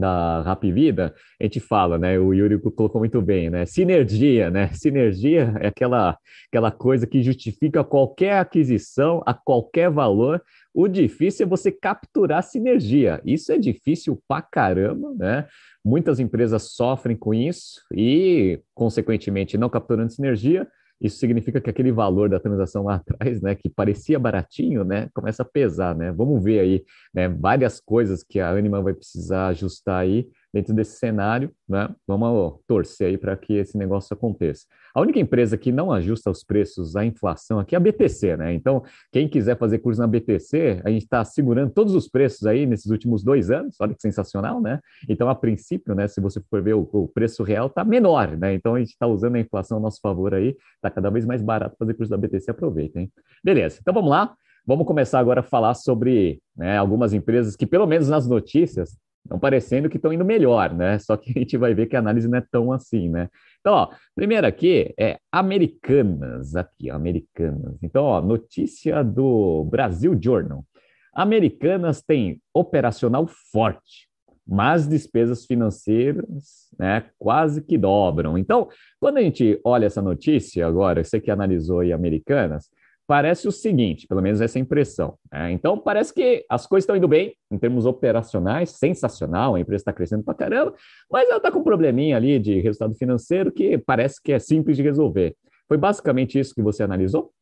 da 0.00 0.42
Rap 0.42 0.72
Vida, 0.72 1.14
a 1.38 1.44
gente 1.44 1.60
fala, 1.60 1.98
né? 1.98 2.18
O 2.18 2.32
Yuri 2.32 2.58
colocou 2.58 2.98
muito 2.98 3.20
bem, 3.20 3.50
né? 3.50 3.66
Sinergia, 3.66 4.50
né? 4.50 4.68
Sinergia 4.72 5.54
é 5.60 5.68
aquela, 5.68 6.18
aquela 6.48 6.70
coisa 6.70 7.06
que 7.06 7.22
justifica 7.22 7.84
qualquer 7.84 8.38
aquisição 8.38 9.22
a 9.26 9.34
qualquer 9.34 9.90
valor. 9.90 10.42
O 10.74 10.88
difícil 10.88 11.46
é 11.46 11.48
você 11.48 11.70
capturar 11.70 12.42
sinergia. 12.42 13.20
Isso 13.24 13.52
é 13.52 13.58
difícil 13.58 14.20
pra 14.26 14.40
caramba, 14.40 15.12
né? 15.16 15.46
Muitas 15.84 16.18
empresas 16.18 16.74
sofrem 16.74 17.16
com 17.16 17.32
isso 17.32 17.80
e, 17.94 18.60
consequentemente, 18.74 19.58
não 19.58 19.68
capturando 19.68 20.12
sinergia, 20.12 20.66
isso 21.00 21.18
significa 21.18 21.60
que 21.60 21.70
aquele 21.70 21.90
valor 21.90 22.28
da 22.28 22.38
transação 22.38 22.84
lá 22.84 22.96
atrás, 23.18 23.40
né, 23.40 23.54
que 23.54 23.68
parecia 23.68 24.18
baratinho, 24.18 24.84
né, 24.84 25.08
começa 25.14 25.42
a 25.42 25.46
pesar, 25.46 25.94
né? 25.94 26.12
Vamos 26.12 26.42
ver 26.42 26.60
aí, 26.60 26.84
né, 27.14 27.28
várias 27.28 27.80
coisas 27.80 28.22
que 28.22 28.40
a 28.40 28.50
Anima 28.50 28.82
vai 28.82 28.94
precisar 28.94 29.48
ajustar 29.48 30.02
aí 30.02 30.28
dentro 30.52 30.74
desse 30.74 30.98
cenário, 30.98 31.50
né? 31.68 31.88
Vamos 32.06 32.58
torcer 32.66 33.08
aí 33.08 33.18
para 33.18 33.36
que 33.36 33.54
esse 33.54 33.78
negócio 33.78 34.12
aconteça. 34.14 34.66
A 34.94 35.00
única 35.00 35.20
empresa 35.20 35.56
que 35.56 35.70
não 35.70 35.92
ajusta 35.92 36.30
os 36.30 36.42
preços 36.42 36.96
à 36.96 37.04
inflação 37.04 37.58
aqui 37.58 37.74
é 37.74 37.78
a 37.78 37.80
BTC, 37.80 38.36
né? 38.36 38.52
Então, 38.52 38.82
quem 39.12 39.28
quiser 39.28 39.56
fazer 39.56 39.78
curso 39.78 40.00
na 40.00 40.06
BTC, 40.06 40.82
a 40.84 40.90
gente 40.90 41.02
está 41.02 41.24
segurando 41.24 41.72
todos 41.72 41.94
os 41.94 42.08
preços 42.08 42.46
aí 42.46 42.66
nesses 42.66 42.90
últimos 42.90 43.22
dois 43.22 43.50
anos, 43.50 43.76
olha 43.80 43.94
que 43.94 44.02
sensacional, 44.02 44.60
né? 44.60 44.80
Então, 45.08 45.28
a 45.28 45.34
princípio, 45.34 45.94
né, 45.94 46.08
se 46.08 46.20
você 46.20 46.40
for 46.50 46.62
ver 46.62 46.74
o, 46.74 46.88
o 46.92 47.08
preço 47.08 47.42
real, 47.42 47.68
está 47.68 47.84
menor, 47.84 48.36
né? 48.36 48.54
Então, 48.54 48.74
a 48.74 48.78
gente 48.80 48.90
está 48.90 49.06
usando 49.06 49.36
a 49.36 49.40
inflação 49.40 49.78
a 49.78 49.80
nosso 49.80 50.00
favor 50.00 50.34
aí, 50.34 50.56
está 50.76 50.90
cada 50.90 51.10
vez 51.10 51.24
mais 51.24 51.40
barato 51.40 51.76
fazer 51.78 51.94
curso 51.94 52.10
da 52.10 52.16
BTC, 52.16 52.50
aproveita, 52.50 53.00
hein? 53.00 53.10
Beleza, 53.44 53.78
então 53.80 53.94
vamos 53.94 54.10
lá. 54.10 54.34
Vamos 54.66 54.86
começar 54.86 55.18
agora 55.18 55.40
a 55.40 55.42
falar 55.42 55.74
sobre 55.74 56.40
né, 56.54 56.76
algumas 56.76 57.12
empresas 57.12 57.56
que, 57.56 57.66
pelo 57.66 57.86
menos 57.86 58.08
nas 58.08 58.26
notícias, 58.26 58.96
estão 59.24 59.38
parecendo 59.38 59.88
que 59.88 59.96
estão 59.96 60.12
indo 60.12 60.24
melhor, 60.24 60.74
né? 60.74 60.98
Só 60.98 61.16
que 61.16 61.30
a 61.30 61.40
gente 61.40 61.56
vai 61.56 61.74
ver 61.74 61.86
que 61.86 61.96
a 61.96 61.98
análise 61.98 62.28
não 62.28 62.38
é 62.38 62.44
tão 62.50 62.72
assim, 62.72 63.08
né? 63.08 63.28
Então, 63.60 63.74
ó, 63.74 63.88
primeiro 64.14 64.46
aqui 64.46 64.94
é 64.98 65.18
Americanas, 65.30 66.56
aqui, 66.56 66.90
Americanas. 66.90 67.76
Então, 67.82 68.04
ó, 68.04 68.20
notícia 68.20 69.02
do 69.04 69.64
Brasil 69.70 70.18
Journal. 70.20 70.64
Americanas 71.12 72.02
tem 72.02 72.40
operacional 72.54 73.26
forte, 73.52 74.08
mas 74.46 74.88
despesas 74.88 75.44
financeiras, 75.44 76.70
né, 76.78 77.04
quase 77.18 77.62
que 77.62 77.76
dobram. 77.76 78.38
Então, 78.38 78.68
quando 78.98 79.18
a 79.18 79.22
gente 79.22 79.60
olha 79.64 79.86
essa 79.86 80.00
notícia 80.00 80.66
agora, 80.66 81.04
você 81.04 81.20
que 81.20 81.30
analisou 81.30 81.80
aí 81.80 81.92
Americanas, 81.92 82.70
parece 83.10 83.48
o 83.48 83.50
seguinte, 83.50 84.06
pelo 84.06 84.22
menos 84.22 84.40
essa 84.40 84.56
impressão. 84.56 85.18
Né? 85.32 85.50
Então, 85.50 85.76
parece 85.76 86.14
que 86.14 86.46
as 86.48 86.64
coisas 86.64 86.84
estão 86.84 86.94
indo 86.94 87.08
bem 87.08 87.34
em 87.50 87.58
termos 87.58 87.84
operacionais, 87.84 88.70
sensacional, 88.70 89.56
a 89.56 89.60
empresa 89.60 89.80
está 89.80 89.92
crescendo 89.92 90.22
para 90.22 90.32
caramba, 90.32 90.76
mas 91.10 91.26
ela 91.26 91.38
está 91.38 91.50
com 91.50 91.58
um 91.58 91.64
probleminha 91.64 92.16
ali 92.16 92.38
de 92.38 92.60
resultado 92.60 92.94
financeiro 92.94 93.50
que 93.50 93.76
parece 93.78 94.22
que 94.22 94.30
é 94.30 94.38
simples 94.38 94.76
de 94.76 94.84
resolver. 94.84 95.36
Foi 95.66 95.76
basicamente 95.76 96.38
isso 96.38 96.54
que 96.54 96.62
você 96.62 96.84
analisou? 96.84 97.32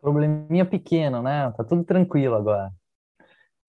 Probleminha 0.00 0.64
pequeno, 0.64 1.22
né? 1.22 1.52
Tá 1.54 1.62
tudo 1.62 1.84
tranquilo 1.84 2.34
agora. 2.34 2.72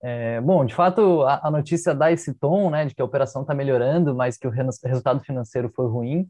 É, 0.01 0.39
bom, 0.39 0.63
de 0.63 0.73
fato, 0.73 1.23
a, 1.23 1.49
a, 1.49 1.51
notícia 1.51 1.93
dá 1.93 2.13
esse 2.13 2.33
tom, 2.33 2.69
né, 2.69 2.85
de 2.85 2.95
que 2.95 3.01
a 3.01 3.05
operação 3.05 3.41
está 3.41 3.53
melhorando, 3.53 4.15
mas 4.15 4.37
que 4.37 4.47
o 4.47 4.51
resultado 4.51 5.19
financeiro 5.19 5.69
foi 5.75 5.85
ruim. 5.85 6.29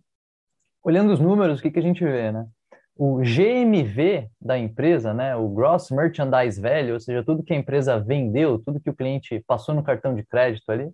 Olhando 0.83 1.13
os 1.13 1.19
números, 1.19 1.59
o 1.59 1.61
que, 1.61 1.69
que 1.69 1.79
a 1.79 1.83
gente 1.83 2.03
vê, 2.03 2.31
né? 2.31 2.47
O 2.95 3.21
GMV 3.21 4.29
da 4.39 4.57
empresa, 4.57 5.13
né, 5.13 5.35
o 5.35 5.49
Gross 5.49 5.89
Merchandise 5.89 6.61
Value, 6.61 6.93
ou 6.93 6.99
seja, 6.99 7.23
tudo 7.23 7.43
que 7.43 7.53
a 7.53 7.57
empresa 7.57 7.99
vendeu, 7.99 8.59
tudo 8.59 8.79
que 8.79 8.89
o 8.89 8.95
cliente 8.95 9.43
passou 9.47 9.73
no 9.73 9.83
cartão 9.83 10.13
de 10.13 10.23
crédito 10.23 10.69
ali, 10.69 10.91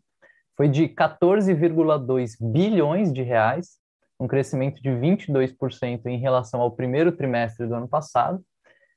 foi 0.55 0.69
de 0.69 0.87
14,2 0.87 2.35
bilhões 2.39 3.11
de 3.11 3.21
reais, 3.21 3.77
um 4.19 4.27
crescimento 4.27 4.81
de 4.81 4.89
22% 4.89 6.05
em 6.05 6.17
relação 6.17 6.61
ao 6.61 6.71
primeiro 6.71 7.11
trimestre 7.11 7.67
do 7.67 7.75
ano 7.75 7.87
passado, 7.87 8.41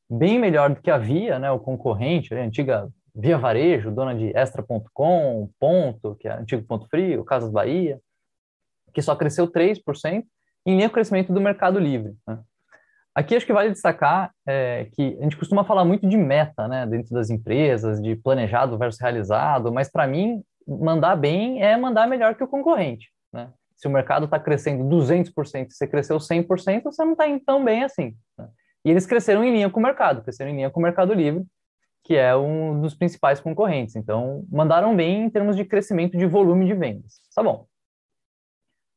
bem 0.08 0.38
melhor 0.38 0.70
do 0.70 0.80
que 0.80 0.90
havia, 0.90 1.38
né, 1.38 1.50
o 1.50 1.58
concorrente, 1.58 2.34
a 2.34 2.42
antiga 2.42 2.88
Via 3.14 3.36
Varejo, 3.36 3.90
dona 3.90 4.14
de 4.14 4.34
Extra.com, 4.34 5.50
Ponto, 5.58 6.16
que 6.16 6.28
é 6.28 6.32
antigo 6.32 6.66
Ponto 6.66 6.88
Frio, 6.88 7.24
Casas 7.24 7.50
Bahia, 7.50 8.00
que 8.94 9.02
só 9.02 9.14
cresceu 9.14 9.50
3%, 9.50 10.24
em 10.64 10.76
linha 10.76 10.88
com 10.88 10.92
o 10.92 10.94
crescimento 10.94 11.32
do 11.32 11.40
Mercado 11.40 11.78
Livre. 11.78 12.14
Né? 12.26 12.38
Aqui 13.14 13.36
acho 13.36 13.44
que 13.44 13.52
vale 13.52 13.70
destacar 13.70 14.32
é, 14.46 14.86
que 14.92 15.18
a 15.20 15.22
gente 15.22 15.36
costuma 15.36 15.64
falar 15.64 15.84
muito 15.84 16.08
de 16.08 16.16
meta, 16.16 16.66
né, 16.66 16.86
dentro 16.86 17.12
das 17.12 17.28
empresas, 17.28 18.00
de 18.00 18.16
planejado 18.16 18.78
versus 18.78 19.00
realizado, 19.00 19.70
mas 19.70 19.90
para 19.90 20.06
mim, 20.06 20.42
mandar 20.66 21.16
bem 21.16 21.62
é 21.62 21.76
mandar 21.76 22.08
melhor 22.08 22.34
que 22.34 22.42
o 22.42 22.48
concorrente, 22.48 23.10
né? 23.32 23.52
Se 23.76 23.88
o 23.88 23.90
mercado 23.90 24.26
está 24.26 24.38
crescendo 24.38 24.84
200% 24.84 25.66
e 25.66 25.74
você 25.74 25.88
cresceu 25.88 26.16
100%, 26.18 26.84
você 26.84 27.04
não 27.04 27.12
está 27.12 27.26
indo 27.26 27.42
tão 27.44 27.64
bem 27.64 27.82
assim. 27.82 28.14
Né? 28.38 28.48
E 28.84 28.90
eles 28.90 29.06
cresceram 29.06 29.42
em 29.42 29.50
linha 29.50 29.68
com 29.68 29.80
o 29.80 29.82
mercado, 29.82 30.22
cresceram 30.22 30.52
em 30.52 30.54
linha 30.54 30.70
com 30.70 30.78
o 30.78 30.82
Mercado 30.82 31.12
Livre, 31.12 31.44
que 32.04 32.14
é 32.16 32.34
um 32.36 32.80
dos 32.80 32.94
principais 32.94 33.40
concorrentes. 33.40 33.96
Então, 33.96 34.44
mandaram 34.50 34.94
bem 34.94 35.24
em 35.24 35.30
termos 35.30 35.56
de 35.56 35.64
crescimento 35.64 36.16
de 36.16 36.26
volume 36.26 36.66
de 36.66 36.74
vendas. 36.74 37.20
Tá 37.34 37.42
bom. 37.42 37.66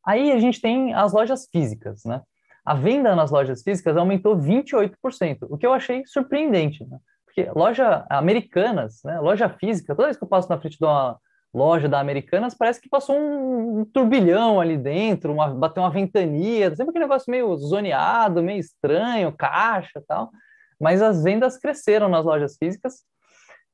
Aí 0.05 0.31
a 0.31 0.39
gente 0.39 0.61
tem 0.61 0.93
as 0.93 1.13
lojas 1.13 1.47
físicas, 1.51 2.03
né? 2.05 2.21
A 2.65 2.73
venda 2.73 3.15
nas 3.15 3.29
lojas 3.29 3.61
físicas 3.61 3.95
aumentou 3.95 4.35
28%, 4.35 5.45
o 5.49 5.57
que 5.57 5.65
eu 5.65 5.73
achei 5.73 6.03
surpreendente, 6.05 6.83
né? 6.85 6.97
Porque 7.25 7.49
loja 7.53 8.05
americanas, 8.09 9.01
né, 9.03 9.19
loja 9.19 9.49
física, 9.49 9.93
toda 9.93 10.07
vez 10.07 10.17
que 10.17 10.23
eu 10.23 10.27
passo 10.27 10.49
na 10.49 10.57
frente 10.57 10.77
de 10.77 10.85
uma 10.85 11.19
loja 11.53 11.87
da 11.87 11.99
Americanas, 11.99 12.53
parece 12.53 12.81
que 12.81 12.89
passou 12.89 13.17
um, 13.17 13.85
turbilhão 13.85 14.59
ali 14.59 14.77
dentro, 14.77 15.31
uma, 15.31 15.47
bateu 15.47 15.83
uma 15.83 15.89
ventania, 15.89 16.69
sempre 16.75 16.89
aquele 16.89 17.05
negócio 17.05 17.31
meio 17.31 17.55
zoneado, 17.57 18.43
meio 18.43 18.59
estranho, 18.59 19.31
caixa 19.31 20.03
tal. 20.05 20.31
Mas 20.79 21.01
as 21.01 21.23
vendas 21.23 21.57
cresceram 21.57 22.09
nas 22.09 22.25
lojas 22.25 22.57
físicas. 22.57 23.03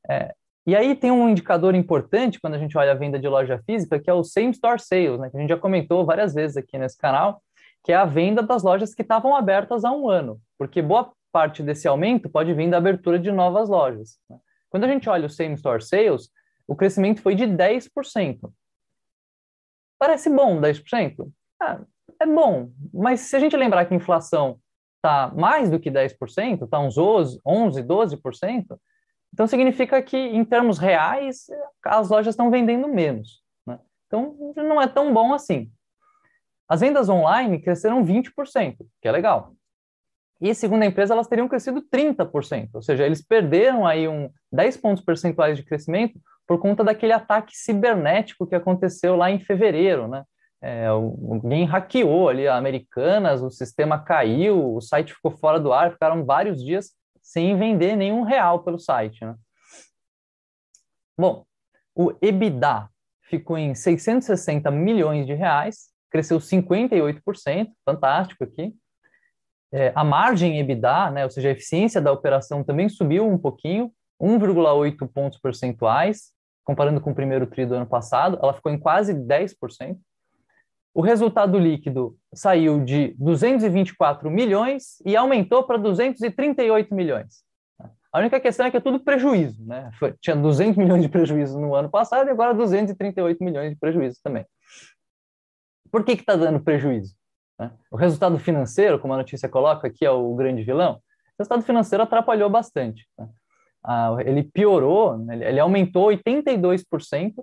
É, 0.07 0.31
e 0.65 0.75
aí 0.75 0.95
tem 0.95 1.09
um 1.09 1.27
indicador 1.27 1.73
importante 1.73 2.39
quando 2.39 2.53
a 2.53 2.59
gente 2.59 2.77
olha 2.77 2.91
a 2.91 2.95
venda 2.95 3.17
de 3.17 3.27
loja 3.27 3.59
física, 3.65 3.99
que 3.99 4.09
é 4.09 4.13
o 4.13 4.23
Same 4.23 4.51
Store 4.51 4.79
Sales, 4.79 5.19
né, 5.19 5.29
que 5.31 5.37
a 5.37 5.39
gente 5.39 5.49
já 5.49 5.57
comentou 5.57 6.05
várias 6.05 6.35
vezes 6.35 6.57
aqui 6.57 6.77
nesse 6.77 6.97
canal, 6.97 7.41
que 7.83 7.91
é 7.91 7.95
a 7.95 8.05
venda 8.05 8.41
das 8.41 8.63
lojas 8.63 8.93
que 8.93 9.01
estavam 9.01 9.35
abertas 9.35 9.83
há 9.83 9.91
um 9.91 10.09
ano, 10.09 10.39
porque 10.57 10.81
boa 10.81 11.11
parte 11.31 11.63
desse 11.63 11.87
aumento 11.87 12.29
pode 12.29 12.53
vir 12.53 12.69
da 12.69 12.77
abertura 12.77 13.17
de 13.17 13.31
novas 13.31 13.69
lojas. 13.69 14.19
Né? 14.29 14.37
Quando 14.69 14.83
a 14.83 14.87
gente 14.87 15.09
olha 15.09 15.25
o 15.25 15.29
same 15.29 15.55
store 15.55 15.81
sales, 15.81 16.29
o 16.67 16.75
crescimento 16.75 17.21
foi 17.21 17.35
de 17.35 17.45
10%. 17.45 18.51
Parece 19.97 20.29
bom 20.29 20.59
10%? 20.59 21.31
Ah, 21.61 21.81
é 22.19 22.25
bom, 22.25 22.71
mas 22.93 23.21
se 23.21 23.35
a 23.35 23.39
gente 23.39 23.55
lembrar 23.55 23.85
que 23.85 23.93
a 23.93 23.97
inflação 23.97 24.59
está 24.97 25.31
mais 25.35 25.69
do 25.69 25.79
que 25.79 25.89
10%, 25.89 26.63
está 26.63 26.79
uns 26.79 26.97
11, 26.97 27.41
11 27.45 27.83
12%, 27.83 28.77
então 29.33 29.47
significa 29.47 30.01
que, 30.01 30.17
em 30.17 30.43
termos 30.43 30.77
reais, 30.77 31.47
as 31.83 32.09
lojas 32.09 32.33
estão 32.33 32.51
vendendo 32.51 32.87
menos. 32.87 33.41
Né? 33.65 33.79
Então, 34.05 34.35
não 34.55 34.81
é 34.81 34.87
tão 34.87 35.13
bom 35.13 35.33
assim. 35.33 35.71
As 36.71 36.79
vendas 36.79 37.09
online 37.09 37.59
cresceram 37.59 38.01
20%, 38.01 38.77
que 39.01 39.05
é 39.05 39.11
legal. 39.11 39.53
E, 40.39 40.55
segundo 40.55 40.83
a 40.83 40.85
empresa, 40.85 41.13
elas 41.13 41.27
teriam 41.27 41.49
crescido 41.49 41.81
30%, 41.81 42.69
ou 42.75 42.81
seja, 42.81 43.05
eles 43.05 43.21
perderam 43.21 43.85
aí 43.85 44.07
um 44.07 44.31
10 44.53 44.77
pontos 44.77 45.03
percentuais 45.03 45.57
de 45.57 45.65
crescimento 45.65 46.17
por 46.47 46.59
conta 46.59 46.81
daquele 46.81 47.11
ataque 47.11 47.57
cibernético 47.57 48.47
que 48.47 48.55
aconteceu 48.55 49.17
lá 49.17 49.29
em 49.29 49.37
fevereiro, 49.37 50.07
né? 50.07 50.23
É, 50.61 50.85
alguém 50.85 51.65
hackeou 51.65 52.29
ali 52.29 52.47
a 52.47 52.55
Americanas, 52.55 53.41
o 53.41 53.51
sistema 53.51 53.99
caiu, 53.99 54.73
o 54.73 54.79
site 54.79 55.13
ficou 55.13 55.31
fora 55.31 55.59
do 55.59 55.73
ar, 55.73 55.91
ficaram 55.91 56.23
vários 56.23 56.63
dias 56.63 56.91
sem 57.21 57.57
vender 57.57 57.97
nenhum 57.97 58.21
real 58.21 58.63
pelo 58.63 58.79
site. 58.79 59.25
Né? 59.25 59.35
Bom, 61.19 61.43
o 61.93 62.13
EBITDA 62.21 62.89
ficou 63.23 63.57
em 63.57 63.75
660 63.75 64.71
milhões 64.71 65.27
de 65.27 65.33
reais, 65.33 65.90
cresceu 66.11 66.37
58%, 66.37 67.69
fantástico 67.85 68.43
aqui. 68.43 68.73
É, 69.73 69.93
a 69.95 70.03
margem 70.03 70.59
EBITDA, 70.59 71.11
né, 71.11 71.23
ou 71.23 71.31
seja, 71.31 71.47
a 71.47 71.51
eficiência 71.51 72.01
da 72.01 72.11
operação 72.11 72.63
também 72.63 72.89
subiu 72.89 73.25
um 73.25 73.37
pouquinho, 73.37 73.91
1,8 74.21 75.09
pontos 75.11 75.39
percentuais, 75.39 76.33
comparando 76.63 77.01
com 77.01 77.11
o 77.11 77.15
primeiro 77.15 77.47
tri 77.47 77.65
do 77.65 77.75
ano 77.75 77.87
passado, 77.87 78.37
ela 78.41 78.53
ficou 78.53 78.71
em 78.71 78.77
quase 78.77 79.13
10%. 79.13 79.97
O 80.93 81.01
resultado 81.01 81.57
líquido 81.57 82.17
saiu 82.33 82.83
de 82.83 83.15
224 83.17 84.29
milhões 84.29 85.01
e 85.05 85.15
aumentou 85.15 85.63
para 85.63 85.77
238 85.77 86.93
milhões. 86.93 87.43
A 88.13 88.19
única 88.19 88.41
questão 88.41 88.65
é 88.65 88.71
que 88.71 88.75
é 88.75 88.81
tudo 88.81 88.99
prejuízo, 88.99 89.65
né? 89.65 89.89
Foi, 89.97 90.13
tinha 90.19 90.35
200 90.35 90.75
milhões 90.75 91.01
de 91.01 91.07
prejuízo 91.07 91.57
no 91.57 91.73
ano 91.73 91.89
passado 91.89 92.27
e 92.27 92.31
agora 92.31 92.53
238 92.53 93.41
milhões 93.41 93.69
de 93.71 93.79
prejuízo 93.79 94.19
também. 94.21 94.45
Por 95.91 96.03
que 96.03 96.13
está 96.13 96.35
dando 96.35 96.59
prejuízo? 96.59 97.15
Né? 97.59 97.71
O 97.91 97.95
resultado 97.95 98.37
financeiro, 98.39 98.99
como 98.99 99.13
a 99.13 99.17
notícia 99.17 99.49
coloca 99.49 99.87
aqui, 99.87 100.05
é 100.05 100.11
o 100.11 100.33
grande 100.35 100.63
vilão. 100.63 100.93
O 100.93 100.99
resultado 101.39 101.63
financeiro 101.63 102.03
atrapalhou 102.03 102.49
bastante. 102.49 103.07
Né? 103.17 103.27
Ah, 103.83 104.15
ele 104.25 104.43
piorou, 104.43 105.17
né? 105.17 105.49
ele 105.49 105.59
aumentou 105.59 106.07
82% 106.07 107.33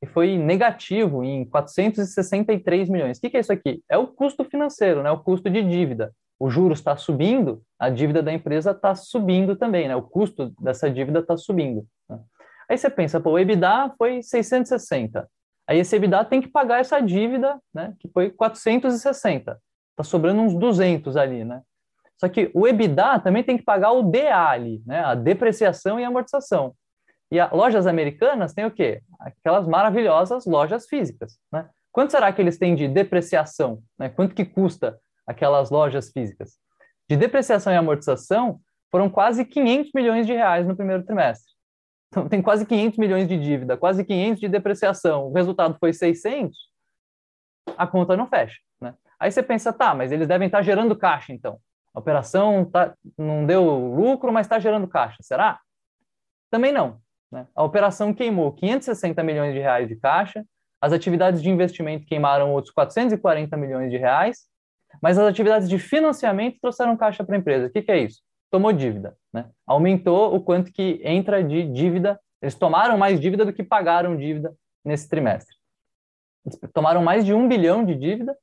e 0.00 0.06
foi 0.06 0.38
negativo 0.38 1.24
em 1.24 1.44
463 1.44 2.88
milhões. 2.88 3.18
O 3.18 3.20
que, 3.20 3.30
que 3.30 3.36
é 3.36 3.40
isso 3.40 3.52
aqui? 3.52 3.82
É 3.88 3.98
o 3.98 4.06
custo 4.06 4.44
financeiro, 4.44 5.02
né? 5.02 5.10
o 5.10 5.18
custo 5.18 5.50
de 5.50 5.62
dívida 5.62 6.12
o 6.38 6.48
juros 6.48 6.78
está 6.78 6.96
subindo, 6.96 7.62
a 7.78 7.90
dívida 7.90 8.22
da 8.22 8.32
empresa 8.32 8.70
está 8.70 8.94
subindo 8.94 9.56
também, 9.56 9.88
né? 9.88 9.96
O 9.96 10.02
custo 10.02 10.54
dessa 10.60 10.88
dívida 10.88 11.18
está 11.18 11.36
subindo. 11.36 11.84
Né? 12.08 12.18
Aí 12.68 12.78
você 12.78 12.88
pensa, 12.88 13.20
pô, 13.20 13.32
o 13.32 13.38
EBITDA 13.38 13.92
foi 13.98 14.22
660. 14.22 15.28
Aí 15.68 15.78
esse 15.78 15.94
EBITDA 15.94 16.24
tem 16.24 16.40
que 16.40 16.48
pagar 16.48 16.80
essa 16.80 16.98
dívida, 17.00 17.60
né? 17.74 17.94
Que 18.00 18.08
foi 18.08 18.30
460. 18.30 19.58
Está 19.90 20.02
sobrando 20.02 20.40
uns 20.40 20.54
200 20.54 21.16
ali, 21.16 21.44
né? 21.44 21.60
Só 22.16 22.28
que 22.28 22.50
o 22.54 22.66
EBITDA 22.66 23.20
também 23.20 23.44
tem 23.44 23.58
que 23.58 23.64
pagar 23.64 23.92
o 23.92 24.02
DA 24.02 24.48
ali, 24.48 24.82
né? 24.86 25.04
A 25.04 25.14
depreciação 25.14 26.00
e 26.00 26.04
amortização. 26.04 26.74
E 27.30 27.38
as 27.38 27.52
lojas 27.52 27.86
americanas 27.86 28.54
têm 28.54 28.64
o 28.64 28.70
quê? 28.70 29.02
Aquelas 29.20 29.68
maravilhosas 29.68 30.46
lojas 30.46 30.86
físicas, 30.86 31.38
né? 31.52 31.68
Quanto 31.92 32.12
será 32.12 32.32
que 32.32 32.40
eles 32.40 32.58
têm 32.58 32.74
de 32.74 32.88
depreciação? 32.88 33.82
Né? 33.98 34.08
Quanto 34.08 34.34
que 34.34 34.44
custa 34.44 34.98
aquelas 35.26 35.70
lojas 35.70 36.10
físicas. 36.10 36.58
De 37.08 37.16
depreciação 37.16 37.72
e 37.72 37.76
amortização, 37.76 38.60
foram 38.90 39.10
quase 39.10 39.44
500 39.44 39.92
milhões 39.94 40.26
de 40.26 40.32
reais 40.32 40.66
no 40.66 40.74
primeiro 40.74 41.04
trimestre. 41.04 41.52
Então, 42.08 42.28
tem 42.28 42.40
quase 42.40 42.64
500 42.64 42.98
milhões 42.98 43.28
de 43.28 43.38
dívida, 43.38 43.76
quase 43.76 44.04
500 44.04 44.40
de 44.40 44.48
depreciação. 44.48 45.28
O 45.28 45.32
resultado 45.32 45.76
foi 45.78 45.92
600, 45.92 46.56
a 47.76 47.86
conta 47.86 48.16
não 48.16 48.26
fecha. 48.26 48.58
Né? 48.80 48.94
Aí 49.20 49.30
você 49.30 49.42
pensa, 49.42 49.72
tá, 49.72 49.94
mas 49.94 50.10
eles 50.10 50.26
devem 50.26 50.46
estar 50.46 50.62
gerando 50.62 50.96
caixa, 50.96 51.32
então. 51.32 51.58
A 51.94 51.98
operação 51.98 52.64
tá, 52.64 52.94
não 53.16 53.44
deu 53.44 53.64
lucro, 53.64 54.32
mas 54.32 54.46
está 54.46 54.58
gerando 54.58 54.88
caixa. 54.88 55.18
Será? 55.20 55.60
Também 56.50 56.72
não. 56.72 57.00
Né? 57.30 57.46
A 57.54 57.62
operação 57.62 58.14
queimou 58.14 58.52
560 58.52 59.22
milhões 59.22 59.52
de 59.52 59.60
reais 59.60 59.88
de 59.88 59.96
caixa, 59.96 60.44
as 60.80 60.92
atividades 60.92 61.42
de 61.42 61.50
investimento 61.50 62.06
queimaram 62.06 62.52
outros 62.52 62.72
440 62.72 63.56
milhões 63.56 63.90
de 63.90 63.96
reais, 63.96 64.46
mas 65.02 65.18
as 65.18 65.26
atividades 65.26 65.68
de 65.68 65.78
financiamento 65.78 66.58
trouxeram 66.60 66.96
caixa 66.96 67.24
para 67.24 67.36
a 67.36 67.38
empresa. 67.38 67.66
O 67.66 67.70
que, 67.70 67.82
que 67.82 67.90
é 67.90 67.98
isso? 67.98 68.22
Tomou 68.50 68.72
dívida, 68.72 69.16
né? 69.32 69.50
Aumentou 69.66 70.34
o 70.34 70.40
quanto 70.40 70.72
que 70.72 71.00
entra 71.04 71.42
de 71.42 71.64
dívida. 71.64 72.18
Eles 72.40 72.54
tomaram 72.54 72.96
mais 72.96 73.20
dívida 73.20 73.44
do 73.44 73.52
que 73.52 73.62
pagaram 73.62 74.16
dívida 74.16 74.54
nesse 74.84 75.08
trimestre. 75.08 75.54
Eles 76.46 76.58
tomaram 76.72 77.02
mais 77.02 77.24
de 77.24 77.34
um 77.34 77.46
bilhão 77.46 77.84
de 77.84 77.94
dívida 77.94 78.36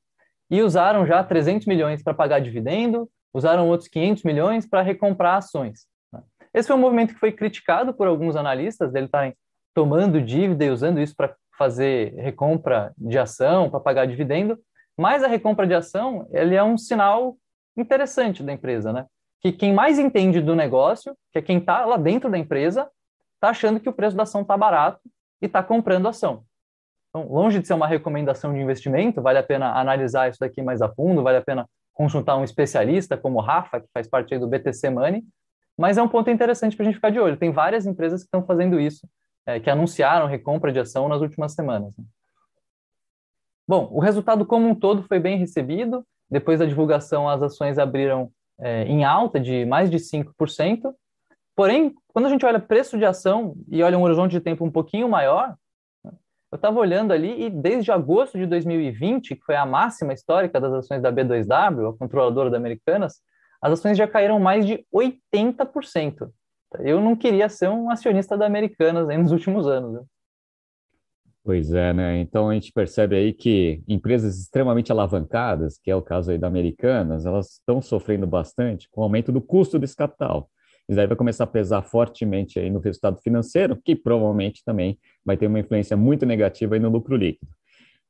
e 0.49 0.61
usaram 0.61 1.05
já 1.05 1.23
300 1.23 1.65
milhões 1.65 2.03
para 2.03 2.13
pagar 2.13 2.39
dividendo, 2.39 3.09
usaram 3.33 3.67
outros 3.67 3.89
500 3.89 4.23
milhões 4.23 4.67
para 4.67 4.81
recomprar 4.81 5.37
ações. 5.37 5.87
Né? 6.13 6.21
Esse 6.53 6.67
foi 6.67 6.75
um 6.75 6.79
movimento 6.79 7.13
que 7.13 7.19
foi 7.19 7.31
criticado 7.31 7.93
por 7.93 8.07
alguns 8.07 8.35
analistas, 8.35 8.91
dele 8.91 9.07
estarem 9.07 9.35
tomando 9.73 10.21
dívida 10.21 10.65
e 10.65 10.69
usando 10.69 11.01
isso 11.01 11.15
para 11.15 11.35
fazer 11.57 12.13
recompra 12.15 12.93
de 12.97 13.17
ação, 13.17 13.69
para 13.69 13.79
pagar 13.79 14.05
dividendo, 14.05 14.57
mas 14.97 15.23
a 15.23 15.27
recompra 15.27 15.67
de 15.67 15.73
ação, 15.73 16.27
ele 16.31 16.55
é 16.55 16.63
um 16.63 16.77
sinal 16.77 17.35
interessante 17.75 18.43
da 18.43 18.53
empresa, 18.53 18.93
né? 18.93 19.05
Que 19.41 19.51
quem 19.51 19.73
mais 19.73 19.99
entende 19.99 20.41
do 20.41 20.55
negócio, 20.55 21.15
que 21.31 21.39
é 21.39 21.41
quem 21.41 21.59
está 21.59 21.85
lá 21.85 21.97
dentro 21.97 22.29
da 22.29 22.37
empresa, 22.37 22.89
está 23.35 23.49
achando 23.49 23.79
que 23.79 23.89
o 23.89 23.93
preço 23.93 24.15
da 24.15 24.23
ação 24.23 24.41
está 24.41 24.57
barato 24.57 24.99
e 25.41 25.45
está 25.45 25.61
comprando 25.61 26.07
ação. 26.07 26.43
Então, 27.09 27.27
longe 27.27 27.59
de 27.59 27.67
ser 27.67 27.73
uma 27.73 27.87
recomendação 27.87 28.53
de 28.53 28.59
investimento, 28.59 29.21
vale 29.21 29.39
a 29.39 29.43
pena 29.43 29.79
analisar 29.79 30.29
isso 30.29 30.39
daqui 30.39 30.61
mais 30.61 30.81
a 30.81 30.89
fundo, 30.89 31.23
vale 31.23 31.37
a 31.37 31.41
pena 31.41 31.69
consultar 31.93 32.35
um 32.35 32.43
especialista 32.43 33.15
como 33.15 33.37
o 33.37 33.41
Rafa, 33.41 33.79
que 33.79 33.87
faz 33.93 34.07
parte 34.07 34.37
do 34.37 34.47
BTC 34.47 34.89
Money, 34.89 35.23
mas 35.77 35.97
é 35.97 36.01
um 36.01 36.09
ponto 36.09 36.29
interessante 36.29 36.75
para 36.75 36.83
a 36.83 36.87
gente 36.87 36.95
ficar 36.95 37.09
de 37.09 37.19
olho. 37.19 37.37
Tem 37.37 37.51
várias 37.51 37.85
empresas 37.85 38.21
que 38.21 38.27
estão 38.27 38.45
fazendo 38.45 38.79
isso, 38.79 39.07
é, 39.45 39.59
que 39.59 39.69
anunciaram 39.69 40.27
recompra 40.27 40.71
de 40.71 40.79
ação 40.79 41.07
nas 41.07 41.21
últimas 41.21 41.53
semanas. 41.53 41.95
Né? 41.97 42.03
Bom, 43.67 43.87
o 43.91 43.99
resultado 43.99 44.45
como 44.45 44.67
um 44.67 44.75
todo 44.75 45.03
foi 45.03 45.19
bem 45.19 45.37
recebido. 45.37 46.05
Depois 46.29 46.59
da 46.59 46.65
divulgação, 46.65 47.29
as 47.29 47.41
ações 47.41 47.77
abriram 47.77 48.31
é, 48.59 48.83
em 48.83 49.03
alta 49.03 49.39
de 49.39 49.65
mais 49.65 49.89
de 49.89 49.97
5%. 49.97 50.93
Porém, 51.55 51.93
quando 52.07 52.25
a 52.25 52.29
gente 52.29 52.45
olha 52.45 52.59
preço 52.59 52.97
de 52.97 53.05
ação 53.05 53.55
e 53.69 53.81
olha 53.81 53.97
um 53.97 54.03
horizonte 54.03 54.31
de 54.31 54.41
tempo 54.41 54.65
um 54.65 54.71
pouquinho 54.71 55.07
maior, 55.07 55.55
eu 56.51 56.55
estava 56.55 56.79
olhando 56.79 57.11
ali 57.11 57.45
e 57.45 57.49
desde 57.49 57.91
agosto 57.91 58.37
de 58.37 58.45
2020, 58.45 59.35
que 59.35 59.43
foi 59.43 59.55
a 59.55 59.65
máxima 59.65 60.13
histórica 60.13 60.59
das 60.59 60.71
ações 60.71 61.01
da 61.01 61.11
B2W, 61.11 61.93
a 61.93 61.97
controladora 61.97 62.49
da 62.49 62.57
Americanas, 62.57 63.21
as 63.61 63.73
ações 63.73 63.97
já 63.97 64.07
caíram 64.07 64.39
mais 64.39 64.65
de 64.65 64.85
80%. 64.93 66.29
Eu 66.79 67.01
não 67.01 67.15
queria 67.15 67.49
ser 67.49 67.69
um 67.69 67.89
acionista 67.89 68.37
da 68.37 68.45
Americanas 68.45 69.07
nos 69.17 69.31
últimos 69.31 69.67
anos. 69.67 69.93
Né? 69.93 70.01
Pois 71.45 71.71
é, 71.71 71.93
né? 71.93 72.19
Então 72.21 72.49
a 72.49 72.55
gente 72.55 72.71
percebe 72.73 73.15
aí 73.15 73.31
que 73.31 73.83
empresas 73.87 74.39
extremamente 74.39 74.91
alavancadas, 74.91 75.77
que 75.77 75.91
é 75.91 75.95
o 75.95 76.01
caso 76.01 76.31
aí 76.31 76.39
da 76.39 76.47
Americanas, 76.47 77.23
elas 77.23 77.51
estão 77.51 77.79
sofrendo 77.83 78.25
bastante 78.25 78.89
com 78.89 79.01
o 79.01 79.03
aumento 79.03 79.31
do 79.31 79.39
custo 79.39 79.77
desse 79.77 79.95
capital. 79.95 80.49
Isso 80.89 80.99
aí 80.99 81.05
vai 81.05 81.15
começar 81.15 81.43
a 81.43 81.47
pesar 81.47 81.83
fortemente 81.83 82.57
aí 82.57 82.71
no 82.71 82.79
resultado 82.79 83.21
financeiro, 83.21 83.79
que 83.85 83.95
provavelmente 83.95 84.63
também 84.65 84.97
vai 85.23 85.37
ter 85.37 85.45
uma 85.45 85.59
influência 85.59 85.95
muito 85.95 86.25
negativa 86.25 86.73
aí 86.73 86.79
no 86.79 86.89
lucro 86.89 87.15
líquido. 87.15 87.51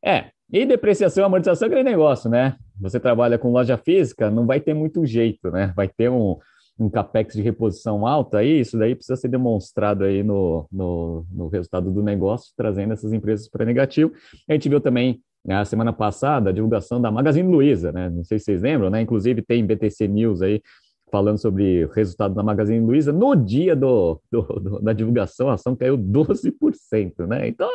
É, 0.02 0.30
e 0.50 0.66
depreciação 0.66 1.22
e 1.22 1.26
amortização 1.26 1.66
é 1.66 1.72
aquele 1.72 1.84
negócio, 1.84 2.30
né? 2.30 2.56
Você 2.80 3.02
trabalha 3.02 3.38
com 3.38 3.52
loja 3.52 3.76
física, 3.76 4.32
não 4.32 4.46
vai 4.46 4.62
ter 4.62 4.74
muito 4.74 5.06
jeito, 5.06 5.52
né? 5.52 5.74
Vai 5.76 5.90
ter 5.90 6.10
um, 6.10 6.38
um 6.78 6.90
capex 6.90 7.34
de 7.34 7.42
reposição 7.42 8.06
alta, 8.06 8.40
aí 8.40 8.60
isso 8.60 8.78
daí 8.78 8.96
precisa 8.96 9.16
ser 9.16 9.30
demonstrado 9.30 10.04
aí 10.04 10.24
no, 10.24 10.68
no, 10.72 11.26
no 11.32 11.48
resultado 11.48 11.90
do 11.92 12.04
negócio, 12.04 12.54
trazendo 12.56 12.94
essas 12.94 13.14
empresas 13.14 13.48
para 13.48 13.66
negativo. 13.66 14.12
A 14.48 14.54
gente 14.54 14.68
viu 14.68 14.82
também 14.82 15.22
na 15.46 15.64
semana 15.64 15.94
passada 15.94 16.50
a 16.50 16.54
divulgação 16.54 17.00
da 17.00 17.12
Magazine 17.12 17.50
Luiza, 17.50 17.92
né? 17.92 18.10
Não 18.10 18.24
sei 18.24 18.40
se 18.40 18.46
vocês 18.46 18.62
lembram, 18.62 18.90
né? 18.90 19.02
Inclusive 19.02 19.42
tem 19.42 19.66
BTC 19.66 20.08
News 20.08 20.42
aí 20.42 20.62
falando 21.12 21.38
sobre 21.38 21.86
o 21.86 21.90
resultado 21.90 22.34
da 22.34 22.44
Magazine 22.44 22.86
Luiza, 22.86 23.14
no 23.14 23.36
dia 23.36 23.76
do, 23.76 24.20
do, 24.32 24.42
do, 24.42 24.80
da 24.82 24.94
divulgação, 24.94 25.50
a 25.50 25.54
ação 25.54 25.76
caiu 25.76 25.98
12%, 25.98 27.28
né? 27.28 27.48
Então, 27.48 27.70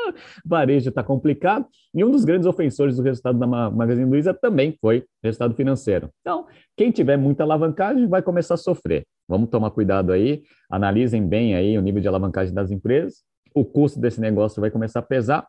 varejo 0.44 0.88
está 0.88 1.02
complicado. 1.02 1.66
E 1.94 2.04
um 2.04 2.10
dos 2.10 2.24
grandes 2.24 2.46
ofensores 2.46 2.96
do 2.96 3.02
resultado 3.02 3.38
da 3.38 3.46
Magazine 3.46 4.08
Luiza 4.08 4.34
também 4.34 4.76
foi 4.80 5.04
resultado 5.22 5.54
financeiro. 5.54 6.10
Então, 6.20 6.46
quem 6.76 6.90
tiver 6.90 7.16
muita 7.16 7.42
alavancagem 7.42 8.06
vai 8.06 8.22
começar 8.22 8.54
a 8.54 8.58
sofrer. 8.58 9.04
Vamos 9.28 9.48
tomar 9.48 9.70
cuidado 9.70 10.12
aí, 10.12 10.42
analisem 10.68 11.26
bem 11.26 11.54
aí 11.54 11.78
o 11.78 11.80
nível 11.80 12.00
de 12.00 12.08
alavancagem 12.08 12.52
das 12.52 12.70
empresas. 12.70 13.22
O 13.54 13.64
custo 13.64 14.00
desse 14.00 14.20
negócio 14.20 14.60
vai 14.60 14.70
começar 14.70 15.00
a 15.00 15.02
pesar 15.02 15.46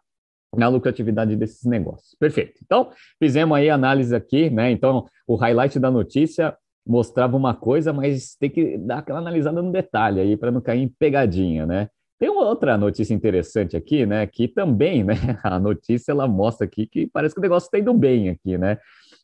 na 0.55 0.67
lucratividade 0.67 1.35
desses 1.35 1.63
negócios. 1.63 2.15
Perfeito. 2.19 2.59
Então, 2.63 2.91
fizemos 3.17 3.57
aí 3.57 3.69
análise 3.69 4.13
aqui, 4.13 4.49
né? 4.49 4.69
Então, 4.71 5.05
o 5.25 5.35
highlight 5.35 5.79
da 5.79 5.89
notícia 5.89 6.55
mostrava 6.85 7.37
uma 7.37 7.53
coisa, 7.53 7.93
mas 7.93 8.35
tem 8.35 8.49
que 8.49 8.77
dar 8.77 8.99
aquela 8.99 9.19
analisada 9.19 9.61
no 9.61 9.71
detalhe 9.71 10.19
aí 10.19 10.37
para 10.37 10.51
não 10.51 10.61
cair 10.61 10.81
em 10.81 10.87
pegadinha, 10.87 11.65
né? 11.65 11.89
Tem 12.19 12.29
uma 12.29 12.45
outra 12.45 12.77
notícia 12.77 13.13
interessante 13.13 13.75
aqui, 13.75 14.05
né? 14.05 14.27
Que 14.27 14.47
também, 14.47 15.03
né? 15.03 15.15
A 15.43 15.59
notícia 15.59 16.11
ela 16.11 16.27
mostra 16.27 16.65
aqui 16.65 16.85
que 16.85 17.07
parece 17.07 17.33
que 17.33 17.39
o 17.39 17.41
negócio 17.41 17.65
está 17.65 17.79
indo 17.79 17.93
bem 17.93 18.29
aqui, 18.29 18.57
né? 18.57 18.77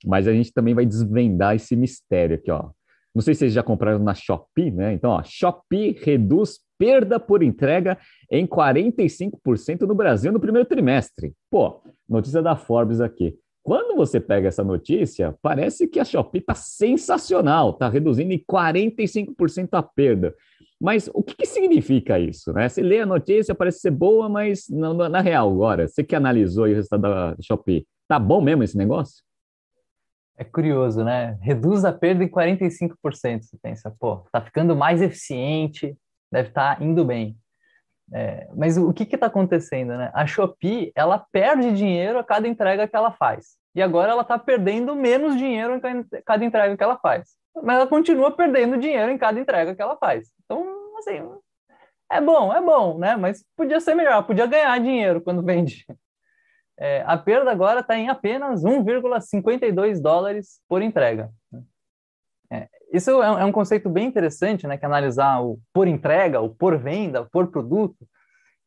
Mas 0.06 0.28
a 0.28 0.34
gente 0.34 0.52
também 0.52 0.74
vai 0.74 0.86
desvendar 0.86 1.56
esse 1.56 1.76
mistério 1.76 2.36
aqui, 2.36 2.50
ó. 2.50 2.70
Não 3.14 3.22
sei 3.22 3.34
se 3.34 3.40
vocês 3.40 3.54
já 3.54 3.64
compraram 3.64 4.00
na 4.00 4.14
Shopee, 4.14 4.72
né? 4.72 4.94
Então, 4.94 5.12
ó, 5.12 5.24
Shopee 5.24 5.98
reduz 6.04 6.60
perda 6.78 7.20
por 7.20 7.42
entrega 7.42 7.98
em 8.32 8.46
45% 8.46 9.82
no 9.82 9.96
Brasil 9.96 10.32
no 10.32 10.40
primeiro 10.40 10.68
trimestre. 10.68 11.34
Pô, 11.50 11.82
notícia 12.08 12.42
da 12.42 12.56
Forbes 12.56 13.02
aqui. 13.02 13.36
Quando 13.68 13.98
você 13.98 14.18
pega 14.18 14.48
essa 14.48 14.64
notícia, 14.64 15.36
parece 15.42 15.90
que 15.90 16.00
a 16.00 16.06
Shopee 16.06 16.40
está 16.40 16.54
sensacional, 16.54 17.72
está 17.72 17.90
reduzindo 17.90 18.32
em 18.32 18.42
45% 18.50 19.68
a 19.74 19.84
perda. 19.84 20.34
Mas 20.80 21.10
o 21.14 21.22
que, 21.22 21.36
que, 21.36 21.46
significa 21.46 22.18
isso? 22.18 22.54
Né? 22.54 22.70
Você 22.70 22.82
lê 22.82 23.02
a 23.02 23.06
notícia, 23.06 23.54
parece 23.54 23.80
ser 23.80 23.92
boa, 23.92 24.30
mas 24.30 24.70
não, 24.70 24.94
na 24.94 25.20
real, 25.20 25.52
agora, 25.52 25.86
você 25.86 26.02
que 26.02 26.16
analisou 26.16 26.64
o 26.64 26.74
resultado 26.74 27.02
da 27.02 27.36
Shopee, 27.42 27.86
tá 28.08 28.18
bom 28.18 28.40
mesmo 28.40 28.64
esse 28.64 28.78
negócio? 28.78 29.22
É 30.38 30.46
curioso, 30.46 31.04
né? 31.04 31.38
Reduz 31.42 31.84
a 31.84 31.92
perda 31.92 32.24
em 32.24 32.30
45%. 32.30 33.42
Você 33.42 33.58
pensa, 33.62 33.94
pô, 34.00 34.26
tá 34.32 34.40
ficando 34.40 34.78
mais 34.78 35.02
eficiente, 35.02 35.94
deve 36.32 36.48
estar 36.48 36.78
tá 36.78 36.82
indo 36.86 37.04
bem. 37.04 37.38
É, 38.14 38.48
mas 38.56 38.78
o 38.78 38.94
que 38.94 39.04
está 39.04 39.28
acontecendo, 39.28 39.98
né? 39.98 40.10
A 40.14 40.26
Shopee, 40.26 40.92
ela 40.96 41.20
perde 41.32 41.74
dinheiro 41.74 42.18
a 42.20 42.24
cada 42.24 42.48
entrega 42.48 42.88
que 42.88 42.96
ela 42.96 43.12
faz. 43.12 43.58
E 43.76 43.82
agora 43.82 44.12
ela 44.12 44.22
está 44.22 44.40
perdendo 44.40 44.96
menos 44.96 45.36
dinheiro 45.38 45.76
em 45.76 46.22
cada 46.26 46.46
entrega 46.46 46.76
que 46.76 46.84
ela 46.84 46.98
faz. 46.98 47.36
Mas 47.62 47.76
ela 47.76 47.88
continua 47.88 48.32
perdendo 48.32 48.78
dinheiro 48.78 49.12
em 49.12 49.18
cada 49.18 49.40
entrega 49.40 49.76
que 49.76 49.82
ela 49.82 49.98
faz. 49.98 50.30
Então, 50.46 50.66
assim, 50.98 51.22
é 52.12 52.22
bom, 52.22 52.54
é 52.54 52.62
bom, 52.62 52.98
né? 52.98 53.16
Mas 53.16 53.44
podia 53.56 53.80
ser 53.80 53.94
melhor, 53.94 54.26
podia 54.26 54.48
ganhar 54.48 54.80
dinheiro 54.80 55.22
quando 55.22 55.44
vende. 55.44 55.86
É, 56.80 57.04
a 57.08 57.18
perda 57.18 57.52
agora 57.52 57.80
está 57.80 57.98
em 57.98 58.08
apenas 58.08 58.64
1,52 58.64 60.00
dólares 60.00 60.62
por 60.68 60.82
entrega. 60.82 61.32
Isso 62.98 63.10
é 63.12 63.32
um, 63.32 63.40
é 63.40 63.46
um, 63.46 63.52
conceito 63.52 63.90
bem 63.90 64.08
interessante, 64.08 64.68
né? 64.68 64.78
Que 64.78 64.86
é 64.86 64.88
analisar 64.88 65.42
o 65.42 65.60
por 65.74 65.88
entrega, 65.88 66.42
o 66.42 66.50
por 66.50 66.78
venda, 66.78 67.22
o 67.22 67.30
por 67.30 67.48
produto, 67.48 68.08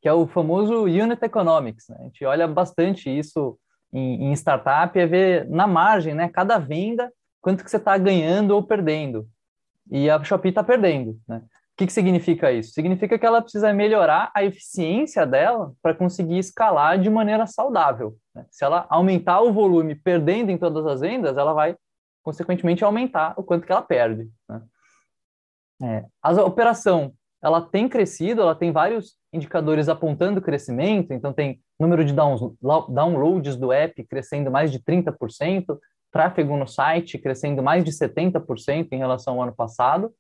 que 0.01 0.09
é 0.09 0.13
o 0.13 0.27
famoso 0.27 0.85
unit 0.85 1.23
economics. 1.23 1.89
Né? 1.89 1.97
A 2.01 2.03
gente 2.05 2.25
olha 2.25 2.49
bastante 2.49 3.11
isso 3.11 3.59
em, 3.93 4.31
em 4.31 4.33
startup 4.33 4.99
é 4.99 5.07
ver 5.07 5.49
na 5.49 5.67
margem, 5.67 6.15
né? 6.15 6.29
Cada 6.29 6.59
venda, 6.59 7.13
quanto 7.41 7.65
que 7.65 7.71
você 7.71 7.77
está 7.77 7.97
ganhando 7.99 8.53
ou 8.53 8.63
perdendo. 8.63 9.29
E 9.91 10.09
a 10.09 10.23
Shopee 10.23 10.51
está 10.51 10.63
perdendo, 10.63 11.19
né? 11.29 11.43
que, 11.81 11.87
que 11.87 11.93
significa 11.95 12.53
isso? 12.53 12.73
Significa 12.73 13.19
que 13.19 13.25
ela 13.25 13.41
precisa 13.41 13.73
melhorar 13.73 14.31
a 14.35 14.45
eficiência 14.45 15.27
dela 15.27 15.73
para 15.83 15.95
conseguir 15.95 16.39
escalar 16.39 16.99
de 16.99 17.09
maneira 17.09 17.47
saudável. 17.47 18.15
Né? 18.35 18.45
Se 18.51 18.65
ela 18.65 18.87
aumentar 18.91 19.41
o 19.41 19.53
volume 19.53 19.95
perdendo 19.95 20.51
em 20.51 20.59
todas 20.59 20.87
as 20.87 21.01
vendas, 21.01 21.39
ela 21.39 21.55
vai, 21.55 21.75
consequentemente, 22.31 22.85
aumentar 22.85 23.35
o 23.37 23.43
quanto 23.43 23.67
que 23.67 23.73
ela 23.73 23.83
perde. 23.83 24.31
Né? 24.49 24.63
É, 25.83 26.05
a 26.23 26.31
operação 26.43 27.13
ela 27.43 27.61
tem 27.61 27.89
crescido, 27.89 28.43
ela 28.43 28.55
tem 28.55 28.71
vários 28.71 29.17
indicadores 29.33 29.89
apontando 29.89 30.41
crescimento, 30.41 31.13
então 31.13 31.33
tem 31.33 31.61
número 31.79 32.05
de 32.05 32.13
downloads 32.13 33.57
do 33.57 33.73
app 33.73 34.05
crescendo 34.05 34.51
mais 34.51 34.71
de 34.71 34.79
30%, 34.79 35.79
tráfego 36.13 36.57
no 36.57 36.67
site 36.67 37.19
crescendo 37.19 37.63
mais 37.63 37.83
de 37.83 37.91
70% 37.91 38.89
em 38.93 38.99
relação 38.99 39.35
ao 39.35 39.43
ano 39.43 39.55
passado, 39.55 40.13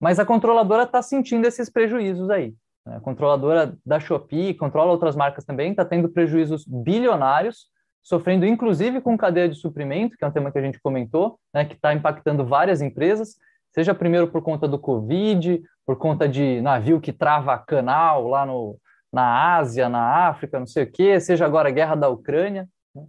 mas 0.00 0.18
a 0.18 0.24
controladora 0.24 0.84
está 0.84 1.02
sentindo 1.02 1.46
esses 1.46 1.70
prejuízos 1.70 2.30
aí. 2.30 2.54
Né? 2.84 2.96
A 2.96 3.00
controladora 3.00 3.76
da 3.84 4.00
Shopee, 4.00 4.54
controla 4.54 4.90
outras 4.90 5.14
marcas 5.14 5.44
também, 5.44 5.70
está 5.70 5.84
tendo 5.84 6.08
prejuízos 6.08 6.64
bilionários, 6.66 7.66
sofrendo 8.02 8.44
inclusive 8.44 9.00
com 9.00 9.16
cadeia 9.16 9.48
de 9.48 9.54
suprimento, 9.54 10.16
que 10.16 10.24
é 10.24 10.26
um 10.26 10.32
tema 10.32 10.50
que 10.50 10.58
a 10.58 10.62
gente 10.62 10.80
comentou, 10.80 11.38
né, 11.54 11.64
que 11.64 11.74
está 11.74 11.94
impactando 11.94 12.44
várias 12.44 12.82
empresas, 12.82 13.36
seja 13.70 13.94
primeiro 13.94 14.28
por 14.28 14.42
conta 14.42 14.66
do 14.66 14.78
Covid, 14.78 15.62
por 15.86 15.96
conta 15.96 16.28
de 16.28 16.60
navio 16.60 17.00
que 17.00 17.12
trava 17.12 17.56
canal 17.58 18.28
lá 18.28 18.44
no, 18.44 18.76
na 19.12 19.56
Ásia, 19.56 19.88
na 19.88 20.28
África, 20.28 20.58
não 20.58 20.66
sei 20.66 20.84
o 20.84 20.90
quê, 20.90 21.20
seja 21.20 21.44
agora 21.44 21.68
a 21.68 21.72
guerra 21.72 21.94
da 21.94 22.08
Ucrânia. 22.08 22.68
Né? 22.94 23.04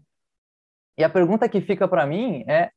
E 0.97 1.03
a 1.03 1.09
pergunta 1.09 1.49
que 1.49 1.61
fica 1.61 1.87
para 1.87 2.05
mim 2.05 2.43
é 2.47 2.69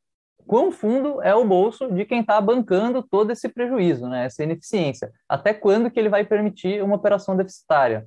quão 0.47 0.71
fundo 0.71 1.21
é 1.23 1.35
o 1.35 1.45
bolso 1.45 1.93
de 1.93 2.05
quem 2.05 2.21
está 2.21 2.41
bancando 2.41 3.03
todo 3.03 3.31
esse 3.31 3.49
prejuízo, 3.49 4.09
né, 4.09 4.27
essa 4.27 4.43
ineficiência. 4.43 5.12
Até 5.29 5.53
quando 5.53 5.91
que 5.91 5.99
ele 5.99 6.09
vai 6.09 6.25
permitir 6.25 6.83
uma 6.83 6.97
operação 6.97 7.37
deficitária? 7.37 8.07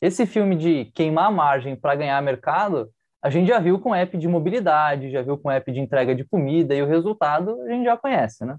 Esse 0.00 0.26
filme 0.26 0.56
de 0.56 0.84
queimar 0.94 1.32
margem 1.32 1.74
para 1.74 1.94
ganhar 1.94 2.20
mercado, 2.22 2.90
a 3.24 3.30
gente 3.30 3.48
já 3.48 3.58
viu 3.58 3.78
com 3.78 3.94
app 3.94 4.18
de 4.18 4.28
mobilidade, 4.28 5.10
já 5.10 5.22
viu 5.22 5.38
com 5.38 5.50
app 5.50 5.72
de 5.72 5.80
entrega 5.80 6.14
de 6.14 6.24
comida, 6.24 6.74
e 6.74 6.82
o 6.82 6.86
resultado 6.86 7.58
a 7.62 7.70
gente 7.70 7.86
já 7.86 7.96
conhece, 7.96 8.44
né? 8.44 8.58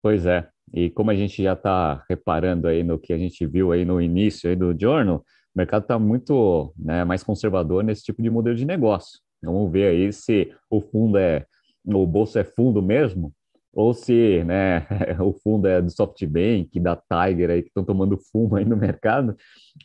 Pois 0.00 0.24
é. 0.24 0.48
E 0.72 0.88
como 0.88 1.10
a 1.10 1.16
gente 1.16 1.42
já 1.42 1.54
está 1.54 2.04
reparando 2.08 2.68
aí 2.68 2.84
no 2.84 2.96
que 2.96 3.12
a 3.12 3.18
gente 3.18 3.44
viu 3.44 3.72
aí 3.72 3.84
no 3.84 4.00
início 4.00 4.48
aí 4.48 4.54
do 4.54 4.72
Journal, 4.78 5.16
o 5.18 5.22
mercado 5.56 5.82
está 5.82 5.98
muito 5.98 6.72
né, 6.78 7.02
mais 7.02 7.24
conservador 7.24 7.82
nesse 7.82 8.04
tipo 8.04 8.22
de 8.22 8.30
modelo 8.30 8.54
de 8.54 8.64
negócio. 8.64 9.18
Vamos 9.42 9.72
ver 9.72 9.88
aí 9.88 10.12
se 10.12 10.54
o 10.70 10.80
fundo 10.80 11.18
é 11.18 11.44
o 11.84 12.06
bolso 12.06 12.38
é 12.38 12.44
fundo 12.44 12.80
mesmo, 12.80 13.32
ou 13.72 13.92
se 13.94 14.42
né, 14.44 14.86
o 15.20 15.32
fundo 15.32 15.66
é 15.68 15.80
do 15.80 15.90
SoftBank, 15.90 16.78
da 16.80 16.96
Tiger, 16.96 17.50
aí, 17.50 17.62
que 17.62 17.68
estão 17.68 17.84
tomando 17.84 18.18
fumo 18.30 18.56
aí 18.56 18.64
no 18.64 18.76
mercado, 18.76 19.36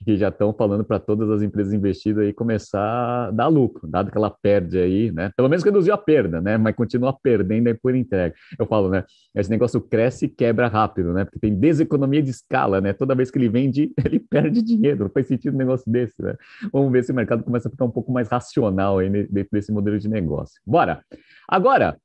que 0.04 0.18
já 0.18 0.30
estão 0.30 0.54
falando 0.54 0.84
para 0.84 1.00
todas 1.00 1.30
as 1.30 1.42
empresas 1.42 1.74
investidas 1.74 2.26
aí 2.26 2.34
começar 2.34 3.28
a 3.28 3.32
dar 3.32 3.48
lucro, 3.48 3.88
dado 3.88 4.12
que 4.12 4.18
ela 4.18 4.30
perde 4.30 4.80
aí, 4.80 5.12
né? 5.12 5.32
Pelo 5.36 5.50
menos 5.50 5.64
reduziu 5.64 5.94
a 5.94 5.98
perda, 5.98 6.42
né? 6.42 6.58
Mas 6.58 6.76
continua 6.76 7.16
perdendo 7.22 7.68
aí 7.68 7.74
por 7.74 7.96
entrega. 7.96 8.34
Eu 8.58 8.66
falo, 8.66 8.90
né? 8.90 9.04
Esse 9.36 9.50
negócio 9.50 9.80
cresce 9.80 10.26
e 10.26 10.30
quebra 10.30 10.68
rápido, 10.68 11.14
né? 11.14 11.26
Porque 11.26 11.40
tem 11.40 11.54
deseconomia 11.54 12.24
de 12.24 12.32
escala, 12.32 12.82
né? 12.82 12.94
Toda 12.94 13.16
vez 13.16 13.30
que 13.30 13.38
ele 13.38 13.50
vende, 13.50 13.92
ele 14.04 14.20
perde 14.20 14.62
dinheiro. 14.62 15.04
Não 15.04 15.12
faz 15.12 15.28
sentido 15.28 15.54
um 15.54 15.58
negócio 15.58 15.92
desse, 15.92 16.22
né? 16.22 16.36
Vamos 16.72 16.92
ver 16.92 17.04
se 17.04 17.12
o 17.12 17.16
mercado 17.16 17.44
começa 17.44 17.68
a 17.68 17.72
ficar 17.72 17.86
um 17.86 17.92
pouco 17.92 18.12
mais 18.12 18.28
racional 18.30 19.00
aí 19.00 19.10
dentro 19.10 19.50
desse 19.52 19.72
modelo 19.72 20.00
de 20.00 20.10
negócio. 20.10 20.60
Bora! 20.66 21.04
Agora, 21.48 21.98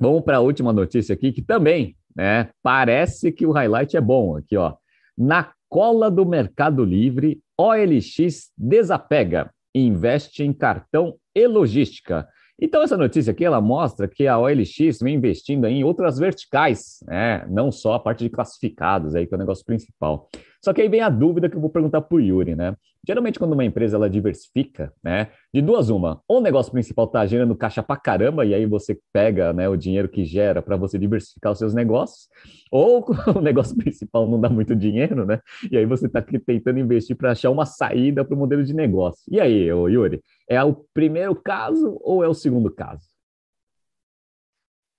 vamos 0.00 0.22
para 0.22 0.38
a 0.38 0.40
última 0.40 0.72
notícia 0.72 1.12
aqui, 1.14 1.30
que 1.30 1.42
também, 1.42 1.94
né, 2.16 2.48
parece 2.62 3.30
que 3.30 3.46
o 3.46 3.52
highlight 3.52 3.96
é 3.96 4.00
bom 4.00 4.36
aqui, 4.36 4.56
ó. 4.56 4.74
Na 5.16 5.52
cola 5.68 6.10
do 6.10 6.24
Mercado 6.26 6.84
Livre, 6.84 7.40
OLX 7.56 8.50
desapega 8.56 9.50
investe 9.74 10.42
em 10.42 10.52
cartão 10.52 11.16
e 11.34 11.46
logística. 11.46 12.28
Então, 12.60 12.82
essa 12.82 12.96
notícia 12.96 13.30
aqui, 13.30 13.44
ela 13.44 13.60
mostra 13.60 14.06
que 14.06 14.26
a 14.26 14.38
OLX 14.38 14.98
vem 15.00 15.14
investindo 15.14 15.66
em 15.66 15.82
outras 15.82 16.18
verticais, 16.18 16.98
né? 17.06 17.46
não 17.48 17.72
só 17.72 17.94
a 17.94 18.00
parte 18.00 18.24
de 18.24 18.30
classificados, 18.30 19.14
aí, 19.14 19.26
que 19.26 19.34
é 19.34 19.36
o 19.36 19.40
negócio 19.40 19.64
principal. 19.64 20.28
Só 20.62 20.74
que 20.74 20.82
aí 20.82 20.88
vem 20.88 21.00
a 21.00 21.08
dúvida 21.08 21.48
que 21.48 21.56
eu 21.56 21.60
vou 21.60 21.70
perguntar 21.70 22.02
para 22.02 22.16
o 22.16 22.20
Yuri, 22.20 22.54
né? 22.54 22.76
Geralmente, 23.06 23.38
quando 23.38 23.54
uma 23.54 23.64
empresa 23.64 23.96
ela 23.96 24.10
diversifica, 24.10 24.92
né? 25.02 25.28
De 25.52 25.62
duas, 25.62 25.88
uma, 25.88 26.20
ou 26.28 26.38
o 26.38 26.40
negócio 26.42 26.70
principal 26.70 27.06
está 27.06 27.24
gerando 27.26 27.56
caixa 27.56 27.82
para 27.82 27.98
caramba, 27.98 28.44
e 28.44 28.54
aí 28.54 28.66
você 28.66 28.98
pega 29.10 29.54
né, 29.54 29.68
o 29.68 29.76
dinheiro 29.76 30.08
que 30.08 30.22
gera 30.24 30.60
para 30.60 30.76
você 30.76 30.98
diversificar 30.98 31.52
os 31.52 31.58
seus 31.58 31.72
negócios, 31.72 32.28
ou 32.70 33.06
o 33.34 33.40
negócio 33.40 33.74
principal 33.74 34.28
não 34.28 34.38
dá 34.38 34.50
muito 34.50 34.76
dinheiro, 34.76 35.24
né? 35.24 35.40
E 35.70 35.78
aí 35.78 35.86
você 35.86 36.06
está 36.06 36.20
tentando 36.20 36.78
investir 36.78 37.16
para 37.16 37.32
achar 37.32 37.50
uma 37.50 37.64
saída 37.64 38.22
para 38.22 38.34
o 38.34 38.38
modelo 38.38 38.62
de 38.62 38.74
negócio. 38.74 39.22
E 39.30 39.40
aí, 39.40 39.68
Yuri, 39.68 40.20
é 40.46 40.62
o 40.62 40.74
primeiro 40.92 41.34
caso 41.34 41.98
ou 42.02 42.22
é 42.22 42.28
o 42.28 42.34
segundo 42.34 42.70
caso? 42.70 43.08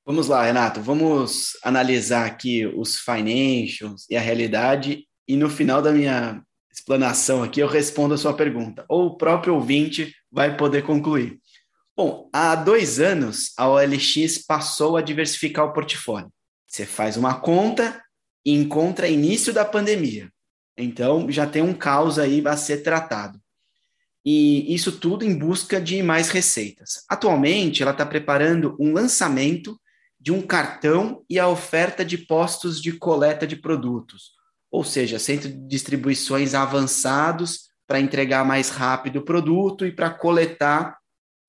Vamos 0.03 0.28
lá, 0.28 0.43
Renato, 0.43 0.82
vamos 0.82 1.51
analisar 1.64 2.26
aqui 2.26 2.66
os 2.66 2.97
financials 2.97 4.09
e 4.09 4.18
a 4.18 4.20
realidade 4.20 5.05
e 5.28 5.36
no 5.36 5.49
final 5.49 5.82
da 5.82 5.91
minha 5.91 6.41
explanação 6.72 7.43
aqui 7.43 7.59
eu 7.59 7.67
respondo 7.67 8.13
a 8.13 8.17
sua 8.17 8.34
pergunta, 8.34 8.86
ou 8.88 9.07
o 9.07 9.17
próprio 9.17 9.55
ouvinte 9.55 10.15
vai 10.32 10.55
poder 10.55 10.84
concluir. 10.84 11.39
Bom, 11.95 12.30
há 12.34 12.55
dois 12.55 12.99
anos 12.99 13.51
a 13.57 13.67
OLX 13.69 14.45
passou 14.47 14.97
a 14.97 15.01
diversificar 15.01 15.65
o 15.65 15.74
portfólio. 15.74 16.32
Você 16.65 16.86
faz 16.86 17.17
uma 17.17 17.39
conta 17.39 18.01
e 18.45 18.53
encontra 18.53 19.07
início 19.07 19.53
da 19.53 19.65
pandemia. 19.65 20.32
Então 20.78 21.30
já 21.30 21.45
tem 21.45 21.61
um 21.61 21.74
caos 21.74 22.17
aí 22.17 22.41
a 22.47 22.55
ser 22.55 22.78
tratado. 22.78 23.39
E 24.26 24.74
isso 24.74 24.91
tudo 24.91 25.26
em 25.26 25.38
busca 25.38 25.82
de 25.82 26.01
mais 26.01 26.30
receitas. 26.30 27.03
Atualmente, 27.09 27.82
ela 27.82 27.91
está 27.91 28.05
preparando 28.05 28.76
um 28.80 28.93
lançamento 28.93 29.80
de 30.19 30.32
um 30.32 30.41
cartão 30.41 31.26
e 31.30 31.39
a 31.39 31.47
oferta 31.47 32.05
de 32.05 32.17
postos 32.17 32.80
de 32.80 32.93
coleta 32.93 33.47
de 33.47 33.55
produtos, 33.55 34.34
ou 34.72 34.84
seja, 34.84 35.19
centro 35.19 35.49
de 35.49 35.67
distribuições 35.67 36.53
avançados 36.53 37.69
para 37.86 37.99
entregar 37.99 38.45
mais 38.45 38.69
rápido 38.69 39.17
o 39.17 39.26
produto 39.26 39.86
e 39.86 39.91
para 39.91 40.09
coletar 40.09 40.97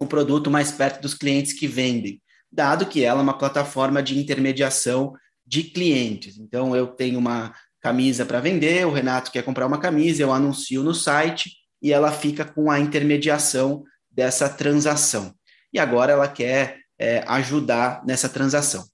o 0.00 0.06
produto 0.06 0.50
mais 0.50 0.72
perto 0.72 1.00
dos 1.00 1.14
clientes 1.14 1.52
que 1.52 1.68
vendem, 1.68 2.20
dado 2.50 2.86
que 2.86 3.04
ela 3.04 3.20
é 3.20 3.22
uma 3.22 3.38
plataforma 3.38 4.02
de 4.02 4.18
intermediação 4.18 5.14
de 5.46 5.62
clientes. 5.62 6.36
Então, 6.38 6.74
eu 6.74 6.88
tenho 6.88 7.18
uma 7.18 7.54
camisa 7.80 8.26
para 8.26 8.40
vender, 8.40 8.84
o 8.86 8.92
Renato 8.92 9.30
quer 9.30 9.44
comprar 9.44 9.66
uma 9.66 9.78
camisa, 9.78 10.22
eu 10.22 10.32
anuncio 10.32 10.82
no 10.82 10.94
site 10.94 11.52
e 11.80 11.92
ela 11.92 12.10
fica 12.10 12.44
com 12.44 12.70
a 12.70 12.80
intermediação 12.80 13.84
dessa 14.10 14.48
transação. 14.48 15.34
E 15.72 15.78
agora 15.78 16.12
ela 16.12 16.28
quer 16.28 16.80
é, 16.98 17.24
ajudar 17.26 18.04
nessa 18.04 18.28
transação. 18.28 18.84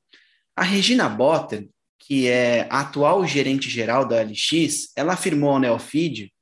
A 0.57 0.63
Regina 0.63 1.09
Botten, 1.09 1.71
que 2.09 2.27
é 2.27 2.67
a 2.71 2.81
atual 2.81 3.27
gerente 3.27 3.69
geral 3.69 4.09
da 4.09 4.23
LX, 4.23 4.93
ela 4.97 5.13
afirmou 5.13 5.51
ao 5.51 5.59
Neofeed, 5.59 6.33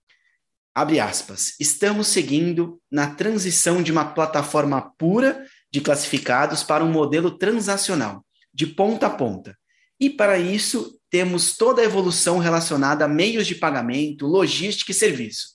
abre 0.72 1.00
aspas, 1.00 1.56
estamos 1.58 2.06
seguindo 2.06 2.80
na 2.88 3.10
transição 3.10 3.82
de 3.82 3.90
uma 3.90 4.04
plataforma 4.04 4.80
pura 4.96 5.44
de 5.68 5.80
classificados 5.80 6.62
para 6.62 6.84
um 6.84 6.92
modelo 6.92 7.32
transacional, 7.36 8.24
de 8.54 8.64
ponta 8.64 9.08
a 9.08 9.10
ponta. 9.10 9.58
E 9.98 10.08
para 10.08 10.38
isso, 10.38 11.00
temos 11.10 11.56
toda 11.56 11.82
a 11.82 11.84
evolução 11.84 12.38
relacionada 12.38 13.04
a 13.04 13.08
meios 13.08 13.44
de 13.44 13.56
pagamento, 13.56 14.24
logística 14.24 14.92
e 14.92 14.94
serviço. 14.94 15.48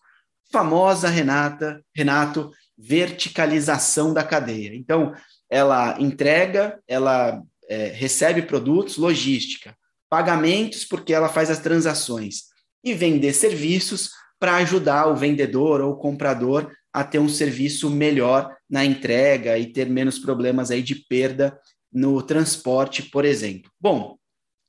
Famosa, 0.52 1.08
Renata, 1.08 1.82
Renato, 1.96 2.52
verticalização 2.78 4.14
da 4.14 4.26
cadeia. 4.26 4.76
Então, 4.76 5.14
ela 5.50 5.96
entrega, 6.02 6.82
ela 6.86 7.42
é, 7.70 7.86
recebe 7.88 8.42
produtos, 8.42 8.98
logística 8.98 9.74
pagamentos, 10.12 10.84
porque 10.84 11.14
ela 11.14 11.30
faz 11.30 11.50
as 11.50 11.60
transações, 11.60 12.50
e 12.84 12.94
vender 12.94 13.32
serviços 13.32 14.12
para 14.38 14.58
ajudar 14.58 15.08
o 15.08 15.16
vendedor 15.16 15.80
ou 15.80 15.94
o 15.94 15.98
comprador 15.98 16.70
a 16.92 17.02
ter 17.02 17.20
um 17.20 17.30
serviço 17.30 17.90
melhor 17.90 18.54
na 18.70 18.84
entrega 18.84 19.58
e 19.58 19.72
ter 19.72 19.90
menos 19.90 20.20
problemas 20.20 20.70
aí 20.70 20.84
de 20.84 20.96
perda 20.96 21.58
no 21.94 22.22
transporte, 22.22 23.04
por 23.04 23.24
exemplo. 23.24 23.72
Bom, 23.80 24.18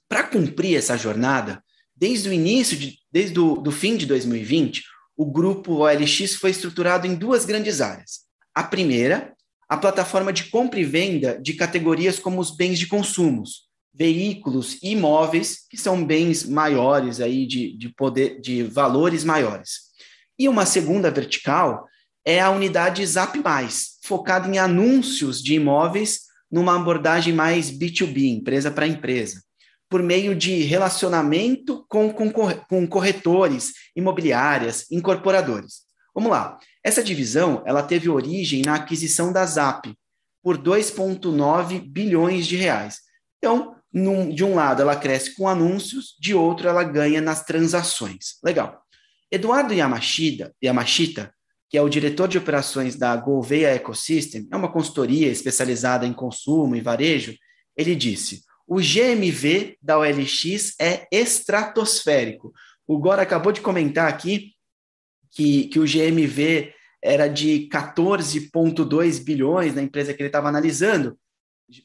para 0.08 0.22
cumprir 0.22 0.76
essa 0.76 0.96
jornada, 0.96 1.60
desde 1.96 2.28
o 2.28 2.32
início, 2.32 2.76
de, 2.76 2.98
desde 3.10 3.40
o 3.40 3.56
do 3.56 3.72
fim 3.72 3.96
de 3.96 4.06
2020, 4.06 4.84
o 5.16 5.26
grupo 5.26 5.78
OLX 5.78 6.36
foi 6.36 6.50
estruturado 6.50 7.04
em 7.04 7.16
duas 7.16 7.44
grandes 7.44 7.80
áreas. 7.80 8.20
A 8.54 8.62
primeira, 8.62 9.34
a 9.68 9.76
plataforma 9.76 10.32
de 10.32 10.44
compra 10.44 10.78
e 10.78 10.84
venda 10.84 11.40
de 11.42 11.54
categorias 11.54 12.20
como 12.20 12.40
os 12.40 12.54
bens 12.54 12.78
de 12.78 12.86
consumos, 12.86 13.71
veículos 13.94 14.78
imóveis, 14.82 15.66
que 15.68 15.76
são 15.76 16.04
bens 16.04 16.44
maiores 16.44 17.20
aí 17.20 17.46
de, 17.46 17.76
de 17.76 17.88
poder, 17.90 18.40
de 18.40 18.62
valores 18.62 19.24
maiores. 19.24 19.92
E 20.38 20.48
uma 20.48 20.64
segunda 20.64 21.10
vertical 21.10 21.86
é 22.24 22.40
a 22.40 22.50
unidade 22.50 23.04
Zap 23.06 23.38
Mais, 23.38 23.98
focada 24.02 24.48
em 24.48 24.58
anúncios 24.58 25.42
de 25.42 25.54
imóveis 25.54 26.20
numa 26.50 26.76
abordagem 26.76 27.32
mais 27.32 27.70
B2B, 27.70 28.38
empresa 28.38 28.70
para 28.70 28.86
empresa, 28.86 29.42
por 29.88 30.02
meio 30.02 30.34
de 30.34 30.62
relacionamento 30.62 31.84
com, 31.88 32.12
com, 32.12 32.30
com 32.30 32.86
corretores, 32.86 33.72
imobiliárias, 33.96 34.90
incorporadores. 34.90 35.82
Vamos 36.14 36.30
lá. 36.30 36.58
Essa 36.84 37.02
divisão 37.02 37.62
ela 37.66 37.82
teve 37.82 38.08
origem 38.08 38.62
na 38.62 38.74
aquisição 38.74 39.32
da 39.32 39.44
Zap 39.46 39.92
por 40.42 40.58
2,9 40.58 41.80
bilhões 41.80 42.46
de 42.46 42.56
reais. 42.56 42.98
Então, 43.38 43.76
num, 43.92 44.28
de 44.32 44.44
um 44.44 44.54
lado 44.54 44.82
ela 44.82 44.96
cresce 44.96 45.34
com 45.34 45.48
anúncios, 45.48 46.16
de 46.18 46.34
outro 46.34 46.68
ela 46.68 46.84
ganha 46.84 47.20
nas 47.20 47.44
transações. 47.44 48.38
Legal. 48.44 48.82
Eduardo 49.30 49.72
Yamashita, 49.72 50.54
Yamashita 50.62 51.32
que 51.72 51.78
é 51.78 51.82
o 51.82 51.88
diretor 51.88 52.28
de 52.28 52.36
operações 52.36 52.96
da 52.96 53.16
Gouveia 53.16 53.74
Ecosystem, 53.74 54.46
é 54.52 54.56
uma 54.56 54.70
consultoria 54.70 55.28
especializada 55.28 56.06
em 56.06 56.12
consumo 56.12 56.76
e 56.76 56.82
varejo, 56.82 57.34
ele 57.74 57.96
disse: 57.96 58.42
o 58.68 58.76
GMV 58.76 59.78
da 59.80 59.98
OLX 59.98 60.74
é 60.78 61.08
estratosférico. 61.10 62.52
O 62.86 62.98
Gora 62.98 63.22
acabou 63.22 63.52
de 63.52 63.62
comentar 63.62 64.06
aqui 64.06 64.52
que, 65.30 65.64
que 65.68 65.78
o 65.78 65.86
GMV 65.86 66.74
era 67.02 67.26
de 67.26 67.70
14,2 67.72 69.24
bilhões 69.24 69.74
na 69.74 69.80
empresa 69.80 70.12
que 70.12 70.20
ele 70.20 70.28
estava 70.28 70.50
analisando. 70.50 71.18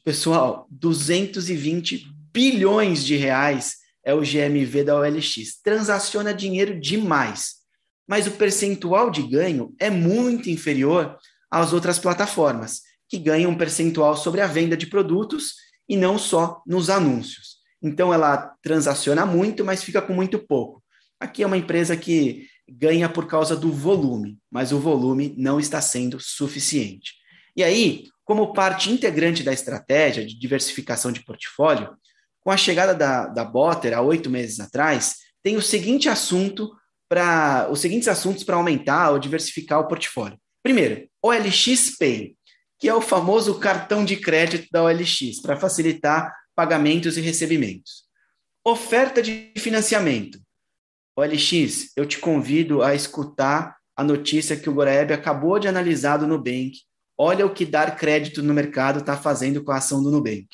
Pessoal, 0.04 0.66
220 0.70 2.06
bilhões 2.32 3.04
de 3.04 3.16
reais 3.16 3.76
é 4.04 4.14
o 4.14 4.20
GMV 4.20 4.84
da 4.84 4.96
OLX. 4.96 5.60
Transaciona 5.62 6.34
dinheiro 6.34 6.78
demais 6.78 7.58
mas 8.08 8.26
o 8.26 8.30
percentual 8.30 9.10
de 9.10 9.22
ganho 9.22 9.74
é 9.78 9.90
muito 9.90 10.48
inferior 10.48 11.18
às 11.50 11.74
outras 11.74 11.98
plataformas, 11.98 12.80
que 13.06 13.18
ganham 13.18 13.50
um 13.50 13.56
percentual 13.56 14.16
sobre 14.16 14.40
a 14.40 14.46
venda 14.46 14.76
de 14.76 14.86
produtos 14.86 15.54
e 15.86 15.96
não 15.96 16.18
só 16.18 16.62
nos 16.66 16.88
anúncios. 16.88 17.58
Então 17.82 18.12
ela 18.12 18.54
transaciona 18.62 19.26
muito, 19.26 19.64
mas 19.64 19.84
fica 19.84 20.00
com 20.00 20.14
muito 20.14 20.38
pouco. 20.38 20.82
Aqui 21.20 21.42
é 21.42 21.46
uma 21.46 21.56
empresa 21.56 21.96
que 21.96 22.46
ganha 22.68 23.08
por 23.08 23.26
causa 23.26 23.54
do 23.54 23.70
volume, 23.70 24.38
mas 24.50 24.72
o 24.72 24.78
volume 24.78 25.34
não 25.36 25.60
está 25.60 25.80
sendo 25.80 26.18
suficiente. 26.18 27.12
E 27.54 27.62
aí, 27.62 28.04
como 28.28 28.52
parte 28.52 28.90
integrante 28.90 29.42
da 29.42 29.54
estratégia 29.54 30.22
de 30.22 30.38
diversificação 30.38 31.10
de 31.10 31.24
portfólio, 31.24 31.96
com 32.40 32.50
a 32.50 32.58
chegada 32.58 32.94
da, 32.94 33.26
da 33.26 33.42
Botter 33.42 33.96
há 33.96 34.02
oito 34.02 34.28
meses 34.28 34.60
atrás, 34.60 35.14
tem 35.42 35.56
o 35.56 35.62
seguinte 35.62 36.10
assunto 36.10 36.70
para 37.08 37.70
os 37.70 37.80
seguintes 37.80 38.06
assuntos 38.06 38.44
para 38.44 38.56
aumentar 38.56 39.12
ou 39.12 39.18
diversificar 39.18 39.80
o 39.80 39.88
portfólio. 39.88 40.38
Primeiro, 40.62 41.08
OLX 41.22 41.96
Pay, 41.98 42.36
que 42.78 42.86
é 42.86 42.94
o 42.94 43.00
famoso 43.00 43.58
cartão 43.58 44.04
de 44.04 44.16
crédito 44.16 44.68
da 44.70 44.82
OLX 44.82 45.40
para 45.40 45.56
facilitar 45.56 46.30
pagamentos 46.54 47.16
e 47.16 47.22
recebimentos. 47.22 48.04
Oferta 48.62 49.22
de 49.22 49.54
financiamento. 49.56 50.38
OLX, 51.16 51.92
eu 51.96 52.04
te 52.04 52.18
convido 52.18 52.82
a 52.82 52.94
escutar 52.94 53.74
a 53.96 54.04
notícia 54.04 54.54
que 54.54 54.68
o 54.68 54.74
Goraeb 54.74 55.14
acabou 55.14 55.58
de 55.58 55.66
analisar 55.66 56.18
do 56.18 56.26
Nubank. 56.26 56.72
Olha 57.18 57.44
o 57.44 57.52
que 57.52 57.66
dar 57.66 57.96
crédito 57.96 58.42
no 58.42 58.54
mercado 58.54 59.00
está 59.00 59.16
fazendo 59.16 59.64
com 59.64 59.72
a 59.72 59.78
ação 59.78 60.00
do 60.00 60.10
Nubank. 60.10 60.46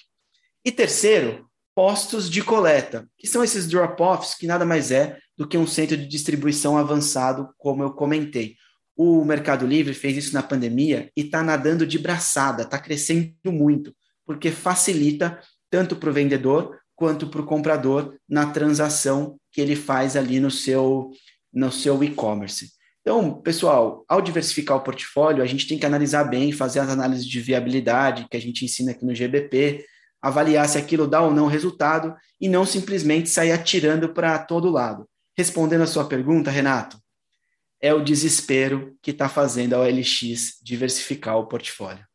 E 0.64 0.72
terceiro, 0.72 1.46
postos 1.74 2.30
de 2.30 2.42
coleta, 2.42 3.06
que 3.18 3.26
são 3.26 3.44
esses 3.44 3.68
drop-offs, 3.68 4.34
que 4.34 4.46
nada 4.46 4.64
mais 4.64 4.90
é 4.90 5.18
do 5.36 5.46
que 5.46 5.58
um 5.58 5.66
centro 5.66 5.96
de 5.96 6.06
distribuição 6.06 6.78
avançado, 6.78 7.50
como 7.58 7.82
eu 7.82 7.92
comentei. 7.92 8.56
O 8.96 9.24
Mercado 9.24 9.66
Livre 9.66 9.92
fez 9.92 10.16
isso 10.16 10.34
na 10.34 10.42
pandemia 10.42 11.10
e 11.16 11.22
está 11.22 11.42
nadando 11.42 11.86
de 11.86 11.98
braçada, 11.98 12.62
está 12.62 12.78
crescendo 12.78 13.34
muito, 13.52 13.94
porque 14.24 14.50
facilita 14.50 15.38
tanto 15.68 15.96
para 15.96 16.08
o 16.08 16.12
vendedor 16.12 16.78
quanto 16.94 17.26
para 17.26 17.40
o 17.40 17.46
comprador 17.46 18.16
na 18.28 18.46
transação 18.46 19.36
que 19.50 19.60
ele 19.60 19.76
faz 19.76 20.16
ali 20.16 20.38
no 20.38 20.50
seu, 20.50 21.10
no 21.52 21.70
seu 21.72 22.02
e-commerce. 22.04 22.70
Então, 23.04 23.38
pessoal, 23.42 24.02
ao 24.08 24.22
diversificar 24.22 24.78
o 24.78 24.80
portfólio, 24.80 25.42
a 25.42 25.46
gente 25.46 25.68
tem 25.68 25.78
que 25.78 25.84
analisar 25.84 26.24
bem, 26.24 26.50
fazer 26.52 26.80
as 26.80 26.88
análises 26.88 27.26
de 27.26 27.38
viabilidade 27.38 28.26
que 28.30 28.36
a 28.36 28.40
gente 28.40 28.64
ensina 28.64 28.92
aqui 28.92 29.04
no 29.04 29.14
GBP, 29.14 29.84
avaliar 30.22 30.66
se 30.66 30.78
aquilo 30.78 31.06
dá 31.06 31.20
ou 31.20 31.30
não 31.30 31.46
resultado 31.46 32.16
e 32.40 32.48
não 32.48 32.64
simplesmente 32.64 33.28
sair 33.28 33.52
atirando 33.52 34.14
para 34.14 34.38
todo 34.38 34.70
lado. 34.70 35.06
Respondendo 35.36 35.82
a 35.82 35.86
sua 35.86 36.06
pergunta, 36.06 36.50
Renato, 36.50 36.96
é 37.78 37.92
o 37.92 38.02
desespero 38.02 38.96
que 39.02 39.10
está 39.10 39.28
fazendo 39.28 39.74
a 39.74 39.80
OLX 39.80 40.58
diversificar 40.62 41.36
o 41.36 41.46
portfólio. 41.46 42.06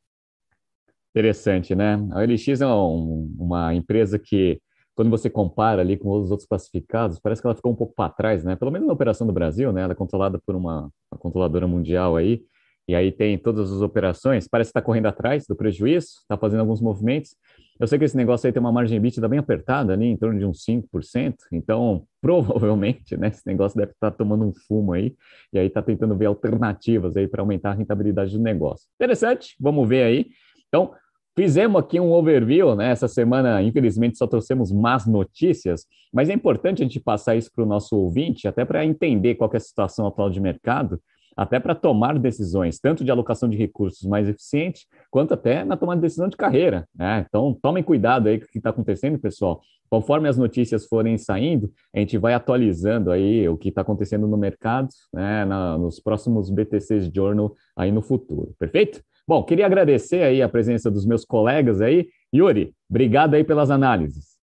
Interessante, 1.15 1.75
né? 1.75 1.93
A 2.11 2.21
OLX 2.21 2.61
é 2.61 2.65
um, 2.65 3.35
uma 3.37 3.75
empresa 3.75 4.17
que, 4.17 4.59
quando 4.99 5.11
você 5.11 5.29
compara 5.29 5.81
ali 5.81 5.95
com 5.95 6.11
os 6.11 6.29
outros 6.29 6.45
classificados, 6.45 7.21
parece 7.21 7.41
que 7.41 7.47
ela 7.47 7.55
ficou 7.55 7.71
um 7.71 7.75
pouco 7.75 7.93
para 7.95 8.11
trás, 8.11 8.43
né? 8.43 8.57
Pelo 8.57 8.69
menos 8.69 8.85
na 8.85 8.93
operação 8.93 9.25
do 9.25 9.31
Brasil, 9.31 9.71
né? 9.71 9.81
Ela 9.83 9.93
é 9.93 9.95
controlada 9.95 10.37
por 10.45 10.57
uma, 10.57 10.91
uma 11.09 11.17
controladora 11.17 11.65
mundial 11.65 12.17
aí, 12.17 12.41
e 12.85 12.93
aí 12.93 13.09
tem 13.09 13.37
todas 13.37 13.71
as 13.71 13.81
operações, 13.81 14.45
parece 14.45 14.73
que 14.73 14.77
está 14.77 14.81
correndo 14.81 15.05
atrás 15.05 15.45
do 15.47 15.55
prejuízo, 15.55 16.07
está 16.23 16.37
fazendo 16.37 16.59
alguns 16.59 16.81
movimentos. 16.81 17.33
Eu 17.79 17.87
sei 17.87 17.97
que 17.97 18.03
esse 18.03 18.17
negócio 18.17 18.45
aí 18.45 18.51
tem 18.51 18.59
uma 18.59 18.73
margem 18.73 18.97
EBITDA 18.97 19.25
bem 19.29 19.39
apertada 19.39 19.93
ali, 19.93 20.05
em 20.05 20.17
torno 20.17 20.37
de 20.37 20.45
uns 20.45 20.65
5%, 20.65 21.33
então 21.53 22.03
provavelmente, 22.21 23.15
né, 23.15 23.29
esse 23.29 23.47
negócio 23.47 23.77
deve 23.77 23.93
estar 23.93 24.11
tá 24.11 24.17
tomando 24.17 24.43
um 24.43 24.53
fumo 24.67 24.91
aí, 24.91 25.15
e 25.53 25.59
aí 25.59 25.67
está 25.67 25.81
tentando 25.81 26.13
ver 26.17 26.25
alternativas 26.25 27.15
aí 27.15 27.25
para 27.25 27.41
aumentar 27.41 27.69
a 27.69 27.73
rentabilidade 27.73 28.37
do 28.37 28.43
negócio. 28.43 28.85
Interessante, 28.95 29.55
vamos 29.61 29.87
ver 29.87 30.03
aí. 30.03 30.25
Então, 30.67 30.91
Fizemos 31.39 31.79
aqui 31.79 32.01
um 32.01 32.11
overview, 32.11 32.75
né? 32.75 32.91
Essa 32.91 33.07
semana, 33.07 33.63
infelizmente, 33.63 34.17
só 34.17 34.27
trouxemos 34.27 34.73
más 34.73 35.07
notícias, 35.07 35.85
mas 36.11 36.27
é 36.27 36.33
importante 36.33 36.81
a 36.81 36.85
gente 36.85 36.99
passar 36.99 37.37
isso 37.37 37.49
para 37.55 37.63
o 37.63 37.65
nosso 37.65 37.95
ouvinte, 37.95 38.45
até 38.45 38.65
para 38.65 38.85
entender 38.85 39.35
qual 39.35 39.49
é 39.53 39.55
a 39.55 39.59
situação 39.61 40.05
atual 40.05 40.29
de 40.29 40.41
mercado 40.41 40.99
até 41.37 41.57
para 41.57 41.73
tomar 41.73 42.19
decisões, 42.19 42.77
tanto 42.77 43.05
de 43.05 43.09
alocação 43.09 43.47
de 43.47 43.55
recursos 43.55 44.05
mais 44.05 44.27
eficiente, 44.27 44.85
quanto 45.09 45.33
até 45.33 45.63
na 45.63 45.77
tomada 45.77 46.01
de 46.01 46.07
decisão 46.07 46.27
de 46.27 46.35
carreira. 46.35 46.85
Né? 46.93 47.25
Então, 47.29 47.57
tomem 47.61 47.81
cuidado 47.81 48.27
aí 48.27 48.37
com 48.37 48.43
o 48.45 48.49
que 48.49 48.57
está 48.57 48.71
acontecendo, 48.71 49.17
pessoal. 49.17 49.61
Conforme 49.89 50.27
as 50.27 50.37
notícias 50.37 50.87
forem 50.87 51.17
saindo, 51.17 51.71
a 51.95 51.99
gente 51.99 52.17
vai 52.17 52.33
atualizando 52.33 53.11
aí 53.11 53.47
o 53.47 53.55
que 53.55 53.69
está 53.69 53.79
acontecendo 53.79 54.27
no 54.27 54.35
mercado, 54.35 54.89
né, 55.13 55.45
na, 55.45 55.77
nos 55.77 56.01
próximos 56.01 56.49
BTCs 56.49 57.09
Journal 57.15 57.55
aí 57.77 57.93
no 57.93 58.01
futuro. 58.01 58.53
Perfeito? 58.59 59.01
Bom, 59.29 59.43
queria 59.43 59.67
agradecer 59.67 60.23
aí 60.23 60.41
a 60.41 60.49
presença 60.49 60.89
dos 60.89 61.05
meus 61.05 61.23
colegas 61.23 61.81
aí. 61.81 62.09
Yuri, 62.33 62.73
obrigado 62.89 63.35
aí 63.35 63.43
pelas 63.43 63.69
análises. 63.69 64.39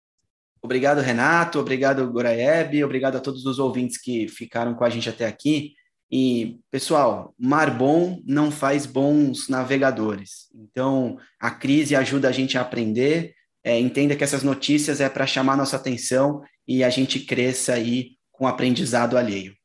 Obrigado, 0.61 0.99
Renato. 0.99 1.57
Obrigado, 1.57 2.05
Goraeb. 2.11 2.83
Obrigado 2.83 3.15
a 3.15 3.21
todos 3.21 3.45
os 3.45 3.59
ouvintes 3.59 3.97
que 3.97 4.27
ficaram 4.27 4.73
com 4.73 4.83
a 4.83 4.89
gente 4.89 5.07
até 5.07 5.25
aqui. 5.25 5.71
E, 6.11 6.59
pessoal, 6.69 7.33
mar 7.39 7.77
bom 7.77 8.19
não 8.25 8.51
faz 8.51 8.85
bons 8.85 9.47
navegadores. 9.47 10.49
Então, 10.53 11.17
a 11.39 11.49
crise 11.49 11.95
ajuda 11.95 12.27
a 12.27 12.33
gente 12.33 12.57
a 12.57 12.61
aprender. 12.61 13.33
É, 13.63 13.79
entenda 13.79 14.17
que 14.17 14.23
essas 14.25 14.43
notícias 14.43 14.99
é 14.99 15.07
para 15.07 15.25
chamar 15.25 15.55
nossa 15.55 15.77
atenção 15.77 16.41
e 16.67 16.83
a 16.83 16.89
gente 16.89 17.21
cresça 17.21 17.71
aí 17.71 18.17
com 18.33 18.45
aprendizado 18.45 19.17
alheio. 19.17 19.55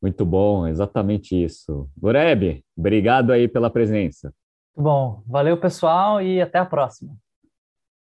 Muito 0.00 0.24
bom, 0.24 0.66
exatamente 0.66 1.34
isso. 1.34 1.90
Goreb, 1.98 2.64
obrigado 2.76 3.32
aí 3.32 3.48
pela 3.48 3.68
presença. 3.68 4.32
Bom, 4.80 5.24
valeu 5.26 5.56
pessoal 5.58 6.22
e 6.22 6.40
até 6.40 6.60
a 6.60 6.64
próxima. 6.64 7.16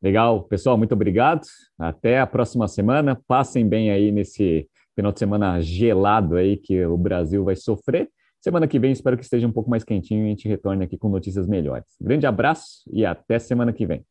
Legal, 0.02 0.42
pessoal, 0.42 0.76
muito 0.76 0.92
obrigado. 0.92 1.46
Até 1.78 2.20
a 2.20 2.26
próxima 2.26 2.68
semana. 2.68 3.18
Passem 3.26 3.66
bem 3.66 3.90
aí 3.90 4.12
nesse 4.12 4.68
final 4.94 5.10
de 5.10 5.18
semana 5.18 5.62
gelado 5.62 6.36
aí 6.36 6.58
que 6.58 6.84
o 6.84 6.98
Brasil 6.98 7.42
vai 7.42 7.56
sofrer. 7.56 8.10
Semana 8.38 8.68
que 8.68 8.78
vem 8.78 8.92
espero 8.92 9.16
que 9.16 9.24
esteja 9.24 9.46
um 9.46 9.52
pouco 9.52 9.70
mais 9.70 9.82
quentinho 9.82 10.24
e 10.24 10.26
a 10.26 10.28
gente 10.28 10.46
retorne 10.46 10.84
aqui 10.84 10.98
com 10.98 11.08
notícias 11.08 11.48
melhores. 11.48 11.86
Grande 11.98 12.26
abraço 12.26 12.82
e 12.92 13.06
até 13.06 13.38
semana 13.38 13.72
que 13.72 13.86
vem. 13.86 14.04